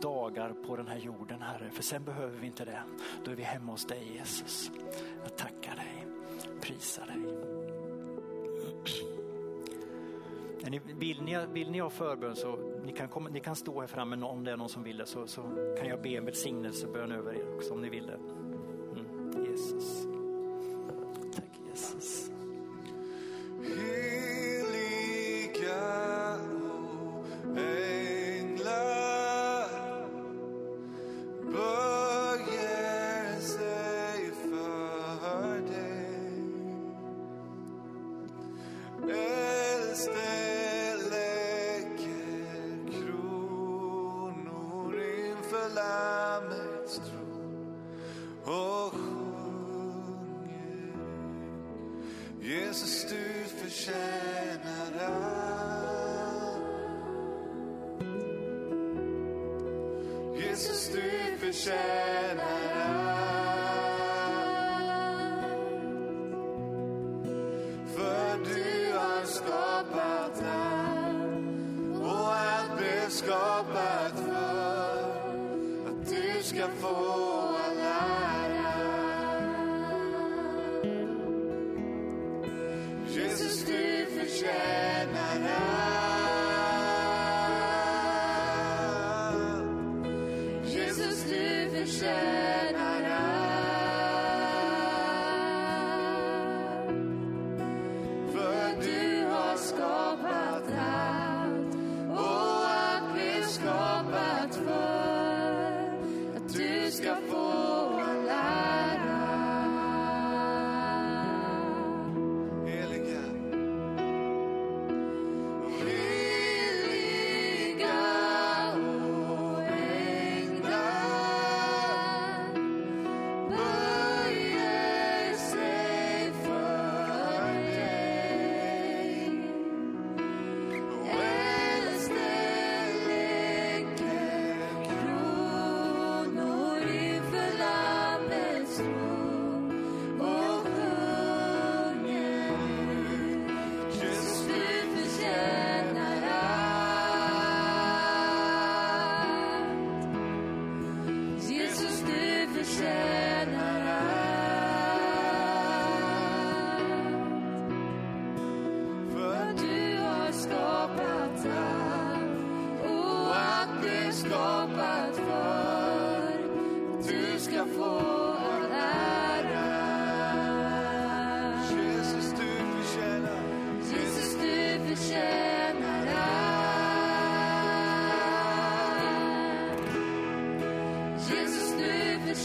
dagar 0.01 0.53
på 0.67 0.75
den 0.75 0.87
här 0.87 0.97
jorden 0.97 1.41
Herre. 1.41 1.69
För 1.71 1.83
sen 1.83 2.03
behöver 2.03 2.37
vi 2.37 2.47
inte 2.47 2.65
det. 2.65 2.81
Då 3.25 3.31
är 3.31 3.35
vi 3.35 3.43
hemma 3.43 3.71
hos 3.71 3.85
dig 3.85 4.13
Jesus. 4.13 4.71
Jag 5.23 5.37
tackar 5.37 5.75
dig, 5.75 6.07
prisar 6.61 7.05
dig. 7.05 7.17
Vill 10.69 11.21
ni, 11.21 11.45
vill 11.53 11.71
ni 11.71 11.79
ha 11.79 11.89
förbön 11.89 12.35
så 12.35 12.59
ni 12.83 12.93
kan, 12.93 13.07
komma, 13.07 13.29
ni 13.29 13.39
kan 13.39 13.55
stå 13.55 13.79
här 13.79 13.87
framme 13.87 14.25
om 14.25 14.43
det 14.43 14.51
är 14.51 14.57
någon 14.57 14.69
som 14.69 14.83
vill 14.83 14.97
det 14.97 15.05
så, 15.05 15.27
så 15.27 15.41
kan 15.79 15.87
jag 15.87 16.01
be 16.01 16.09
en 16.09 16.25
välsignelsebön 16.25 17.11
över 17.11 17.33
er 17.33 17.55
också 17.55 17.73
om 17.73 17.81
ni 17.81 17.89
vill 17.89 18.05
det. 18.07 18.19
Skapat 91.97 92.26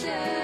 allt 0.04 0.41